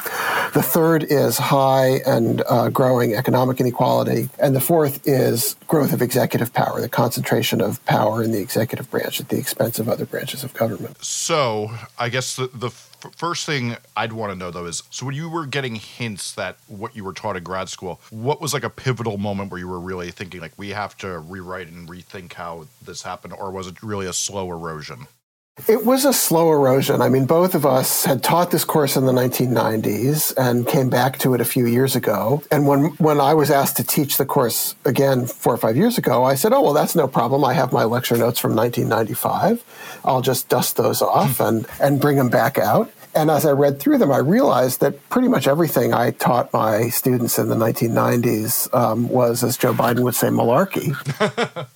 The 0.53 0.61
third 0.61 1.03
is 1.03 1.37
high 1.37 2.01
and 2.05 2.41
uh, 2.49 2.69
growing 2.69 3.13
economic 3.13 3.59
inequality. 3.59 4.29
And 4.39 4.55
the 4.55 4.61
fourth 4.61 5.07
is 5.07 5.55
growth 5.67 5.93
of 5.93 6.01
executive 6.01 6.53
power, 6.53 6.81
the 6.81 6.89
concentration 6.89 7.61
of 7.61 7.83
power 7.85 8.23
in 8.23 8.31
the 8.31 8.39
executive 8.39 8.89
branch 8.89 9.19
at 9.19 9.29
the 9.29 9.37
expense 9.37 9.79
of 9.79 9.89
other 9.89 10.05
branches 10.05 10.43
of 10.43 10.53
government. 10.53 11.03
So, 11.03 11.71
I 11.97 12.09
guess 12.09 12.35
the, 12.35 12.47
the 12.53 12.67
f- 12.67 12.91
first 13.15 13.45
thing 13.45 13.77
I'd 13.95 14.13
want 14.13 14.31
to 14.31 14.37
know 14.37 14.51
though 14.51 14.65
is 14.65 14.83
so 14.89 15.05
when 15.05 15.15
you 15.15 15.29
were 15.29 15.45
getting 15.45 15.75
hints 15.75 16.33
that 16.33 16.57
what 16.67 16.95
you 16.95 17.03
were 17.03 17.13
taught 17.13 17.37
in 17.37 17.43
grad 17.43 17.69
school, 17.69 18.01
what 18.09 18.41
was 18.41 18.53
like 18.53 18.63
a 18.63 18.69
pivotal 18.69 19.17
moment 19.17 19.51
where 19.51 19.59
you 19.59 19.67
were 19.67 19.79
really 19.79 20.11
thinking, 20.11 20.41
like, 20.41 20.53
we 20.57 20.69
have 20.69 20.97
to 20.97 21.19
rewrite 21.19 21.67
and 21.67 21.87
rethink 21.87 22.33
how 22.33 22.67
this 22.83 23.03
happened, 23.03 23.33
or 23.33 23.51
was 23.51 23.67
it 23.67 23.81
really 23.83 24.07
a 24.07 24.13
slow 24.13 24.51
erosion? 24.51 25.07
It 25.69 25.85
was 25.85 26.03
a 26.03 26.11
slow 26.11 26.51
erosion. 26.51 27.01
I 27.01 27.07
mean, 27.07 27.25
both 27.25 27.55
of 27.55 27.65
us 27.65 28.03
had 28.03 28.21
taught 28.21 28.51
this 28.51 28.65
course 28.65 28.97
in 28.97 29.05
the 29.05 29.13
1990s 29.13 30.33
and 30.35 30.67
came 30.67 30.89
back 30.89 31.17
to 31.19 31.33
it 31.33 31.39
a 31.39 31.45
few 31.45 31.65
years 31.65 31.95
ago. 31.95 32.43
And 32.51 32.67
when, 32.67 32.87
when 32.97 33.21
I 33.21 33.33
was 33.33 33.49
asked 33.49 33.77
to 33.77 33.83
teach 33.85 34.17
the 34.17 34.25
course 34.25 34.75
again 34.83 35.25
four 35.25 35.53
or 35.53 35.57
five 35.57 35.77
years 35.77 35.97
ago, 35.97 36.25
I 36.25 36.35
said, 36.35 36.51
oh, 36.51 36.61
well, 36.61 36.73
that's 36.73 36.93
no 36.93 37.07
problem. 37.07 37.45
I 37.45 37.53
have 37.53 37.71
my 37.71 37.85
lecture 37.85 38.17
notes 38.17 38.37
from 38.37 38.53
1995. 38.53 39.63
I'll 40.03 40.21
just 40.21 40.49
dust 40.49 40.75
those 40.75 41.01
off 41.01 41.37
hmm. 41.37 41.43
and, 41.43 41.67
and 41.79 42.01
bring 42.01 42.17
them 42.17 42.29
back 42.29 42.57
out. 42.57 42.91
And 43.15 43.31
as 43.31 43.45
I 43.45 43.51
read 43.51 43.79
through 43.79 43.97
them, 43.97 44.11
I 44.11 44.17
realized 44.17 44.81
that 44.81 45.09
pretty 45.09 45.29
much 45.29 45.47
everything 45.47 45.93
I 45.93 46.11
taught 46.11 46.51
my 46.51 46.89
students 46.89 47.39
in 47.39 47.47
the 47.47 47.55
1990s 47.55 48.73
um, 48.73 49.07
was, 49.07 49.41
as 49.41 49.55
Joe 49.55 49.73
Biden 49.73 50.01
would 50.01 50.15
say, 50.15 50.27
malarkey. 50.27 50.93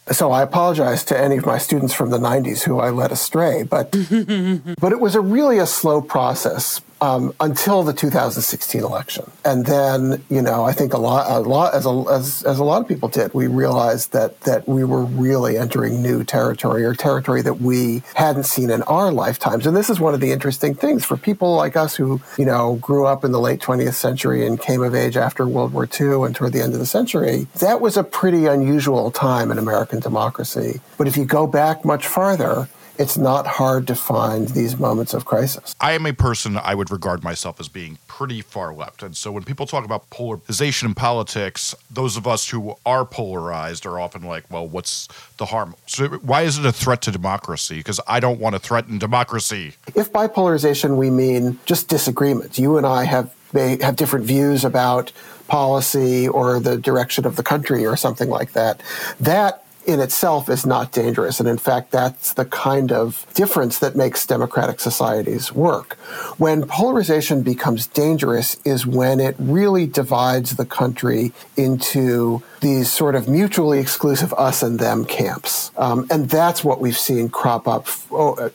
so 0.13 0.31
I 0.31 0.41
apologize 0.41 1.05
to 1.05 1.17
any 1.17 1.37
of 1.37 1.45
my 1.45 1.57
students 1.57 1.93
from 1.93 2.09
the 2.09 2.17
90s 2.17 2.63
who 2.63 2.79
I 2.79 2.89
led 2.89 3.13
astray, 3.13 3.63
but 3.63 3.91
but 4.81 4.91
it 4.91 4.99
was 4.99 5.15
a 5.15 5.21
really 5.21 5.59
a 5.59 5.65
slow 5.65 6.01
process 6.01 6.81
um, 7.01 7.33
until 7.39 7.83
the 7.83 7.93
2016 7.93 8.83
election, 8.83 9.31
and 9.45 9.65
then 9.65 10.23
you 10.29 10.41
know 10.41 10.63
I 10.63 10.73
think 10.73 10.93
a 10.93 10.97
lot, 10.97 11.29
a 11.29 11.39
lot 11.39 11.73
as 11.73 11.85
a, 11.85 12.05
as, 12.09 12.43
as 12.43 12.59
a 12.59 12.63
lot 12.63 12.81
of 12.81 12.87
people 12.87 13.09
did, 13.09 13.33
we 13.33 13.47
realized 13.47 14.11
that 14.11 14.41
that 14.41 14.67
we 14.67 14.83
were 14.83 15.03
really 15.03 15.57
entering 15.57 16.01
new 16.01 16.23
territory 16.23 16.83
or 16.83 16.93
territory 16.93 17.41
that 17.41 17.61
we 17.61 18.03
hadn't 18.15 18.43
seen 18.43 18.69
in 18.69 18.83
our 18.83 19.11
lifetimes. 19.11 19.65
And 19.65 19.75
this 19.75 19.89
is 19.89 19.99
one 19.99 20.13
of 20.13 20.19
the 20.19 20.31
interesting 20.31 20.73
things 20.75 21.05
for 21.05 21.15
people 21.17 21.55
like 21.55 21.75
us 21.75 21.95
who 21.95 22.21
you 22.37 22.45
know 22.45 22.75
grew 22.75 23.05
up 23.05 23.23
in 23.23 23.31
the 23.31 23.39
late 23.39 23.61
20th 23.61 23.93
century 23.93 24.45
and 24.45 24.59
came 24.59 24.81
of 24.81 24.93
age 24.93 25.15
after 25.15 25.47
World 25.47 25.73
War 25.73 25.87
II 25.99 26.25
and 26.25 26.35
toward 26.35 26.53
the 26.53 26.61
end 26.61 26.73
of 26.73 26.79
the 26.79 26.85
century. 26.85 27.47
That 27.59 27.81
was 27.81 27.95
a 27.97 28.03
pretty 28.03 28.45
unusual 28.45 29.11
time 29.11 29.51
in 29.51 29.57
American 29.57 29.99
democracy. 29.99 30.81
But 30.97 31.07
if 31.07 31.15
you 31.15 31.25
go 31.25 31.47
back 31.47 31.85
much 31.85 32.07
farther, 32.07 32.67
it's 32.99 33.17
not 33.17 33.47
hard 33.47 33.87
to 33.87 33.95
find 33.95 34.49
these 34.49 34.77
moments 34.77 35.13
of 35.13 35.23
crisis. 35.23 35.73
I 35.79 35.93
am 35.93 36.05
a 36.05 36.13
person 36.13 36.57
I 36.57 36.75
would 36.75 36.91
regard 36.91 37.23
myself 37.23 37.59
as 37.59 37.69
being 37.69 37.97
pretty 38.07 38.41
far 38.41 38.73
left. 38.73 39.01
And 39.01 39.15
so 39.15 39.31
when 39.31 39.43
people 39.43 39.65
talk 39.65 39.85
about 39.85 40.09
polarization 40.09 40.89
in 40.89 40.95
politics, 40.95 41.73
those 41.89 42.17
of 42.17 42.27
us 42.27 42.49
who 42.49 42.75
are 42.85 43.05
polarized 43.05 43.85
are 43.85 43.99
often 43.99 44.23
like, 44.23 44.43
well, 44.51 44.67
what's 44.67 45.07
the 45.37 45.45
harm? 45.45 45.75
So 45.87 46.09
why 46.09 46.41
is 46.41 46.57
it 46.57 46.65
a 46.65 46.73
threat 46.73 47.01
to 47.03 47.11
democracy? 47.11 47.77
Because 47.77 48.01
I 48.05 48.19
don't 48.19 48.39
want 48.39 48.55
to 48.55 48.59
threaten 48.59 48.99
democracy. 48.99 49.75
If 49.95 50.11
by 50.11 50.27
polarization 50.27 50.97
we 50.97 51.09
mean 51.09 51.57
just 51.65 51.87
disagreements, 51.87 52.59
you 52.59 52.77
and 52.77 52.85
I 52.85 53.05
have 53.05 53.33
may 53.53 53.81
have 53.81 53.95
different 53.95 54.25
views 54.25 54.63
about 54.63 55.11
policy 55.47 56.27
or 56.27 56.59
the 56.59 56.77
direction 56.77 57.25
of 57.25 57.35
the 57.35 57.43
country 57.43 57.85
or 57.85 57.95
something 57.95 58.29
like 58.29 58.51
that. 58.51 58.81
That 59.19 59.63
in 59.89 59.99
itself 59.99 60.49
is 60.49 60.67
not 60.67 60.91
dangerous. 60.91 61.39
And 61.39 61.49
in 61.49 61.57
fact, 61.57 61.89
that's 61.89 62.33
the 62.33 62.45
kind 62.45 62.91
of 62.91 63.25
difference 63.33 63.79
that 63.79 63.95
makes 63.95 64.23
democratic 64.23 64.79
societies 64.79 65.51
work. 65.51 65.95
When 66.37 66.67
polarization 66.67 67.41
becomes 67.41 67.87
dangerous 67.87 68.55
is 68.63 68.85
when 68.85 69.19
it 69.19 69.35
really 69.39 69.87
divides 69.87 70.57
the 70.57 70.65
country 70.65 71.31
into 71.57 72.43
these 72.61 72.91
sort 72.91 73.15
of 73.15 73.27
mutually 73.27 73.79
exclusive 73.79 74.31
us 74.33 74.61
and 74.61 74.77
them 74.77 75.05
camps. 75.05 75.71
Um, 75.75 76.05
and 76.11 76.29
that's 76.29 76.63
what 76.63 76.79
we've 76.79 76.97
seen 76.97 77.29
crop 77.29 77.67
up 77.67 77.87
oh, 78.11 78.51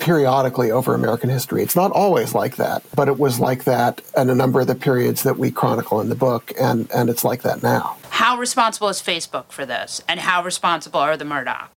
periodically 0.00 0.72
over 0.72 0.92
American 0.92 1.30
history. 1.30 1.62
It's 1.62 1.76
not 1.76 1.92
always 1.92 2.34
like 2.34 2.56
that, 2.56 2.82
but 2.96 3.06
it 3.06 3.16
was 3.16 3.38
like 3.38 3.62
that 3.64 4.02
in 4.16 4.28
a 4.28 4.34
number 4.34 4.60
of 4.60 4.66
the 4.66 4.74
periods 4.74 5.22
that 5.22 5.38
we 5.38 5.52
chronicle 5.52 6.00
in 6.00 6.08
the 6.08 6.16
book, 6.16 6.52
and, 6.58 6.90
and 6.90 7.08
it's 7.08 7.22
like 7.22 7.42
that 7.42 7.62
now. 7.62 7.97
How 8.18 8.36
responsible 8.36 8.88
is 8.88 9.00
Facebook 9.00 9.52
for 9.52 9.64
this, 9.64 10.02
and 10.08 10.18
how 10.18 10.42
responsible 10.42 10.98
are 10.98 11.16
the 11.16 11.24
Murdoch? 11.24 11.70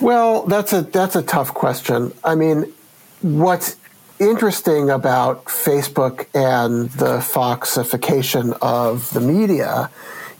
Well, 0.00 0.46
that's 0.46 0.72
a 0.72 0.82
that's 0.82 1.16
a 1.16 1.22
tough 1.22 1.52
question. 1.52 2.12
I 2.22 2.36
mean, 2.36 2.72
what's 3.20 3.74
interesting 4.20 4.90
about 4.90 5.46
Facebook 5.46 6.26
and 6.34 6.88
the 6.90 7.18
foxification 7.18 8.56
of 8.62 9.12
the 9.12 9.20
media 9.20 9.90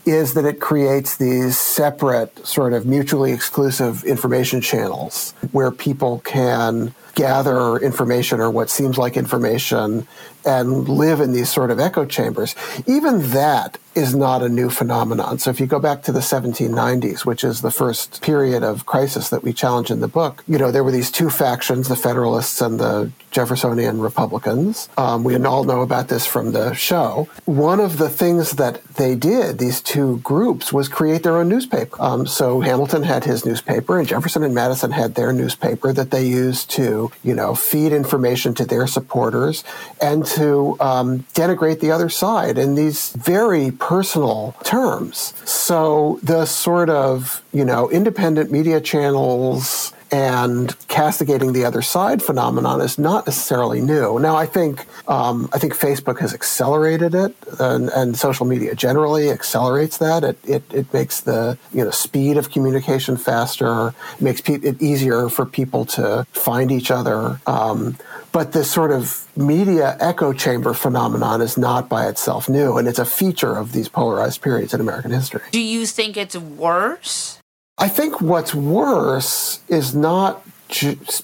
is 0.07 0.35
that 0.35 0.44
it 0.44 0.61
creates 0.61 1.16
these 1.16 1.59
separate, 1.59 2.47
sort 2.47 2.73
of 2.73 2.87
mutually 2.87 3.33
exclusive 3.33 4.05
information 4.05 4.61
channels 4.61 5.35
where 5.51 5.73
people 5.73 6.21
can 6.21 6.94
gather 7.18 7.76
information 7.78 8.38
or 8.38 8.48
what 8.48 8.70
seems 8.70 8.96
like 8.96 9.16
information 9.16 10.07
and 10.44 10.88
live 10.88 11.20
in 11.20 11.33
these 11.33 11.50
sort 11.50 11.72
of 11.72 11.81
echo 11.81 12.07
chambers. 12.07 12.54
Even 12.87 13.31
that 13.31 13.76
is 13.96 14.14
not 14.14 14.40
a 14.40 14.48
new 14.48 14.70
phenomenon. 14.70 15.38
So 15.38 15.50
if 15.50 15.59
you 15.59 15.66
go 15.66 15.81
back 15.81 16.02
to 16.04 16.12
the 16.12 16.20
1790s, 16.20 17.26
which 17.26 17.42
is 17.42 17.61
the 17.61 17.72
first 17.72 18.22
period 18.22 18.62
of 18.62 18.87
crisis 18.87 19.28
that 19.31 19.42
we 19.42 19.52
challenge 19.52 19.90
in 19.90 19.98
the 19.98 20.07
book, 20.07 20.44
you 20.46 20.57
know, 20.57 20.70
there 20.70 20.85
were 20.85 20.92
these 20.92 21.11
two 21.11 21.28
factions, 21.28 21.88
the 21.88 21.96
Federalists 21.96 22.61
and 22.61 22.78
the 22.78 23.11
Jeffersonian 23.33 24.00
Republicans. 24.00 24.88
Um, 24.96 25.24
we 25.24 25.37
all 25.37 25.64
know 25.64 25.83
about 25.83 26.09
this 26.09 26.26
from 26.26 26.52
the 26.52 26.72
show. 26.74 27.28
One 27.44 27.81
of 27.81 27.98
the 27.98 28.09
things 28.09 28.52
that 28.52 28.83
they 28.94 29.16
did, 29.16 29.59
these 29.59 29.81
two 29.81 30.18
groups, 30.18 30.72
was 30.72 30.88
create 30.88 31.24
their 31.24 31.37
own 31.37 31.48
newspaper. 31.48 32.00
Um, 32.00 32.26
so 32.26 32.61
Hamilton 32.61 33.02
had 33.02 33.24
his 33.24 33.44
newspaper, 33.44 33.98
and 33.98 34.09
Jefferson 34.09 34.44
and 34.44 34.54
Madison 34.54 34.92
had 34.92 35.14
their 35.16 35.33
newspaper 35.33 35.92
that 35.92 36.11
they 36.11 36.24
used 36.24 36.70
to, 36.70 37.08
you 37.23 37.35
know, 37.35 37.55
feed 37.55 37.92
information 37.92 38.55
to 38.55 38.64
their 38.64 38.87
supporters 38.87 39.64
and 40.01 40.25
to 40.27 40.77
um, 40.81 41.21
denigrate 41.35 41.81
the 41.81 41.90
other 41.90 42.09
side 42.09 42.59
in 42.59 42.75
these 42.75 43.12
very 43.12 43.71
personal 43.71 44.55
terms. 44.64 45.35
So 45.44 46.21
the 46.23 46.47
sort 46.47 46.90
of, 46.90 47.42
you 47.53 47.64
know, 47.64 47.90
independent 47.90 48.51
media 48.51 48.81
channels 48.81 49.92
and 50.11 50.77
castigating 50.88 51.53
the 51.53 51.64
other 51.64 51.83
side 51.83 52.23
phenomenon 52.23 52.81
is 52.81 52.99
not 52.99 53.27
necessarily 53.27 53.81
new. 53.81 54.18
Now, 54.18 54.37
I 54.37 54.47
think 54.47 54.87
um, 55.09 55.49
I 55.53 55.59
think 55.59 55.75
Facebook 55.75 56.21
has 56.21 56.35
accelerated 56.35 57.14
it, 57.14 57.35
and, 57.59 57.88
and, 57.90 58.16
social 58.18 58.47
media 58.47 58.75
generally 58.75 59.31
accelerates 59.31 59.99
that. 59.99 60.25
It, 60.25 60.38
it, 60.44 60.62
it 60.73 60.93
makes 60.93 61.20
the 61.20 61.59
you 61.72 61.85
know 61.85 61.91
speed 61.91 62.37
of 62.37 62.51
communication 62.51 63.16
faster. 63.16 63.95
Makes 64.20 64.41
pe- 64.43 64.55
it 64.55 64.80
easier 64.82 65.28
for 65.28 65.47
people 65.47 65.85
to 65.87 66.26
find 66.32 66.70
each 66.70 66.91
other. 66.91 67.41
Um, 67.47 67.97
but 68.32 68.53
this 68.53 68.70
sort 68.70 68.93
of 68.93 69.26
media 69.37 69.97
echo 70.01 70.32
chamber 70.32 70.74
phenomenon 70.74 71.41
is 71.41 71.57
not 71.57 71.89
by 71.89 72.09
itself 72.09 72.49
new, 72.49 72.76
and 72.76 72.87
it's 72.87 72.99
a 72.99 73.05
feature 73.05 73.57
of 73.57 73.72
these 73.72 73.89
polarized 73.89 74.43
periods 74.43 74.74
in 74.74 74.80
American 74.80 75.11
history. 75.11 75.43
Do 75.53 75.61
you 75.61 75.87
think 75.87 76.16
it's 76.16 76.37
worse? 76.37 77.38
I 77.81 77.89
think 77.89 78.20
what's 78.20 78.55
worse 78.55 79.61
is 79.68 79.95
not 79.95 80.45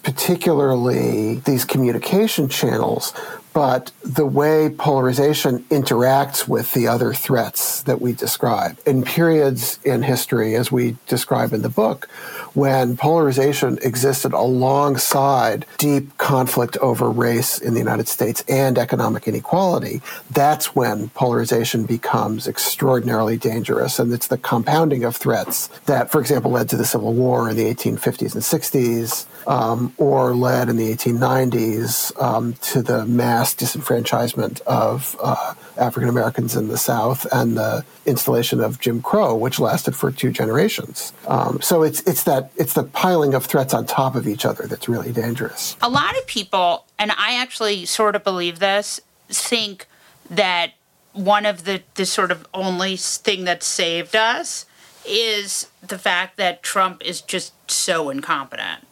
particularly 0.02 1.36
these 1.44 1.64
communication 1.64 2.48
channels, 2.48 3.12
but 3.54 3.92
the 4.02 4.26
way 4.26 4.68
polarization 4.68 5.60
interacts 5.70 6.46
with 6.46 6.74
the 6.74 6.88
other 6.88 7.14
threats 7.14 7.82
that 7.82 8.00
we 8.00 8.12
describe. 8.12 8.76
In 8.84 9.04
periods 9.04 9.78
in 9.84 10.02
history, 10.02 10.56
as 10.56 10.72
we 10.72 10.96
describe 11.06 11.52
in 11.52 11.62
the 11.62 11.68
book, 11.68 12.06
when 12.54 12.96
polarization 12.96 13.78
existed 13.82 14.32
alongside 14.32 15.66
deep 15.78 16.18
conflict 16.18 16.76
over 16.78 17.08
race 17.08 17.58
in 17.58 17.74
the 17.74 17.80
United 17.80 18.08
States 18.08 18.44
and 18.48 18.76
economic 18.76 19.28
inequality, 19.28 20.02
that's 20.30 20.74
when 20.74 21.08
polarization 21.10 21.84
becomes 21.84 22.48
extraordinarily 22.48 23.36
dangerous. 23.36 23.98
And 24.00 24.12
it's 24.12 24.26
the 24.26 24.38
compounding 24.38 25.04
of 25.04 25.16
threats 25.16 25.68
that, 25.86 26.10
for 26.10 26.20
example, 26.20 26.50
led 26.50 26.68
to 26.70 26.76
the 26.76 26.84
Civil 26.84 27.12
War 27.12 27.48
in 27.48 27.56
the 27.56 27.72
1850s 27.72 28.34
and 28.34 28.42
60s, 28.42 29.26
um, 29.46 29.94
or 29.96 30.34
led 30.34 30.68
in 30.68 30.76
the 30.76 30.92
1890s 30.92 32.20
um, 32.20 32.54
to 32.54 32.82
the 32.82 33.06
mass 33.06 33.43
disenfranchisement 33.52 34.60
of 34.62 35.16
uh, 35.20 35.54
African 35.76 36.08
Americans 36.08 36.54
in 36.54 36.68
the 36.68 36.78
South 36.78 37.26
and 37.32 37.56
the 37.56 37.84
installation 38.06 38.60
of 38.60 38.80
Jim 38.80 39.02
Crow, 39.02 39.34
which 39.34 39.58
lasted 39.58 39.96
for 39.96 40.12
two 40.12 40.30
generations. 40.30 41.12
Um, 41.26 41.60
so 41.60 41.82
it's 41.82 42.00
it's 42.02 42.22
that 42.24 42.52
it's 42.56 42.74
the 42.74 42.84
piling 42.84 43.34
of 43.34 43.44
threats 43.44 43.74
on 43.74 43.86
top 43.86 44.14
of 44.14 44.28
each 44.28 44.44
other 44.44 44.66
that's 44.66 44.88
really 44.88 45.12
dangerous. 45.12 45.76
A 45.82 45.88
lot 45.88 46.16
of 46.16 46.26
people, 46.26 46.84
and 46.98 47.10
I 47.12 47.34
actually 47.34 47.84
sort 47.86 48.14
of 48.14 48.22
believe 48.22 48.60
this, 48.60 49.00
think 49.28 49.88
that 50.30 50.72
one 51.12 51.44
of 51.44 51.64
the 51.64 51.82
the 51.96 52.06
sort 52.06 52.30
of 52.30 52.46
only 52.54 52.96
thing 52.96 53.44
that 53.44 53.62
saved 53.62 54.14
us 54.14 54.66
is 55.06 55.68
the 55.86 55.98
fact 55.98 56.36
that 56.36 56.62
Trump 56.62 57.02
is 57.04 57.20
just 57.20 57.52
so 57.70 58.08
incompetent 58.08 58.86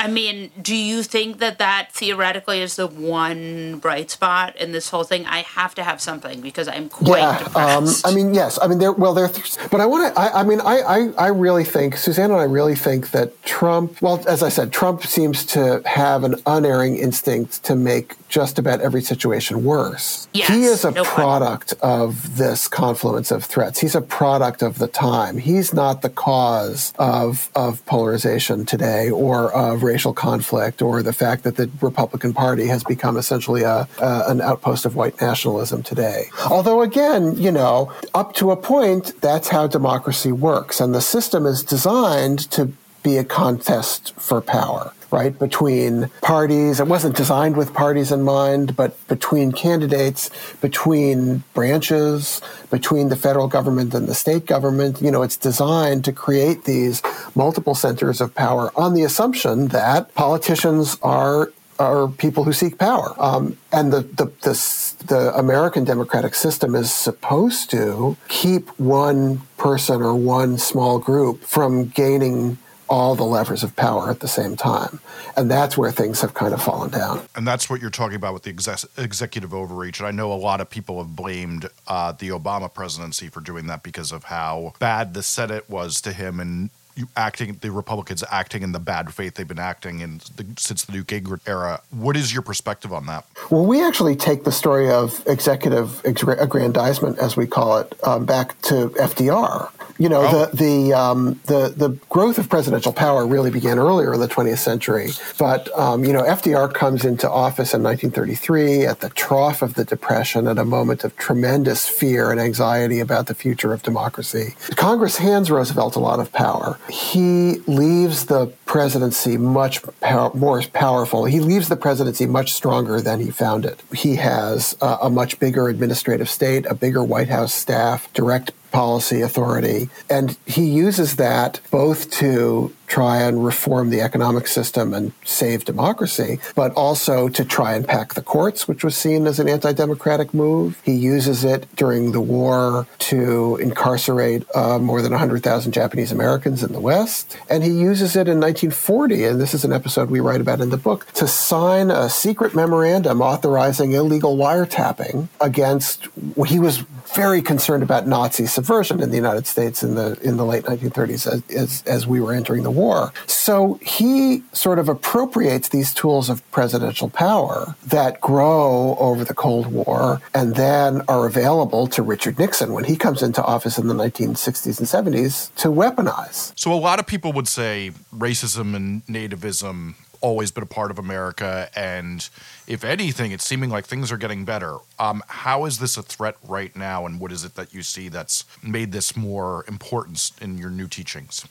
I 0.00 0.08
mean, 0.08 0.50
do 0.62 0.74
you 0.74 1.02
think 1.02 1.40
that 1.40 1.58
that 1.58 1.92
theoretically 1.92 2.62
is 2.62 2.76
the 2.76 2.86
one 2.86 3.78
bright 3.80 4.10
spot 4.10 4.56
in 4.56 4.72
this 4.72 4.88
whole 4.88 5.04
thing? 5.04 5.26
I 5.26 5.42
have 5.42 5.74
to 5.74 5.84
have 5.84 6.00
something 6.00 6.40
because 6.40 6.68
I'm 6.68 6.88
quite 6.88 7.18
yeah, 7.18 7.28
um, 7.28 7.84
depressed. 7.84 8.06
Um, 8.06 8.10
I 8.10 8.14
mean, 8.14 8.32
yes. 8.32 8.58
I 8.62 8.66
mean, 8.66 8.78
there. 8.78 8.92
Well, 8.92 9.12
there. 9.12 9.28
But 9.70 9.82
I 9.82 9.84
want 9.84 10.14
to. 10.14 10.18
I, 10.18 10.40
I, 10.40 10.42
mean, 10.42 10.62
I, 10.62 10.80
I, 10.80 11.08
I 11.18 11.26
really 11.28 11.64
think 11.64 11.98
Suzanne 11.98 12.30
and 12.30 12.40
I 12.40 12.44
really 12.44 12.74
think 12.74 13.10
that 13.10 13.42
Trump. 13.44 14.00
Well, 14.00 14.24
as 14.26 14.42
I 14.42 14.48
said, 14.48 14.72
Trump 14.72 15.02
seems 15.02 15.44
to 15.46 15.82
have 15.84 16.24
an 16.24 16.36
unerring 16.46 16.96
instinct 16.96 17.62
to 17.64 17.76
make 17.76 18.14
just 18.30 18.58
about 18.58 18.80
every 18.80 19.02
situation 19.02 19.64
worse. 19.64 20.28
Yes, 20.32 20.48
he 20.48 20.64
is 20.64 20.86
a 20.86 20.92
no 20.92 21.04
product 21.04 21.74
of 21.82 22.38
this 22.38 22.68
confluence 22.68 23.30
of 23.30 23.44
threats. 23.44 23.80
He's 23.80 23.94
a 23.94 24.00
product 24.00 24.62
of 24.62 24.78
the 24.78 24.88
time. 24.88 25.36
He's 25.36 25.74
not 25.74 26.00
the 26.00 26.08
cause 26.08 26.94
of 26.98 27.50
of 27.54 27.84
polarization 27.84 28.64
today 28.64 29.10
or 29.10 29.52
of 29.52 29.82
racial 29.92 30.14
conflict 30.28 30.78
or 30.86 30.94
the 31.10 31.16
fact 31.24 31.40
that 31.44 31.56
the 31.60 31.66
Republican 31.80 32.32
Party 32.44 32.66
has 32.74 32.82
become 32.94 33.14
essentially 33.22 33.62
a, 33.62 33.88
an 34.32 34.40
outpost 34.50 34.82
of 34.88 34.92
white 35.00 35.16
nationalism 35.20 35.82
today. 35.82 36.20
Although, 36.56 36.80
again, 36.90 37.22
you 37.36 37.52
know, 37.60 37.74
up 38.20 38.28
to 38.40 38.44
a 38.56 38.58
point, 38.72 39.04
that's 39.20 39.48
how 39.54 39.62
democracy 39.78 40.32
works. 40.50 40.80
And 40.80 40.94
the 40.94 41.04
system 41.16 41.42
is 41.52 41.58
designed 41.76 42.40
to 42.56 42.62
be 43.02 43.16
a 43.16 43.24
contest 43.24 44.14
for 44.18 44.40
power 44.40 44.92
right, 45.10 45.38
between 45.38 46.08
parties. 46.22 46.80
It 46.80 46.86
wasn't 46.86 47.16
designed 47.16 47.56
with 47.56 47.74
parties 47.74 48.12
in 48.12 48.22
mind, 48.22 48.76
but 48.76 49.06
between 49.08 49.52
candidates, 49.52 50.30
between 50.60 51.42
branches, 51.54 52.40
between 52.70 53.08
the 53.08 53.16
federal 53.16 53.48
government 53.48 53.94
and 53.94 54.06
the 54.06 54.14
state 54.14 54.46
government. 54.46 55.02
You 55.02 55.10
know, 55.10 55.22
it's 55.22 55.36
designed 55.36 56.04
to 56.04 56.12
create 56.12 56.64
these 56.64 57.02
multiple 57.34 57.74
centers 57.74 58.20
of 58.20 58.34
power 58.34 58.72
on 58.76 58.94
the 58.94 59.02
assumption 59.02 59.68
that 59.68 60.14
politicians 60.14 60.96
are 61.02 61.52
are 61.78 62.08
people 62.08 62.44
who 62.44 62.52
seek 62.52 62.76
power. 62.76 63.14
Um, 63.18 63.56
and 63.72 63.90
the, 63.90 64.02
the, 64.02 64.26
the, 64.42 64.94
the, 65.06 65.34
American 65.34 65.84
democratic 65.84 66.34
system 66.34 66.74
is 66.74 66.92
supposed 66.92 67.70
to 67.70 68.18
keep 68.28 68.68
one 68.78 69.40
person 69.56 70.02
or 70.02 70.14
one 70.14 70.58
small 70.58 70.98
group 70.98 71.42
from 71.42 71.86
gaining 71.86 72.58
all 72.90 73.14
the 73.14 73.24
levers 73.24 73.62
of 73.62 73.74
power 73.76 74.10
at 74.10 74.20
the 74.20 74.28
same 74.28 74.56
time. 74.56 75.00
And 75.36 75.48
that's 75.48 75.78
where 75.78 75.92
things 75.92 76.20
have 76.20 76.34
kind 76.34 76.52
of 76.52 76.60
fallen 76.60 76.90
down. 76.90 77.22
And 77.36 77.46
that's 77.46 77.70
what 77.70 77.80
you're 77.80 77.88
talking 77.88 78.16
about 78.16 78.34
with 78.34 78.42
the 78.42 78.50
exec- 78.50 78.90
executive 78.98 79.54
overreach. 79.54 80.00
And 80.00 80.08
I 80.08 80.10
know 80.10 80.32
a 80.32 80.34
lot 80.34 80.60
of 80.60 80.68
people 80.68 80.98
have 80.98 81.14
blamed 81.14 81.70
uh, 81.86 82.12
the 82.12 82.28
Obama 82.30 82.72
presidency 82.72 83.28
for 83.28 83.40
doing 83.40 83.68
that 83.68 83.84
because 83.84 84.10
of 84.10 84.24
how 84.24 84.74
bad 84.80 85.14
the 85.14 85.22
Senate 85.22 85.70
was 85.70 86.00
to 86.02 86.12
him 86.12 86.40
and 86.40 86.70
acting 87.16 87.58
the 87.60 87.70
Republicans 87.70 88.22
acting 88.30 88.62
in 88.62 88.72
the 88.72 88.78
bad 88.78 89.12
faith 89.12 89.34
they've 89.34 89.46
been 89.46 89.58
acting 89.58 90.00
in 90.00 90.18
the, 90.36 90.46
since 90.58 90.84
the 90.84 90.92
Newt 90.92 91.06
Gingrich 91.06 91.40
era. 91.46 91.80
What 91.90 92.16
is 92.16 92.32
your 92.32 92.42
perspective 92.42 92.92
on 92.92 93.06
that? 93.06 93.24
Well, 93.50 93.66
we 93.66 93.82
actually 93.84 94.16
take 94.16 94.44
the 94.44 94.52
story 94.52 94.90
of 94.90 95.22
executive 95.26 96.04
aggrandizement, 96.04 97.18
as 97.18 97.36
we 97.36 97.46
call 97.46 97.78
it, 97.78 97.92
um, 98.04 98.24
back 98.24 98.60
to 98.62 98.90
FDR. 98.90 99.70
You 99.98 100.08
know, 100.08 100.22
oh. 100.22 100.46
the 100.46 100.56
the, 100.56 100.92
um, 100.94 101.40
the 101.44 101.74
the 101.76 101.90
growth 102.08 102.38
of 102.38 102.48
presidential 102.48 102.92
power 102.92 103.26
really 103.26 103.50
began 103.50 103.78
earlier 103.78 104.14
in 104.14 104.20
the 104.20 104.28
20th 104.28 104.58
century. 104.58 105.10
But 105.38 105.68
um, 105.78 106.04
you 106.06 106.12
know, 106.14 106.22
FDR 106.22 106.72
comes 106.72 107.04
into 107.04 107.30
office 107.30 107.74
in 107.74 107.82
1933 107.82 108.86
at 108.86 109.00
the 109.00 109.10
trough 109.10 109.60
of 109.60 109.74
the 109.74 109.84
Depression, 109.84 110.46
at 110.46 110.56
a 110.56 110.64
moment 110.64 111.04
of 111.04 111.16
tremendous 111.16 111.86
fear 111.86 112.30
and 112.30 112.40
anxiety 112.40 113.00
about 113.00 113.26
the 113.26 113.34
future 113.34 113.74
of 113.74 113.82
democracy. 113.82 114.54
Congress 114.76 115.18
hands 115.18 115.50
Roosevelt 115.50 115.96
a 115.96 116.00
lot 116.00 116.18
of 116.18 116.32
power. 116.32 116.78
He 116.90 117.60
leaves 117.66 118.26
the 118.26 118.48
presidency 118.66 119.36
much 119.36 119.82
pow- 120.00 120.32
more 120.34 120.62
powerful. 120.62 121.24
He 121.24 121.40
leaves 121.40 121.68
the 121.68 121.76
presidency 121.76 122.26
much 122.26 122.52
stronger 122.52 123.00
than 123.00 123.20
he 123.20 123.30
found 123.30 123.64
it. 123.64 123.80
He 123.94 124.16
has 124.16 124.76
uh, 124.80 124.98
a 125.00 125.08
much 125.10 125.38
bigger 125.38 125.68
administrative 125.68 126.28
state, 126.28 126.66
a 126.66 126.74
bigger 126.74 127.02
White 127.04 127.28
House 127.28 127.54
staff, 127.54 128.12
direct 128.12 128.52
policy 128.70 129.20
authority. 129.20 129.88
And 130.08 130.36
he 130.46 130.64
uses 130.64 131.16
that 131.16 131.60
both 131.70 132.10
to 132.12 132.72
try 132.90 133.22
and 133.22 133.44
reform 133.44 133.90
the 133.90 134.00
economic 134.00 134.48
system 134.48 134.92
and 134.92 135.12
save 135.24 135.64
democracy, 135.64 136.40
but 136.56 136.72
also 136.72 137.28
to 137.28 137.44
try 137.44 137.74
and 137.74 137.86
pack 137.86 138.14
the 138.14 138.22
courts, 138.22 138.66
which 138.66 138.82
was 138.82 138.96
seen 138.96 139.28
as 139.28 139.38
an 139.38 139.48
anti 139.48 139.72
democratic 139.72 140.34
move. 140.34 140.80
He 140.84 140.94
uses 140.94 141.44
it 141.44 141.68
during 141.76 142.10
the 142.10 142.20
war 142.20 142.88
to 142.98 143.56
incarcerate 143.56 144.44
uh, 144.56 144.78
more 144.80 145.00
than 145.02 145.12
100,000 145.12 145.72
Japanese 145.72 146.10
Americans 146.10 146.64
in 146.64 146.72
the 146.72 146.80
West. 146.80 147.38
And 147.48 147.62
he 147.62 147.70
uses 147.70 148.16
it 148.16 148.26
in 148.26 148.40
1940, 148.40 149.24
and 149.24 149.40
this 149.40 149.54
is 149.54 149.64
an 149.64 149.72
episode 149.72 150.10
we 150.10 150.18
write 150.18 150.40
about 150.40 150.60
in 150.60 150.70
the 150.70 150.76
book, 150.76 151.06
to 151.12 151.28
sign 151.28 151.92
a 151.92 152.10
secret 152.10 152.56
memorandum 152.56 153.22
authorizing 153.22 153.92
illegal 153.92 154.36
wiretapping 154.36 155.28
against, 155.40 156.08
he 156.46 156.58
was 156.58 156.82
very 157.14 157.42
concerned 157.42 157.82
about 157.82 158.06
Nazi 158.06 158.46
subversion 158.46 159.00
in 159.00 159.10
the 159.10 159.16
United 159.16 159.46
States 159.46 159.82
in 159.82 159.94
the 159.94 160.18
in 160.22 160.36
the 160.36 160.44
late 160.44 160.64
1930s 160.64 161.26
as, 161.26 161.42
as, 161.54 161.82
as 161.86 162.06
we 162.06 162.20
were 162.20 162.32
entering 162.32 162.62
the 162.62 162.70
war. 162.70 163.12
So 163.26 163.78
he 163.82 164.42
sort 164.52 164.78
of 164.78 164.88
appropriates 164.88 165.68
these 165.68 165.92
tools 165.92 166.28
of 166.28 166.48
presidential 166.50 167.08
power 167.08 167.74
that 167.86 168.20
grow 168.20 168.96
over 168.98 169.24
the 169.24 169.34
Cold 169.34 169.66
War 169.66 170.20
and 170.34 170.54
then 170.54 171.02
are 171.08 171.26
available 171.26 171.86
to 171.88 172.02
Richard 172.02 172.38
Nixon 172.38 172.72
when 172.72 172.84
he 172.84 172.96
comes 172.96 173.22
into 173.22 173.42
office 173.42 173.78
in 173.78 173.88
the 173.88 173.94
1960s 173.94 174.78
and 174.78 175.14
70s 175.14 175.54
to 175.56 175.68
weaponize. 175.68 176.52
So 176.56 176.72
a 176.72 176.74
lot 176.74 176.98
of 176.98 177.06
people 177.06 177.32
would 177.32 177.48
say 177.48 177.92
racism 178.14 178.74
and 178.74 179.04
nativism 179.06 179.94
always 180.20 180.50
been 180.50 180.62
a 180.62 180.66
part 180.66 180.90
of 180.90 180.98
America, 180.98 181.68
and 181.74 182.28
if 182.66 182.84
anything, 182.84 183.32
it's 183.32 183.44
seeming 183.44 183.70
like 183.70 183.86
things 183.86 184.12
are 184.12 184.16
getting 184.16 184.44
better. 184.44 184.76
Um, 184.98 185.22
how 185.28 185.64
is 185.64 185.78
this 185.78 185.96
a 185.96 186.02
threat 186.02 186.36
right 186.46 186.74
now, 186.76 187.06
and 187.06 187.20
what 187.20 187.32
is 187.32 187.44
it 187.44 187.54
that 187.54 187.74
you 187.74 187.82
see 187.82 188.08
that's 188.08 188.44
made 188.62 188.92
this 188.92 189.16
more 189.16 189.64
important 189.68 190.32
in 190.40 190.58
your 190.58 190.70
new 190.70 190.88
teachings? 190.88 191.46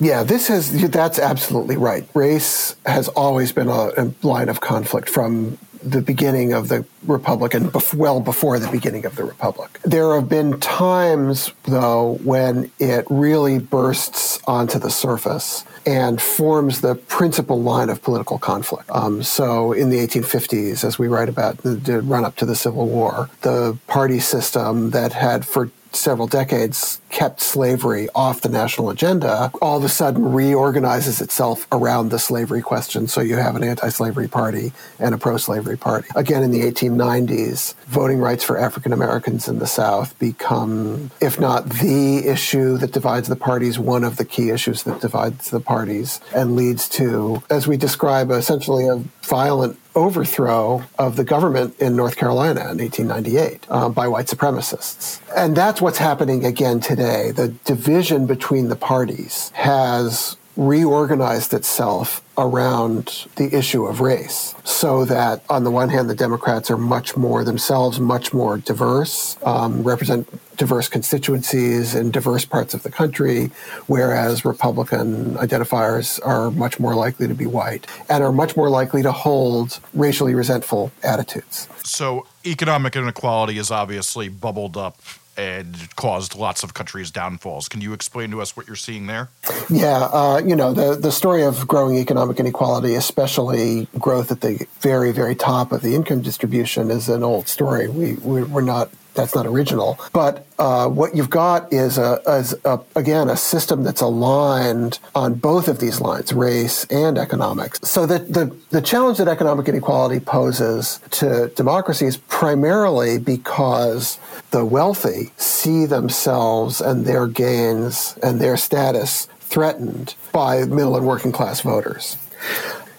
Yeah, 0.00 0.22
this 0.22 0.46
has 0.48 0.90
that's 0.90 1.18
absolutely 1.18 1.76
right. 1.76 2.08
Race 2.14 2.76
has 2.86 3.08
always 3.08 3.50
been 3.50 3.68
a, 3.68 3.90
a 3.96 4.14
line 4.22 4.48
of 4.48 4.60
conflict 4.60 5.08
from 5.08 5.58
the 5.82 6.02
beginning 6.02 6.52
of 6.52 6.68
the 6.68 6.84
Republic 7.06 7.54
and 7.54 7.66
bef- 7.66 7.94
well 7.94 8.20
before 8.20 8.58
the 8.58 8.68
beginning 8.68 9.04
of 9.04 9.16
the 9.16 9.24
Republic. 9.24 9.78
There 9.82 10.14
have 10.14 10.28
been 10.28 10.58
times, 10.60 11.52
though, 11.64 12.18
when 12.24 12.70
it 12.78 13.06
really 13.08 13.58
bursts 13.58 14.40
onto 14.46 14.78
the 14.78 14.90
surface 14.90 15.64
and 15.86 16.20
forms 16.20 16.80
the 16.80 16.94
principal 16.94 17.60
line 17.60 17.90
of 17.90 18.02
political 18.02 18.38
conflict. 18.38 18.90
Um, 18.90 19.22
so, 19.22 19.72
in 19.72 19.90
the 19.90 19.98
1850s, 19.98 20.84
as 20.84 20.98
we 20.98 21.08
write 21.08 21.28
about 21.28 21.58
the 21.58 22.00
run 22.02 22.24
up 22.24 22.36
to 22.36 22.46
the 22.46 22.54
Civil 22.54 22.86
War, 22.86 23.30
the 23.42 23.78
party 23.86 24.20
system 24.20 24.90
that 24.90 25.12
had 25.12 25.44
for 25.44 25.70
several 25.92 26.26
decades 26.26 27.00
kept 27.10 27.40
slavery 27.40 28.08
off 28.14 28.42
the 28.42 28.48
national 28.48 28.90
agenda 28.90 29.50
all 29.62 29.78
of 29.78 29.84
a 29.84 29.88
sudden 29.88 30.32
reorganizes 30.32 31.20
itself 31.20 31.66
around 31.72 32.10
the 32.10 32.18
slavery 32.18 32.62
question. 32.62 33.08
So 33.08 33.20
you 33.20 33.36
have 33.36 33.56
an 33.56 33.64
anti 33.64 33.88
slavery 33.88 34.28
party 34.28 34.72
and 34.98 35.14
a 35.14 35.18
pro 35.18 35.36
slavery 35.36 35.76
party. 35.76 36.08
Again, 36.14 36.42
in 36.42 36.50
the 36.50 36.60
1890s, 36.60 37.74
voting 37.86 38.18
rights 38.18 38.44
for 38.44 38.58
African 38.58 38.92
Americans 38.92 39.48
in 39.48 39.58
the 39.58 39.66
South 39.66 40.18
become, 40.18 41.10
if 41.20 41.40
not 41.40 41.68
the 41.68 42.26
issue 42.26 42.76
that 42.78 42.92
divides 42.92 43.28
the 43.28 43.36
parties, 43.36 43.78
one 43.78 44.04
of 44.04 44.16
the 44.16 44.24
key 44.24 44.50
issues 44.50 44.82
that 44.84 45.00
divides 45.00 45.50
the 45.50 45.60
parties 45.60 46.20
and 46.34 46.56
leads 46.56 46.88
to, 46.90 47.42
as 47.50 47.66
we 47.66 47.76
describe, 47.76 48.30
essentially 48.30 48.86
a 48.86 49.02
violent 49.28 49.78
overthrow 49.94 50.82
of 50.98 51.16
the 51.16 51.24
government 51.24 51.78
in 51.78 51.94
North 51.94 52.16
Carolina 52.16 52.60
in 52.70 52.78
1898 52.78 53.66
uh, 53.68 53.88
by 53.90 54.08
white 54.08 54.26
supremacists. 54.26 55.20
And 55.36 55.54
that's 55.54 55.82
what's 55.82 55.98
happening 55.98 56.46
again 56.46 56.80
today. 56.80 57.30
The 57.30 57.48
division 57.64 58.26
between 58.26 58.68
the 58.68 58.76
parties 58.76 59.50
has 59.50 60.37
reorganized 60.58 61.54
itself 61.54 62.20
around 62.36 63.26
the 63.36 63.56
issue 63.56 63.86
of 63.86 64.00
race 64.00 64.56
so 64.64 65.04
that 65.04 65.40
on 65.48 65.62
the 65.62 65.70
one 65.70 65.88
hand 65.88 66.10
the 66.10 66.16
democrats 66.16 66.68
are 66.68 66.76
much 66.76 67.16
more 67.16 67.44
themselves 67.44 68.00
much 68.00 68.34
more 68.34 68.58
diverse 68.58 69.36
um, 69.44 69.84
represent 69.84 70.28
diverse 70.56 70.88
constituencies 70.88 71.94
in 71.94 72.10
diverse 72.10 72.44
parts 72.44 72.74
of 72.74 72.82
the 72.82 72.90
country 72.90 73.52
whereas 73.86 74.44
republican 74.44 75.34
identifiers 75.36 76.18
are 76.26 76.50
much 76.50 76.80
more 76.80 76.96
likely 76.96 77.28
to 77.28 77.34
be 77.34 77.46
white 77.46 77.86
and 78.08 78.24
are 78.24 78.32
much 78.32 78.56
more 78.56 78.68
likely 78.68 79.00
to 79.00 79.12
hold 79.12 79.78
racially 79.94 80.34
resentful 80.34 80.90
attitudes. 81.02 81.68
So 81.84 82.26
economic 82.44 82.96
inequality 82.96 83.58
is 83.58 83.70
obviously 83.70 84.28
bubbled 84.28 84.76
up 84.76 84.98
and 85.38 85.94
caused 85.96 86.34
lots 86.34 86.62
of 86.62 86.74
countries' 86.74 87.10
downfalls. 87.10 87.68
Can 87.68 87.80
you 87.80 87.92
explain 87.92 88.30
to 88.32 88.42
us 88.42 88.56
what 88.56 88.66
you're 88.66 88.76
seeing 88.76 89.06
there? 89.06 89.30
Yeah, 89.70 90.08
uh, 90.12 90.42
you 90.44 90.56
know, 90.56 90.72
the, 90.72 90.96
the 90.96 91.12
story 91.12 91.44
of 91.44 91.66
growing 91.68 91.96
economic 91.96 92.40
inequality, 92.40 92.94
especially 92.94 93.86
growth 93.98 94.32
at 94.32 94.40
the 94.40 94.66
very, 94.80 95.12
very 95.12 95.36
top 95.36 95.70
of 95.72 95.80
the 95.82 95.94
income 95.94 96.22
distribution, 96.22 96.90
is 96.90 97.08
an 97.08 97.22
old 97.22 97.48
story. 97.48 97.88
We, 97.88 98.14
we're 98.14 98.60
not 98.60 98.90
that's 99.18 99.34
not 99.34 99.46
original. 99.46 99.98
But 100.12 100.46
uh, 100.58 100.88
what 100.88 101.16
you've 101.16 101.28
got 101.28 101.72
is, 101.72 101.98
a, 101.98 102.20
is 102.28 102.54
a, 102.64 102.78
again 102.94 103.28
a 103.28 103.36
system 103.36 103.82
that's 103.82 104.00
aligned 104.00 105.00
on 105.14 105.34
both 105.34 105.66
of 105.66 105.80
these 105.80 106.00
lines, 106.00 106.32
race 106.32 106.84
and 106.84 107.18
economics. 107.18 107.80
So 107.82 108.06
that 108.06 108.32
the 108.32 108.56
the 108.70 108.80
challenge 108.80 109.18
that 109.18 109.28
economic 109.28 109.68
inequality 109.68 110.20
poses 110.20 111.00
to 111.10 111.48
democracy 111.56 112.06
is 112.06 112.16
primarily 112.16 113.18
because 113.18 114.20
the 114.50 114.64
wealthy 114.64 115.30
see 115.36 115.84
themselves 115.86 116.80
and 116.80 117.04
their 117.04 117.26
gains 117.26 118.18
and 118.22 118.40
their 118.40 118.56
status 118.56 119.28
threatened 119.40 120.14
by 120.32 120.64
middle 120.64 120.96
and 120.96 121.06
working 121.06 121.32
class 121.32 121.60
voters 121.60 122.16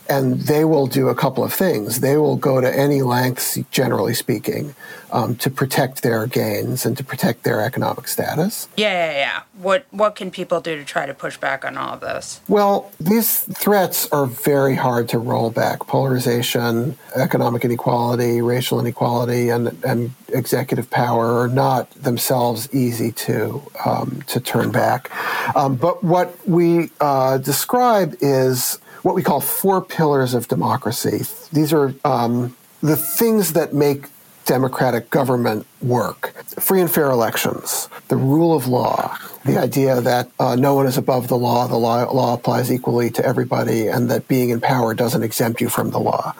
and 0.09 0.41
they 0.41 0.65
will 0.65 0.87
do 0.87 1.07
a 1.07 1.15
couple 1.15 1.43
of 1.43 1.53
things. 1.53 1.99
They 1.99 2.17
will 2.17 2.35
go 2.35 2.59
to 2.59 2.77
any 2.77 3.03
lengths, 3.03 3.59
generally 3.69 4.15
speaking, 4.15 4.73
um, 5.11 5.35
to 5.37 5.49
protect 5.49 6.03
their 6.03 6.27
gains 6.27 6.85
and 6.85 6.97
to 6.97 7.03
protect 7.03 7.43
their 7.43 7.61
economic 7.61 8.07
status. 8.07 8.67
Yeah, 8.75 9.11
yeah, 9.11 9.17
yeah. 9.17 9.41
What 9.61 9.85
what 9.91 10.15
can 10.15 10.31
people 10.31 10.61
do 10.61 10.75
to 10.77 10.85
try 10.85 11.05
to 11.05 11.13
push 11.13 11.37
back 11.37 11.65
on 11.65 11.77
all 11.77 11.95
of 11.95 12.01
this? 12.01 12.41
Well, 12.47 12.91
these 12.99 13.41
threats 13.41 14.07
are 14.11 14.25
very 14.25 14.75
hard 14.75 15.09
to 15.09 15.19
roll 15.19 15.49
back. 15.49 15.79
Polarization, 15.87 16.97
economic 17.15 17.65
inequality, 17.65 18.41
racial 18.41 18.79
inequality, 18.79 19.49
and 19.49 19.77
and 19.83 20.11
executive 20.29 20.89
power 20.89 21.39
are 21.39 21.47
not 21.47 21.89
themselves 21.91 22.69
easy 22.73 23.11
to 23.11 23.61
um, 23.85 24.21
to 24.27 24.39
turn 24.39 24.71
back. 24.71 25.11
Um, 25.55 25.75
but 25.75 26.03
what 26.03 26.35
we 26.47 26.91
uh, 27.01 27.37
describe 27.37 28.15
is 28.21 28.79
what 29.03 29.15
we 29.15 29.23
call 29.23 29.41
four 29.41 29.81
pillars 29.81 30.33
of 30.33 30.47
democracy. 30.47 31.23
These 31.51 31.73
are 31.73 31.93
um, 32.03 32.55
the 32.81 32.95
things 32.95 33.53
that 33.53 33.73
make 33.73 34.07
democratic 34.49 35.11
government 35.11 35.63
work. 35.81 36.33
Free 36.59 36.81
and 36.81 36.91
fair 36.91 37.09
elections, 37.09 37.89
the 38.09 38.17
rule 38.17 38.55
of 38.55 38.67
law, 38.67 39.17
the 39.45 39.57
idea 39.57 40.01
that 40.01 40.29
uh, 40.39 40.55
no 40.55 40.73
one 40.75 40.85
is 40.85 40.97
above 40.97 41.27
the 41.27 41.37
law, 41.37 41.67
the 41.67 41.77
law, 41.77 42.03
law, 42.11 42.33
applies 42.33 42.71
equally 42.71 43.09
to 43.11 43.25
everybody, 43.25 43.87
and 43.87 44.09
that 44.09 44.27
being 44.27 44.49
in 44.49 44.59
power 44.59 44.93
doesn't 44.93 45.23
exempt 45.23 45.61
you 45.61 45.69
from 45.69 45.91
the 45.91 45.99
law. 45.99 46.33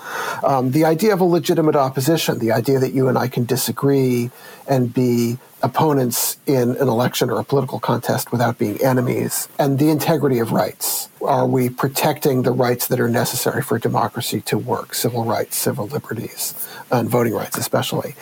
Um, 0.44 0.72
the 0.72 0.86
idea 0.86 1.14
of 1.14 1.22
a 1.22 1.26
legitimate 1.26 1.76
opposition, 1.76 2.40
the 2.40 2.52
idea 2.52 2.80
that 2.80 2.94
you 2.94 3.08
and 3.08 3.18
I 3.18 3.28
can 3.28 3.46
disagree 3.46 4.32
and 4.68 4.94
be 4.94 5.38
opponents 5.62 6.38
in 6.46 6.72
an 6.78 6.88
election 6.88 7.30
or 7.30 7.40
a 7.40 7.44
political 7.44 7.80
contest 7.80 8.32
without 8.32 8.58
being 8.58 8.82
enemies, 8.82 9.50
and 9.58 9.80
the 9.80 9.90
integrity 9.90 10.40
of 10.40 10.52
rights. 10.52 11.10
Are 11.22 11.46
we 11.46 11.70
protecting 11.70 12.44
the 12.44 12.52
rights 12.52 12.88
that 12.88 13.00
are 13.00 13.10
necessary 13.10 13.62
for 13.62 13.78
democracy 13.78 14.40
to 14.42 14.58
work? 14.58 14.94
Civil 14.94 15.26
rights, 15.26 15.58
civil 15.58 15.88
liberties, 15.88 16.54
and 16.92 17.10
voting 17.10 17.34
rights, 17.34 17.58
especially. 17.58 18.16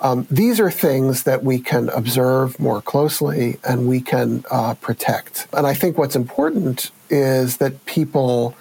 Um, 0.00 0.26
these 0.30 0.60
are 0.60 0.63
things 0.70 1.24
that 1.24 1.42
we 1.42 1.58
can 1.58 1.88
observe 1.90 2.58
more 2.58 2.80
closely 2.80 3.58
and 3.64 3.88
we 3.88 4.00
can 4.00 4.44
uh, 4.50 4.74
protect. 4.74 5.46
And 5.52 5.66
I 5.66 5.74
think 5.74 5.98
what's 5.98 6.16
important 6.16 6.90
is 7.10 7.58
that 7.58 7.84
people 7.86 8.56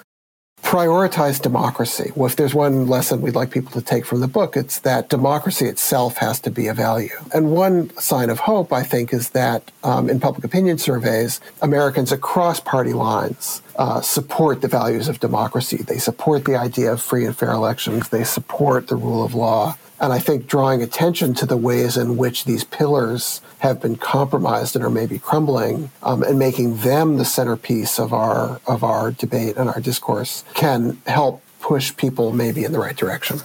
prioritize 0.63 1.41
democracy. 1.41 2.11
Well, 2.15 2.25
if 2.25 2.35
there's 2.37 2.55
one 2.55 2.87
lesson 2.87 3.21
we'd 3.21 3.35
like 3.35 3.51
people 3.51 3.71
to 3.73 3.81
take 3.81 4.05
from 4.05 4.21
the 4.21 4.27
book, 4.27 4.55
it's 4.55 4.79
that 4.79 5.09
democracy 5.09 5.65
itself 5.65 6.17
has 6.17 6.39
to 6.39 6.49
be 6.49 6.67
a 6.67 6.73
value. 6.73 7.15
And 7.33 7.51
one 7.51 7.95
sign 7.97 8.29
of 8.29 8.39
hope, 8.39 8.71
I 8.71 8.81
think, 8.81 9.13
is 9.13 9.31
that 9.31 9.69
um, 9.83 10.09
in 10.09 10.19
public 10.19 10.43
opinion 10.45 10.77
surveys, 10.77 11.41
Americans 11.61 12.11
across 12.11 12.59
party 12.59 12.93
lines 12.93 13.61
uh, 13.75 14.01
support 14.01 14.61
the 14.61 14.67
values 14.67 15.07
of 15.09 15.19
democracy. 15.19 15.77
They 15.77 15.97
support 15.97 16.45
the 16.45 16.55
idea 16.55 16.93
of 16.93 17.01
free 17.01 17.25
and 17.25 17.35
fair 17.35 17.51
elections. 17.51 18.09
They 18.09 18.23
support 18.23 18.87
the 18.87 18.95
rule 18.95 19.23
of 19.23 19.35
law. 19.35 19.75
And 19.99 20.11
I 20.11 20.19
think 20.19 20.47
drawing 20.47 20.81
attention 20.81 21.33
to 21.35 21.45
the 21.45 21.55
ways 21.55 21.95
in 21.97 22.17
which 22.17 22.45
these 22.45 22.63
pillars 22.63 23.41
have 23.59 23.81
been 23.81 23.95
compromised 23.95 24.75
and 24.75 24.83
are 24.83 24.89
maybe 24.89 25.17
crumbling, 25.19 25.91
um, 26.01 26.23
and 26.23 26.37
making 26.37 26.77
them 26.77 27.17
the 27.17 27.25
centerpiece 27.25 27.99
of 27.99 28.11
our 28.11 28.59
of 28.67 28.83
our 28.83 29.11
debate 29.11 29.55
and 29.55 29.69
our 29.69 29.79
discourse 29.79 30.43
can 30.53 31.01
help 31.07 31.41
push 31.61 31.95
people 31.95 32.33
maybe 32.33 32.65
in 32.65 32.71
the 32.73 32.79
right 32.79 32.97
direction. 32.97 33.39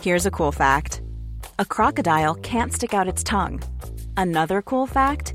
Here's 0.00 0.24
a 0.24 0.30
cool 0.30 0.52
fact: 0.52 1.02
a 1.58 1.64
crocodile 1.64 2.34
can't 2.36 2.72
stick 2.72 2.94
out 2.94 3.08
its 3.08 3.22
tongue. 3.22 3.62
Another 4.16 4.62
cool 4.62 4.86
fact: 4.86 5.34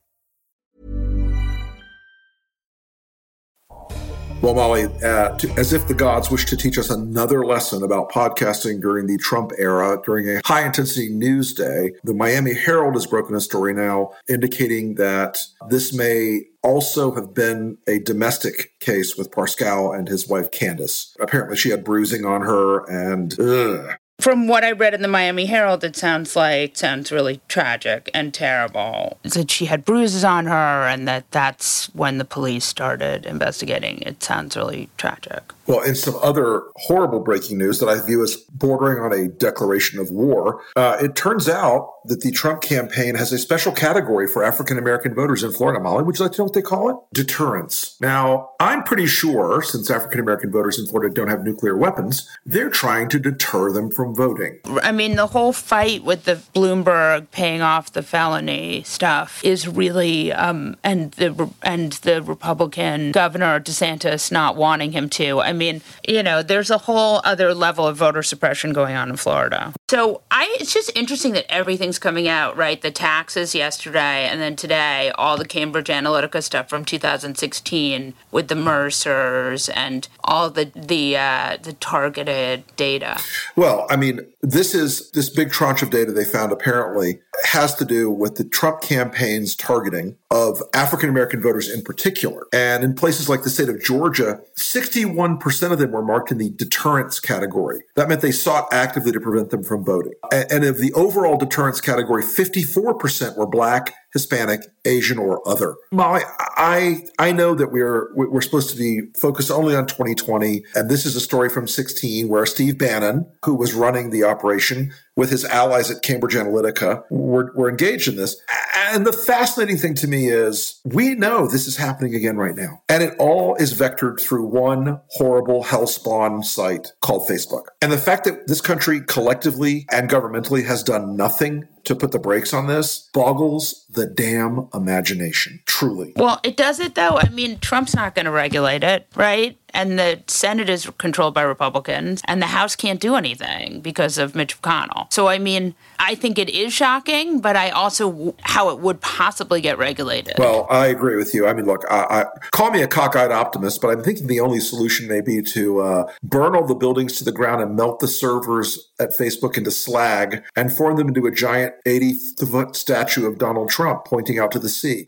Well, 4.41 4.55
Molly, 4.55 4.85
uh, 5.03 5.37
to, 5.37 5.51
as 5.51 5.71
if 5.71 5.87
the 5.87 5.93
gods 5.93 6.31
wish 6.31 6.47
to 6.47 6.57
teach 6.57 6.79
us 6.79 6.89
another 6.89 7.45
lesson 7.45 7.83
about 7.83 8.11
podcasting 8.11 8.81
during 8.81 9.05
the 9.05 9.19
Trump 9.19 9.51
era, 9.59 10.01
during 10.03 10.27
a 10.27 10.41
high 10.43 10.65
intensity 10.65 11.09
news 11.09 11.53
day, 11.53 11.91
the 12.03 12.15
Miami 12.15 12.55
Herald 12.55 12.95
has 12.95 13.05
broken 13.05 13.35
a 13.35 13.39
story 13.39 13.71
now 13.71 14.13
indicating 14.27 14.95
that 14.95 15.43
this 15.69 15.93
may 15.93 16.45
also 16.63 17.13
have 17.13 17.35
been 17.35 17.77
a 17.87 17.99
domestic 17.99 18.79
case 18.79 19.15
with 19.15 19.29
Parscale 19.29 19.95
and 19.95 20.07
his 20.07 20.27
wife 20.27 20.49
Candace. 20.49 21.15
Apparently, 21.19 21.55
she 21.55 21.69
had 21.69 21.83
bruising 21.83 22.25
on 22.25 22.41
her, 22.41 22.83
and 22.89 23.39
ugh, 23.39 23.95
From 24.21 24.47
what 24.47 24.63
I 24.63 24.71
read 24.71 24.93
in 24.93 25.01
the 25.01 25.07
Miami 25.07 25.47
Herald, 25.47 25.83
it 25.83 25.95
sounds 25.95 26.35
like 26.35 26.77
sounds 26.77 27.11
really 27.11 27.41
tragic 27.47 28.07
and 28.13 28.31
terrible. 28.31 29.17
That 29.23 29.49
she 29.49 29.65
had 29.65 29.83
bruises 29.83 30.23
on 30.23 30.45
her, 30.45 30.87
and 30.87 31.07
that 31.07 31.31
that's 31.31 31.87
when 31.95 32.19
the 32.19 32.25
police 32.25 32.63
started 32.63 33.25
investigating. 33.25 34.03
It 34.03 34.21
sounds 34.21 34.55
really 34.55 34.89
tragic. 34.95 35.41
Well, 35.71 35.79
in 35.83 35.95
some 35.95 36.17
other 36.21 36.63
horrible 36.75 37.21
breaking 37.21 37.57
news 37.57 37.79
that 37.79 37.87
I 37.87 38.05
view 38.05 38.21
as 38.23 38.35
bordering 38.35 38.99
on 38.99 39.13
a 39.13 39.29
declaration 39.29 39.99
of 39.99 40.11
war, 40.11 40.61
uh, 40.75 40.97
it 41.01 41.15
turns 41.15 41.47
out 41.47 41.93
that 42.03 42.19
the 42.19 42.31
Trump 42.31 42.61
campaign 42.61 43.15
has 43.15 43.31
a 43.31 43.37
special 43.37 43.71
category 43.71 44.27
for 44.27 44.43
African 44.43 44.77
American 44.77 45.15
voters 45.15 45.43
in 45.43 45.53
Florida. 45.53 45.79
Molly, 45.79 46.03
would 46.03 46.19
you 46.19 46.25
like 46.25 46.33
to 46.33 46.41
know 46.41 46.43
what 46.43 46.53
they 46.53 46.61
call 46.61 46.89
it? 46.89 46.97
Deterrence. 47.13 47.95
Now, 48.01 48.49
I'm 48.59 48.83
pretty 48.83 49.05
sure, 49.05 49.61
since 49.61 49.89
African 49.89 50.19
American 50.19 50.51
voters 50.51 50.77
in 50.77 50.87
Florida 50.87 51.13
don't 51.13 51.29
have 51.29 51.45
nuclear 51.45 51.77
weapons, 51.77 52.27
they're 52.45 52.69
trying 52.69 53.07
to 53.07 53.19
deter 53.19 53.71
them 53.71 53.91
from 53.91 54.13
voting. 54.13 54.59
I 54.83 54.91
mean, 54.91 55.15
the 55.15 55.27
whole 55.27 55.53
fight 55.53 56.03
with 56.03 56.25
the 56.25 56.41
Bloomberg 56.53 57.31
paying 57.31 57.61
off 57.61 57.93
the 57.93 58.03
felony 58.03 58.83
stuff 58.83 59.41
is 59.45 59.69
really, 59.69 60.33
um, 60.33 60.75
and 60.83 61.13
the 61.13 61.49
and 61.61 61.93
the 61.93 62.21
Republican 62.21 63.13
governor 63.13 63.61
DeSantis 63.61 64.33
not 64.33 64.57
wanting 64.57 64.91
him 64.91 65.07
to. 65.11 65.39
I 65.39 65.53
mean, 65.53 65.60
you 66.07 66.23
know, 66.23 66.41
there's 66.41 66.69
a 66.69 66.77
whole 66.77 67.21
other 67.23 67.53
level 67.53 67.87
of 67.87 67.97
voter 67.97 68.23
suppression 68.23 68.73
going 68.73 68.95
on 68.95 69.09
in 69.09 69.15
Florida. 69.15 69.73
So 69.89 70.21
I, 70.31 70.55
it's 70.59 70.73
just 70.73 70.91
interesting 70.95 71.33
that 71.33 71.45
everything's 71.51 71.99
coming 71.99 72.27
out, 72.27 72.55
right? 72.55 72.81
The 72.81 72.91
taxes 72.91 73.53
yesterday, 73.53 74.27
and 74.27 74.39
then 74.39 74.55
today, 74.55 75.11
all 75.15 75.37
the 75.37 75.45
Cambridge 75.45 75.87
Analytica 75.87 76.41
stuff 76.41 76.69
from 76.69 76.85
2016 76.85 78.13
with 78.31 78.47
the 78.47 78.55
Mercers 78.55 79.69
and 79.69 80.07
all 80.23 80.49
the 80.49 80.71
the 80.75 81.17
uh, 81.17 81.57
the 81.61 81.73
targeted 81.73 82.63
data. 82.75 83.19
Well, 83.55 83.85
I 83.89 83.97
mean, 83.97 84.21
this 84.41 84.73
is 84.73 85.11
this 85.11 85.29
big 85.29 85.51
tranche 85.51 85.81
of 85.81 85.89
data 85.89 86.11
they 86.11 86.25
found 86.25 86.51
apparently 86.51 87.19
has 87.43 87.75
to 87.75 87.85
do 87.85 88.09
with 88.09 88.35
the 88.35 88.43
Trump 88.43 88.81
campaign's 88.81 89.55
targeting 89.55 90.17
of 90.29 90.61
African 90.73 91.09
American 91.09 91.41
voters 91.41 91.69
in 91.69 91.81
particular. 91.81 92.47
And 92.53 92.83
in 92.83 92.95
places 92.95 93.29
like 93.29 93.43
the 93.43 93.49
state 93.49 93.69
of 93.69 93.83
Georgia, 93.83 94.39
61% 94.57 95.39
of 95.71 95.79
them 95.79 95.91
were 95.91 96.03
marked 96.03 96.31
in 96.31 96.37
the 96.37 96.51
deterrence 96.51 97.19
category. 97.19 97.83
That 97.95 98.09
meant 98.09 98.21
they 98.21 98.31
sought 98.31 98.67
actively 98.71 99.11
to 99.11 99.19
prevent 99.19 99.49
them 99.49 99.63
from 99.63 99.83
voting. 99.83 100.13
And 100.31 100.63
of 100.63 100.77
the 100.77 100.93
overall 100.93 101.37
deterrence 101.37 101.81
category, 101.81 102.23
54% 102.23 103.37
were 103.37 103.47
black, 103.47 103.93
Hispanic, 104.13 104.61
Asian, 104.85 105.17
or 105.17 105.47
other. 105.47 105.75
Molly, 105.91 106.21
I 106.39 107.05
I 107.19 107.31
know 107.31 107.55
that 107.55 107.71
we're 107.71 108.13
we're 108.15 108.41
supposed 108.41 108.69
to 108.71 108.77
be 108.77 109.07
focused 109.17 109.51
only 109.51 109.75
on 109.75 109.87
2020, 109.87 110.63
and 110.75 110.89
this 110.89 111.05
is 111.05 111.15
a 111.15 111.21
story 111.21 111.49
from 111.49 111.67
16 111.67 112.27
where 112.27 112.45
Steve 112.45 112.77
Bannon, 112.77 113.31
who 113.45 113.55
was 113.55 113.73
running 113.73 114.09
the 114.09 114.23
operation 114.23 114.93
with 115.15 115.29
his 115.29 115.45
allies 115.45 115.91
at 115.91 116.01
Cambridge 116.01 116.35
Analytica, 116.35 117.03
were, 117.09 117.51
were 117.53 117.69
engaged 117.69 118.07
in 118.07 118.15
this. 118.15 118.41
And 118.87 119.05
the 119.05 119.13
fascinating 119.13 119.77
thing 119.77 119.93
to 119.95 120.07
me 120.07 120.27
is 120.27 120.79
we 120.85 121.15
know 121.15 121.47
this 121.47 121.67
is 121.67 121.77
happening 121.77 122.15
again 122.15 122.37
right 122.37 122.55
now, 122.55 122.81
and 122.89 123.03
it 123.03 123.15
all 123.19 123.55
is 123.55 123.73
vectored 123.73 124.19
through 124.19 124.47
one 124.47 124.99
horrible 125.09 125.63
hellspawn 125.63 126.43
site 126.43 126.91
called 127.01 127.27
Facebook. 127.27 127.65
And 127.81 127.91
the 127.91 127.97
fact 127.97 128.25
that 128.25 128.47
this 128.47 128.61
country 128.61 129.01
collectively 129.01 129.85
and 129.91 130.09
governmentally 130.09 130.65
has 130.65 130.83
done 130.83 131.15
nothing 131.15 131.67
to 131.83 131.95
put 131.95 132.11
the 132.11 132.19
brakes 132.19 132.53
on 132.53 132.67
this 132.67 133.09
boggles 133.13 133.85
the 133.89 134.05
damn 134.05 134.67
imagination, 134.73 135.61
truly. 135.65 136.13
Well, 136.15 136.39
it 136.43 136.57
does 136.57 136.79
it 136.79 136.95
though. 136.95 137.17
I 137.17 137.29
mean, 137.29 137.59
Trump's 137.59 137.95
not 137.95 138.15
going 138.15 138.25
to 138.25 138.31
regulate 138.31 138.83
it, 138.83 139.07
right? 139.15 139.57
And 139.73 139.97
the 139.97 140.21
Senate 140.27 140.69
is 140.69 140.89
controlled 140.97 141.33
by 141.33 141.43
Republicans, 141.43 142.21
and 142.25 142.41
the 142.41 142.47
House 142.47 142.75
can't 142.75 142.99
do 142.99 143.15
anything 143.15 143.81
because 143.81 144.17
of 144.17 144.35
Mitch 144.35 144.61
McConnell. 144.61 145.11
So, 145.11 145.27
I 145.27 145.37
mean, 145.37 145.75
I 145.99 146.15
think 146.15 146.37
it 146.37 146.49
is 146.49 146.73
shocking, 146.73 147.39
but 147.39 147.55
I 147.55 147.69
also 147.69 148.35
how 148.41 148.69
it 148.69 148.79
would 148.79 149.01
possibly 149.01 149.61
get 149.61 149.77
regulated. 149.77 150.35
Well, 150.37 150.67
I 150.69 150.87
agree 150.87 151.15
with 151.15 151.33
you. 151.33 151.47
I 151.47 151.53
mean, 151.53 151.65
look, 151.65 151.83
I, 151.89 152.21
I, 152.21 152.25
call 152.51 152.71
me 152.71 152.81
a 152.81 152.87
cockeyed 152.87 153.31
optimist, 153.31 153.81
but 153.81 153.89
I'm 153.89 154.03
thinking 154.03 154.27
the 154.27 154.39
only 154.39 154.59
solution 154.59 155.07
may 155.07 155.21
be 155.21 155.41
to 155.41 155.81
uh, 155.81 156.11
burn 156.23 156.55
all 156.55 156.65
the 156.65 156.75
buildings 156.75 157.17
to 157.17 157.23
the 157.23 157.31
ground 157.31 157.61
and 157.61 157.75
melt 157.75 157.99
the 157.99 158.07
servers 158.07 158.89
at 158.99 159.09
Facebook 159.09 159.57
into 159.57 159.71
slag 159.71 160.43
and 160.55 160.73
form 160.73 160.97
them 160.97 161.07
into 161.07 161.25
a 161.25 161.31
giant 161.31 161.75
80 161.85 162.13
foot 162.45 162.75
statue 162.75 163.27
of 163.27 163.37
Donald 163.37 163.69
Trump 163.69 164.05
pointing 164.05 164.39
out 164.39 164.51
to 164.51 164.59
the 164.59 164.69
sea. 164.69 165.05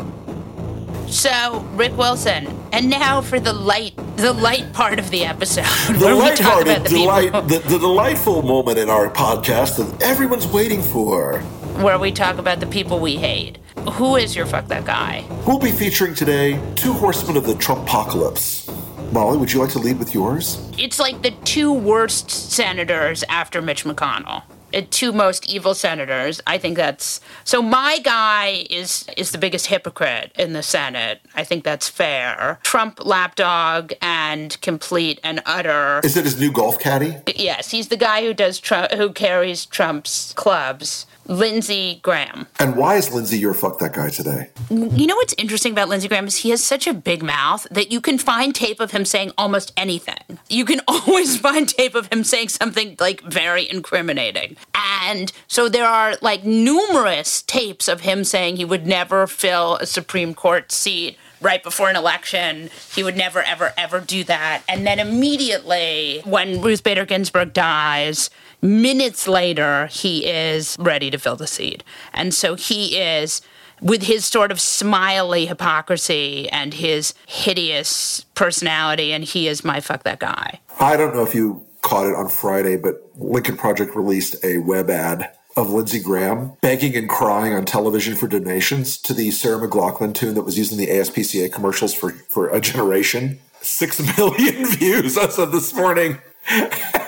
So, 1.07 1.59
Rick 1.75 1.95
Wilson, 1.97 2.47
and 2.71 2.89
now 2.89 3.21
for 3.21 3.39
the 3.39 3.53
light, 3.53 3.93
the 4.17 4.33
light 4.33 4.73
part 4.73 4.97
of 4.99 5.09
the 5.11 5.25
episode. 5.25 5.65
The 5.93 6.05
where 6.05 6.15
we 6.15 6.35
talk 6.35 6.61
about 6.63 6.83
the 6.83 6.89
delight, 6.89 7.25
people- 7.25 7.41
the, 7.43 7.59
the 7.59 7.77
delightful 7.79 8.41
moment 8.41 8.77
in 8.79 8.89
our 8.89 9.09
podcast 9.09 9.77
that 9.77 10.01
everyone's 10.03 10.47
waiting 10.47 10.81
for. 10.81 11.39
where 11.81 11.99
we 11.99 12.11
talk 12.11 12.37
about 12.37 12.59
the 12.59 12.65
people 12.67 12.99
we 12.99 13.15
hate. 13.17 13.57
Who 13.93 14.15
is 14.15 14.35
your 14.35 14.45
fuck 14.45 14.67
that 14.69 14.85
guy? 14.85 15.25
We'll 15.45 15.59
be 15.59 15.71
featuring 15.71 16.15
today 16.15 16.59
two 16.75 16.93
horsemen 16.93 17.37
of 17.37 17.45
the 17.45 17.53
Trumpocalypse. 17.53 18.69
Molly, 19.11 19.37
would 19.37 19.51
you 19.53 19.59
like 19.59 19.71
to 19.71 19.79
lead 19.79 19.99
with 19.99 20.13
yours? 20.13 20.57
It's 20.77 20.99
like 20.99 21.21
the 21.21 21.31
two 21.43 21.71
worst 21.71 22.31
senators 22.31 23.23
after 23.29 23.61
Mitch 23.61 23.83
McConnell. 23.85 24.43
Uh, 24.73 24.81
two 24.89 25.11
most 25.11 25.47
evil 25.49 25.73
senators. 25.73 26.41
I 26.47 26.57
think 26.57 26.77
that's 26.77 27.21
so. 27.43 27.61
My 27.61 27.99
guy 27.99 28.65
is 28.69 29.05
is 29.17 29.31
the 29.31 29.37
biggest 29.37 29.67
hypocrite 29.67 30.31
in 30.37 30.53
the 30.53 30.63
Senate. 30.63 31.21
I 31.35 31.43
think 31.43 31.63
that's 31.63 31.87
fair. 31.89 32.59
Trump 32.63 33.05
lapdog 33.05 33.93
and 34.01 34.59
complete 34.61 35.19
and 35.23 35.41
utter. 35.45 36.01
Is 36.03 36.17
it 36.17 36.25
his 36.25 36.39
new 36.39 36.51
golf 36.51 36.79
caddy? 36.79 37.17
Yes, 37.35 37.71
he's 37.71 37.89
the 37.89 37.97
guy 37.97 38.23
who 38.23 38.33
does 38.33 38.59
Trump, 38.59 38.91
who 38.91 39.11
carries 39.11 39.65
Trump's 39.65 40.33
clubs. 40.33 41.05
Lindsey 41.27 41.99
Graham. 42.03 42.47
And 42.59 42.75
why 42.75 42.95
is 42.95 43.13
Lindsey 43.13 43.37
your 43.37 43.53
fuck 43.53 43.79
that 43.79 43.93
guy 43.93 44.09
today? 44.09 44.49
You 44.69 45.07
know 45.07 45.15
what's 45.15 45.33
interesting 45.37 45.71
about 45.71 45.89
Lindsey 45.89 46.07
Graham 46.07 46.27
is 46.27 46.37
he 46.37 46.49
has 46.49 46.63
such 46.63 46.87
a 46.87 46.93
big 46.93 47.23
mouth 47.23 47.67
that 47.71 47.91
you 47.91 48.01
can 48.01 48.17
find 48.17 48.53
tape 48.53 48.79
of 48.79 48.91
him 48.91 49.05
saying 49.05 49.31
almost 49.37 49.71
anything. 49.77 50.39
You 50.49 50.65
can 50.65 50.81
always 50.87 51.37
find 51.37 51.67
tape 51.67 51.95
of 51.95 52.11
him 52.11 52.23
saying 52.23 52.49
something 52.49 52.95
like 52.99 53.21
very 53.21 53.69
incriminating. 53.69 54.57
And 54.75 55.31
so 55.47 55.69
there 55.69 55.87
are 55.87 56.15
like 56.21 56.43
numerous 56.43 57.41
tapes 57.43 57.87
of 57.87 58.01
him 58.01 58.23
saying 58.23 58.57
he 58.57 58.65
would 58.65 58.85
never 58.85 59.27
fill 59.27 59.77
a 59.77 59.85
Supreme 59.85 60.33
Court 60.33 60.71
seat 60.71 61.17
right 61.43 61.61
before 61.61 61.89
an 61.89 61.95
election. 61.95 62.69
He 62.95 63.03
would 63.03 63.17
never, 63.17 63.41
ever, 63.41 63.73
ever 63.77 63.99
do 63.99 64.23
that. 64.23 64.63
And 64.67 64.87
then 64.87 64.99
immediately, 64.99 66.21
when 66.23 66.61
Ruth 66.61 66.83
Bader 66.83 67.05
Ginsburg 67.05 67.53
dies, 67.53 68.29
minutes 68.63 69.27
later, 69.27 69.87
he 69.87 70.25
is 70.25 70.75
ready 70.79 71.11
to 71.11 71.17
fill 71.19 71.35
the 71.35 71.45
seat. 71.45 71.83
And 72.13 72.33
so 72.33 72.55
he 72.55 72.97
is, 72.97 73.41
with 73.81 74.03
his 74.03 74.25
sort 74.25 74.51
of 74.51 74.59
smiley 74.59 75.45
hypocrisy 75.45 76.49
and 76.49 76.73
his 76.73 77.13
hideous 77.27 78.25
personality, 78.33 79.11
and 79.11 79.23
he 79.23 79.47
is 79.47 79.63
my 79.63 79.79
fuck 79.79 80.03
that 80.03 80.19
guy. 80.19 80.59
I 80.79 80.95
don't 80.97 81.13
know 81.13 81.23
if 81.23 81.35
you 81.35 81.65
caught 81.81 82.07
it 82.07 82.15
on 82.15 82.29
Friday, 82.29 82.77
but 82.77 82.95
Lincoln 83.15 83.57
Project 83.57 83.95
released 83.95 84.43
a 84.43 84.57
web 84.59 84.89
ad 84.89 85.29
of 85.55 85.69
Lindsey 85.69 85.99
Graham 85.99 86.53
begging 86.61 86.95
and 86.95 87.07
crying 87.07 87.53
on 87.53 87.65
television 87.65 88.15
for 88.15 88.27
donations 88.27 88.97
to 88.97 89.13
the 89.13 89.29
Sarah 89.29 89.67
McLachlan 89.67 90.15
tune 90.15 90.33
that 90.33 90.43
was 90.43 90.57
used 90.57 90.71
in 90.71 90.79
the 90.79 90.87
ASPCA 90.87 91.51
commercials 91.51 91.93
for, 91.93 92.11
for 92.11 92.49
a 92.49 92.59
generation. 92.59 93.39
Six 93.61 94.17
million 94.17 94.65
views 94.65 95.17
as 95.17 95.37
of 95.37 95.51
this 95.51 95.73
morning. 95.73 96.17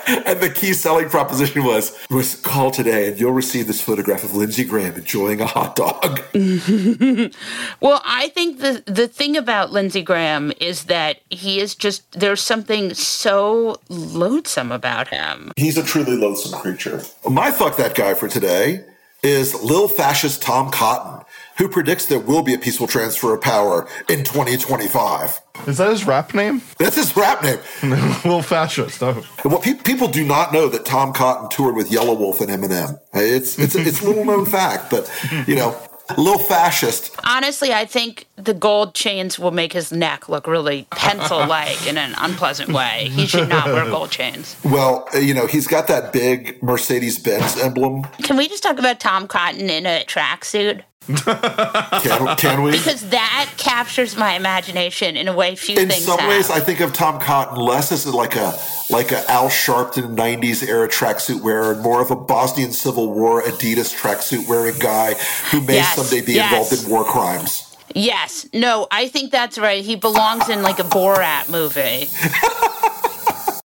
and 0.06 0.40
the 0.40 0.50
key 0.54 0.72
selling 0.72 1.08
proposition 1.08 1.62
was 1.64 1.96
was 2.10 2.36
call 2.36 2.70
today 2.70 3.08
and 3.08 3.20
you'll 3.20 3.32
receive 3.32 3.66
this 3.66 3.80
photograph 3.80 4.24
of 4.24 4.34
Lindsey 4.34 4.64
Graham 4.64 4.94
enjoying 4.94 5.40
a 5.40 5.46
hot 5.46 5.76
dog. 5.76 6.20
Well, 7.80 8.00
I 8.04 8.28
think 8.28 8.60
the 8.60 8.82
the 8.86 9.08
thing 9.08 9.36
about 9.36 9.72
Lindsey 9.72 10.02
Graham 10.02 10.52
is 10.60 10.84
that 10.84 11.20
he 11.28 11.60
is 11.60 11.74
just 11.74 12.10
there's 12.12 12.40
something 12.40 12.94
so 12.94 13.80
loathsome 13.88 14.72
about 14.72 15.08
him. 15.08 15.52
He's 15.56 15.76
a 15.76 15.82
truly 15.82 16.16
loathsome 16.16 16.58
creature. 16.60 17.02
My 17.28 17.50
fuck 17.50 17.76
that 17.76 17.94
guy 17.94 18.14
for 18.14 18.28
today 18.28 18.84
is 19.22 19.54
Lil 19.62 19.88
Fascist 19.88 20.42
Tom 20.42 20.70
Cotton, 20.70 21.24
who 21.58 21.68
predicts 21.68 22.06
there 22.06 22.18
will 22.18 22.42
be 22.42 22.54
a 22.54 22.58
peaceful 22.58 22.86
transfer 22.86 23.34
of 23.34 23.40
power 23.40 23.86
in 24.08 24.24
2025. 24.24 25.40
Is 25.66 25.78
that 25.78 25.90
his 25.90 26.06
rap 26.06 26.34
name? 26.34 26.62
That's 26.78 26.96
his 26.96 27.16
rap 27.16 27.42
name. 27.42 27.58
Little 27.82 28.42
fascist. 28.42 29.02
Oh. 29.02 29.24
Well, 29.44 29.58
pe- 29.60 29.74
people 29.74 30.08
do 30.08 30.24
not 30.24 30.52
know 30.52 30.68
that 30.68 30.84
Tom 30.84 31.12
Cotton 31.12 31.48
toured 31.48 31.74
with 31.76 31.90
Yelawolf 31.90 32.40
and 32.40 32.50
Eminem. 32.50 33.00
It's 33.14 33.58
it's 33.58 33.74
it's 33.88 34.02
a 34.02 34.04
little 34.06 34.24
known 34.24 34.44
fact, 34.46 34.90
but 34.90 35.10
you 35.46 35.56
know, 35.56 35.76
A 36.10 36.20
little 36.20 36.38
fascist. 36.38 37.16
Honestly, 37.24 37.72
I 37.72 37.84
think 37.84 38.26
the 38.36 38.54
gold 38.54 38.94
chains 38.94 39.38
will 39.40 39.50
make 39.50 39.72
his 39.72 39.90
neck 39.90 40.28
look 40.28 40.46
really 40.46 40.86
pencil-like 40.92 41.86
in 41.88 41.96
an 41.98 42.14
unpleasant 42.18 42.70
way. 42.70 43.08
He 43.10 43.26
should 43.26 43.48
not 43.48 43.66
wear 43.66 43.86
gold 43.86 44.10
chains. 44.10 44.54
Well, 44.64 45.08
uh, 45.14 45.18
you 45.18 45.34
know, 45.34 45.46
he's 45.48 45.66
got 45.66 45.88
that 45.88 46.12
big 46.12 46.62
Mercedes 46.62 47.18
Benz 47.18 47.58
emblem. 47.58 48.04
Can 48.22 48.36
we 48.36 48.46
just 48.46 48.62
talk 48.62 48.78
about 48.78 49.00
Tom 49.00 49.26
Cotton 49.26 49.68
in 49.68 49.84
a 49.86 50.04
tracksuit? 50.06 50.82
Can, 51.06 52.36
can 52.36 52.62
we? 52.62 52.72
Because 52.72 53.08
that 53.10 53.52
captures 53.56 54.16
my 54.16 54.34
imagination 54.34 55.16
in 55.16 55.28
a 55.28 55.32
way 55.32 55.54
few 55.54 55.76
In 55.76 55.88
things 55.88 56.02
In 56.02 56.06
some 56.06 56.18
have. 56.18 56.28
ways, 56.28 56.50
I 56.50 56.60
think 56.60 56.80
of 56.80 56.92
Tom 56.92 57.20
Cotton 57.20 57.56
less 57.58 57.92
as 57.92 58.06
like 58.06 58.36
a 58.36 58.58
like 58.90 59.12
a 59.12 59.28
Al 59.30 59.48
Sharpton 59.48 60.16
'90s 60.16 60.66
era 60.66 60.88
tracksuit 60.88 61.42
wearer, 61.42 61.72
and 61.72 61.82
more 61.82 62.00
of 62.00 62.10
a 62.10 62.16
Bosnian 62.16 62.72
Civil 62.72 63.12
War 63.12 63.42
Adidas 63.42 63.94
tracksuit 63.94 64.48
wearing 64.48 64.78
guy 64.78 65.14
who 65.50 65.60
may 65.60 65.74
Yes, 65.74 65.94
someday 65.96 66.24
be 66.24 66.34
yes. 66.34 66.52
involved 66.52 66.84
in 66.84 66.90
war 66.90 67.04
crimes. 67.04 67.62
Yes. 67.94 68.46
No, 68.52 68.86
I 68.90 69.08
think 69.08 69.30
that's 69.30 69.58
right. 69.58 69.82
He 69.84 69.94
belongs 69.96 70.48
in 70.48 70.62
like 70.62 70.78
a 70.80 70.82
Borat 70.84 71.48
movie. 71.48 72.08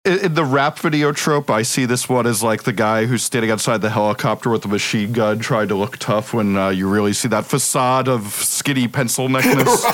In, 0.08 0.18
in 0.20 0.34
the 0.34 0.44
rap 0.44 0.78
video 0.78 1.12
trope, 1.12 1.50
I 1.50 1.60
see 1.60 1.84
this 1.84 2.08
one 2.08 2.26
as 2.26 2.42
like 2.42 2.62
the 2.62 2.72
guy 2.72 3.04
who's 3.04 3.22
standing 3.22 3.50
outside 3.50 3.82
the 3.82 3.90
helicopter 3.90 4.48
with 4.48 4.64
a 4.64 4.68
machine 4.68 5.12
gun 5.12 5.38
trying 5.38 5.68
to 5.68 5.74
look 5.74 5.98
tough 5.98 6.32
when 6.32 6.56
uh, 6.56 6.70
you 6.70 6.88
really 6.88 7.12
see 7.12 7.28
that 7.28 7.44
facade 7.44 8.08
of 8.08 8.32
skinny 8.32 8.88
pencil 8.88 9.28
neckness. 9.28 9.84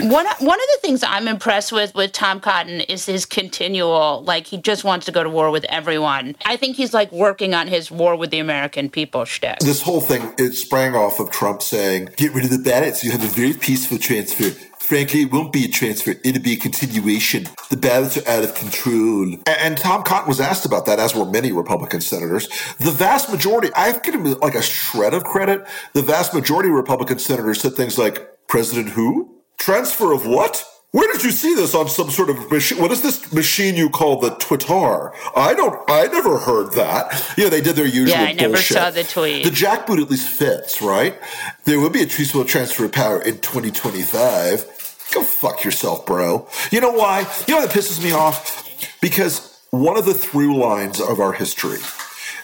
One 0.00 0.26
one 0.26 0.60
of 0.60 0.66
the 0.74 0.78
things 0.82 1.02
I'm 1.02 1.26
impressed 1.28 1.72
with 1.72 1.94
with 1.94 2.12
Tom 2.12 2.40
Cotton 2.40 2.82
is 2.82 3.06
his 3.06 3.24
continual 3.24 4.22
like 4.24 4.46
he 4.46 4.58
just 4.58 4.84
wants 4.84 5.06
to 5.06 5.12
go 5.12 5.24
to 5.24 5.30
war 5.30 5.50
with 5.50 5.64
everyone. 5.70 6.36
I 6.44 6.58
think 6.58 6.76
he's 6.76 6.92
like 6.92 7.10
working 7.10 7.54
on 7.54 7.66
his 7.66 7.90
war 7.90 8.16
with 8.16 8.30
the 8.30 8.40
American 8.40 8.90
people 8.90 9.24
shtick. 9.24 9.60
This 9.60 9.80
whole 9.80 10.02
thing 10.02 10.34
it 10.36 10.52
sprang 10.52 10.94
off 10.94 11.20
of 11.20 11.30
Trump 11.30 11.62
saying, 11.62 12.10
"Get 12.18 12.34
rid 12.34 12.44
of 12.44 12.50
the 12.50 12.58
ballots. 12.58 13.02
You 13.02 13.12
have 13.12 13.24
a 13.24 13.28
very 13.28 13.54
peaceful 13.54 13.96
transfer." 13.96 14.50
Frankly, 14.84 15.22
it 15.22 15.32
won't 15.32 15.50
be 15.50 15.64
a 15.64 15.68
transfer. 15.68 16.14
It'll 16.22 16.42
be 16.42 16.52
a 16.52 16.56
continuation. 16.56 17.48
The 17.70 17.76
ballots 17.78 18.18
are 18.18 18.28
out 18.28 18.44
of 18.44 18.54
control. 18.54 19.34
A- 19.46 19.62
And 19.64 19.78
Tom 19.78 20.02
Cotton 20.02 20.28
was 20.28 20.40
asked 20.40 20.66
about 20.66 20.84
that, 20.86 20.98
as 20.98 21.14
were 21.14 21.24
many 21.24 21.52
Republican 21.52 22.02
senators. 22.02 22.48
The 22.78 22.90
vast 22.90 23.30
majority, 23.30 23.70
I've 23.74 24.02
given 24.02 24.26
him 24.26 24.38
like 24.40 24.54
a 24.54 24.62
shred 24.62 25.14
of 25.14 25.24
credit. 25.24 25.66
The 25.94 26.02
vast 26.02 26.34
majority 26.34 26.68
of 26.68 26.74
Republican 26.74 27.18
senators 27.18 27.62
said 27.62 27.72
things 27.74 27.96
like, 27.98 28.46
President 28.46 28.90
who? 28.90 29.34
Transfer 29.58 30.12
of 30.12 30.26
what? 30.26 30.62
Where 30.90 31.10
did 31.12 31.24
you 31.24 31.32
see 31.32 31.54
this 31.56 31.74
on 31.74 31.88
some 31.88 32.08
sort 32.10 32.28
of 32.30 32.50
machine? 32.52 32.78
What 32.78 32.92
is 32.92 33.00
this 33.02 33.32
machine 33.32 33.74
you 33.74 33.88
call 33.90 34.20
the 34.20 34.30
Twitter? 34.36 35.12
I 35.34 35.54
don't, 35.54 35.80
I 35.90 36.06
never 36.06 36.38
heard 36.38 36.72
that. 36.74 37.34
You 37.38 37.44
know, 37.44 37.50
they 37.50 37.62
did 37.62 37.74
their 37.74 37.86
usual 37.86 38.10
Yeah, 38.18 38.24
I 38.28 38.32
never 38.32 38.52
bullshit. 38.52 38.76
saw 38.76 38.90
the 38.90 39.02
tweet. 39.02 39.42
The 39.44 39.50
jackboot 39.50 40.00
at 40.02 40.10
least 40.10 40.28
fits, 40.28 40.80
right? 40.82 41.18
There 41.64 41.80
will 41.80 41.90
be 41.90 42.02
a 42.02 42.06
transfer 42.06 42.84
of 42.84 42.92
power 42.92 43.20
in 43.20 43.38
2025. 43.40 44.70
Go 45.14 45.22
fuck 45.22 45.64
yourself, 45.64 46.04
bro. 46.04 46.48
You 46.72 46.80
know 46.80 46.90
why? 46.90 47.20
You 47.46 47.54
know 47.54 47.60
what 47.60 47.70
pisses 47.70 48.02
me 48.02 48.12
off? 48.12 49.00
Because 49.00 49.60
one 49.70 49.96
of 49.96 50.04
the 50.04 50.14
through 50.14 50.58
lines 50.58 51.00
of 51.00 51.20
our 51.20 51.32
history 51.32 51.78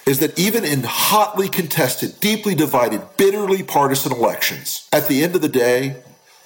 is 0.06 0.20
that 0.20 0.38
even 0.38 0.64
in 0.64 0.84
hotly 0.84 1.48
contested, 1.48 2.20
deeply 2.20 2.54
divided, 2.54 3.02
bitterly 3.16 3.62
partisan 3.62 4.12
elections, 4.12 4.88
at 4.92 5.08
the 5.08 5.22
end 5.22 5.34
of 5.34 5.42
the 5.42 5.48
day, 5.48 5.96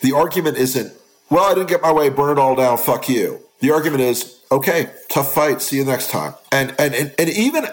the 0.01 0.13
argument 0.13 0.57
isn't, 0.57 0.93
well, 1.31 1.45
I 1.45 1.55
didn't 1.55 1.69
get 1.69 1.83
my 1.83 1.93
way, 1.93 2.09
burn 2.09 2.39
it 2.39 2.41
all 2.41 2.55
down, 2.55 2.79
fuck 2.79 3.09
you. 3.09 3.41
The 3.61 3.71
argument 3.71 4.03
is, 4.03 4.41
okay, 4.51 4.91
tough 5.09 5.33
fight, 5.33 5.63
see 5.63 5.77
you 5.77 5.85
next 5.85 6.11
time. 6.11 6.35
And 6.53 6.75
and 6.79 6.95
and, 6.95 7.15
and 7.19 7.31
even 7.31 7.67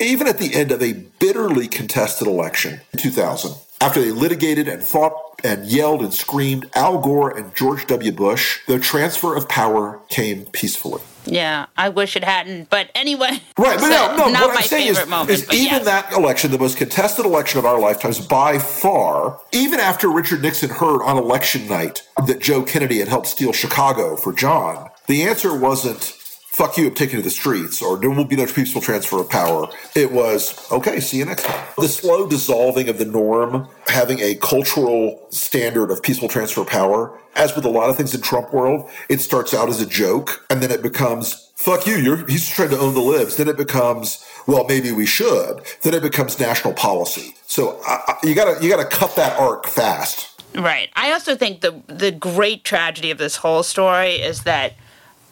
even 0.00 0.26
at 0.26 0.38
the 0.38 0.54
end 0.54 0.70
of 0.72 0.82
a 0.82 0.92
bitterly 0.92 1.68
contested 1.68 2.28
election 2.28 2.80
in 2.92 2.98
2000, 2.98 3.54
after 3.80 4.00
they 4.00 4.10
litigated 4.10 4.68
and 4.68 4.82
fought 4.82 5.12
and 5.44 5.66
yelled 5.66 6.02
and 6.02 6.12
screamed, 6.12 6.68
Al 6.74 6.98
Gore 6.98 7.36
and 7.36 7.54
George 7.54 7.86
W. 7.86 8.10
Bush, 8.12 8.58
the 8.66 8.78
transfer 8.78 9.36
of 9.36 9.48
power 9.48 10.00
came 10.08 10.46
peacefully. 10.46 11.00
Yeah, 11.26 11.66
I 11.76 11.90
wish 11.90 12.16
it 12.16 12.24
hadn't. 12.24 12.70
But 12.70 12.90
anyway, 12.94 13.40
Right, 13.58 13.78
but 13.78 13.80
so 13.82 13.88
no, 13.88 14.16
no. 14.16 14.28
not 14.30 14.42
what 14.46 14.54
my 14.54 14.60
I'm 14.60 14.62
saying 14.66 14.86
favorite 14.88 15.02
is, 15.02 15.08
moment. 15.08 15.30
is 15.30 15.42
even 15.52 15.64
yes. 15.64 15.84
that 15.84 16.12
election, 16.12 16.50
the 16.50 16.58
most 16.58 16.76
contested 16.78 17.24
election 17.24 17.58
of 17.58 17.66
our 17.66 17.78
lifetimes 17.78 18.18
by 18.26 18.58
far, 18.58 19.38
even 19.52 19.78
after 19.78 20.08
Richard 20.10 20.42
Nixon 20.42 20.70
heard 20.70 21.02
on 21.02 21.16
election 21.18 21.68
night 21.68 22.02
that 22.26 22.40
Joe 22.40 22.62
Kennedy 22.62 22.98
had 22.98 23.08
helped 23.08 23.26
steal 23.26 23.52
Chicago 23.52 24.16
for 24.16 24.32
John, 24.32 24.88
the 25.06 25.22
answer 25.22 25.56
wasn't 25.56 26.14
"fuck 26.50 26.76
you, 26.76 26.88
I'm 26.88 26.94
taking 26.94 27.16
to 27.18 27.22
the 27.22 27.30
streets" 27.30 27.80
or 27.82 27.96
"there 27.98 28.10
will 28.10 28.24
be 28.24 28.36
no 28.36 28.46
peaceful 28.46 28.80
transfer 28.80 29.20
of 29.20 29.28
power." 29.30 29.68
It 29.94 30.12
was 30.12 30.54
"okay, 30.72 31.00
see 31.00 31.18
you 31.18 31.24
next 31.24 31.44
time." 31.44 31.64
The 31.78 31.88
slow 31.88 32.26
dissolving 32.26 32.88
of 32.88 32.98
the 32.98 33.04
norm, 33.04 33.68
having 33.86 34.20
a 34.20 34.34
cultural 34.36 35.26
standard 35.30 35.90
of 35.90 36.02
peaceful 36.02 36.28
transfer 36.28 36.62
of 36.62 36.66
power, 36.68 37.18
as 37.36 37.54
with 37.54 37.64
a 37.64 37.68
lot 37.70 37.90
of 37.90 37.96
things 37.96 38.14
in 38.14 38.20
Trump 38.20 38.52
world, 38.52 38.88
it 39.08 39.20
starts 39.20 39.54
out 39.54 39.68
as 39.68 39.80
a 39.80 39.86
joke 39.86 40.44
and 40.50 40.60
then 40.62 40.70
it 40.70 40.82
becomes 40.82 41.44
fuck 41.54 41.86
you, 41.86 41.96
you're 41.96 42.24
he's 42.28 42.48
trying 42.48 42.70
to 42.70 42.78
own 42.78 42.94
the 42.94 43.00
libs. 43.00 43.36
Then 43.36 43.48
it 43.48 43.56
becomes, 43.56 44.24
well, 44.46 44.64
maybe 44.68 44.92
we 44.92 45.06
should. 45.06 45.60
Then 45.82 45.92
it 45.92 46.02
becomes 46.02 46.38
national 46.38 46.72
policy. 46.74 47.34
So 47.46 47.80
I, 47.86 48.00
I- 48.08 48.18
you 48.26 48.34
gotta 48.34 48.62
you 48.62 48.68
gotta 48.70 48.84
cut 48.84 49.14
that 49.16 49.38
arc 49.38 49.66
fast. 49.66 50.40
Right. 50.54 50.88
I 50.96 51.12
also 51.12 51.36
think 51.36 51.60
the 51.60 51.82
the 51.88 52.10
great 52.10 52.64
tragedy 52.64 53.10
of 53.10 53.18
this 53.18 53.36
whole 53.36 53.62
story 53.62 54.12
is 54.14 54.44
that 54.44 54.74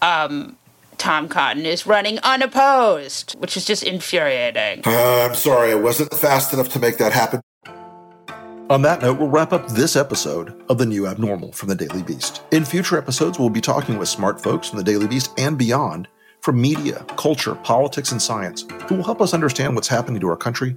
um, 0.02 0.56
Tom 0.98 1.28
Cotton 1.28 1.66
is 1.66 1.86
running 1.86 2.18
unopposed, 2.20 3.36
which 3.38 3.56
is 3.56 3.64
just 3.64 3.82
infuriating. 3.82 4.82
Uh, 4.84 5.28
I'm 5.28 5.34
sorry, 5.34 5.72
I 5.72 5.74
wasn't 5.74 6.12
fast 6.14 6.52
enough 6.52 6.68
to 6.70 6.78
make 6.78 6.98
that 6.98 7.12
happen. 7.12 7.40
On 8.68 8.82
that 8.82 9.00
note, 9.00 9.20
we'll 9.20 9.28
wrap 9.28 9.52
up 9.52 9.68
this 9.68 9.94
episode 9.94 10.60
of 10.68 10.78
The 10.78 10.86
New 10.86 11.06
Abnormal 11.06 11.52
from 11.52 11.68
the 11.68 11.76
Daily 11.76 12.02
Beast. 12.02 12.42
In 12.50 12.64
future 12.64 12.98
episodes, 12.98 13.38
we'll 13.38 13.48
be 13.48 13.60
talking 13.60 13.96
with 13.96 14.08
smart 14.08 14.42
folks 14.42 14.68
from 14.68 14.78
the 14.78 14.84
Daily 14.84 15.06
Beast 15.06 15.32
and 15.38 15.56
beyond 15.56 16.08
from 16.40 16.60
media, 16.60 17.04
culture, 17.16 17.54
politics, 17.54 18.10
and 18.10 18.20
science 18.20 18.64
who 18.88 18.96
will 18.96 19.04
help 19.04 19.20
us 19.20 19.34
understand 19.34 19.74
what's 19.74 19.88
happening 19.88 20.20
to 20.20 20.28
our 20.28 20.36
country 20.36 20.76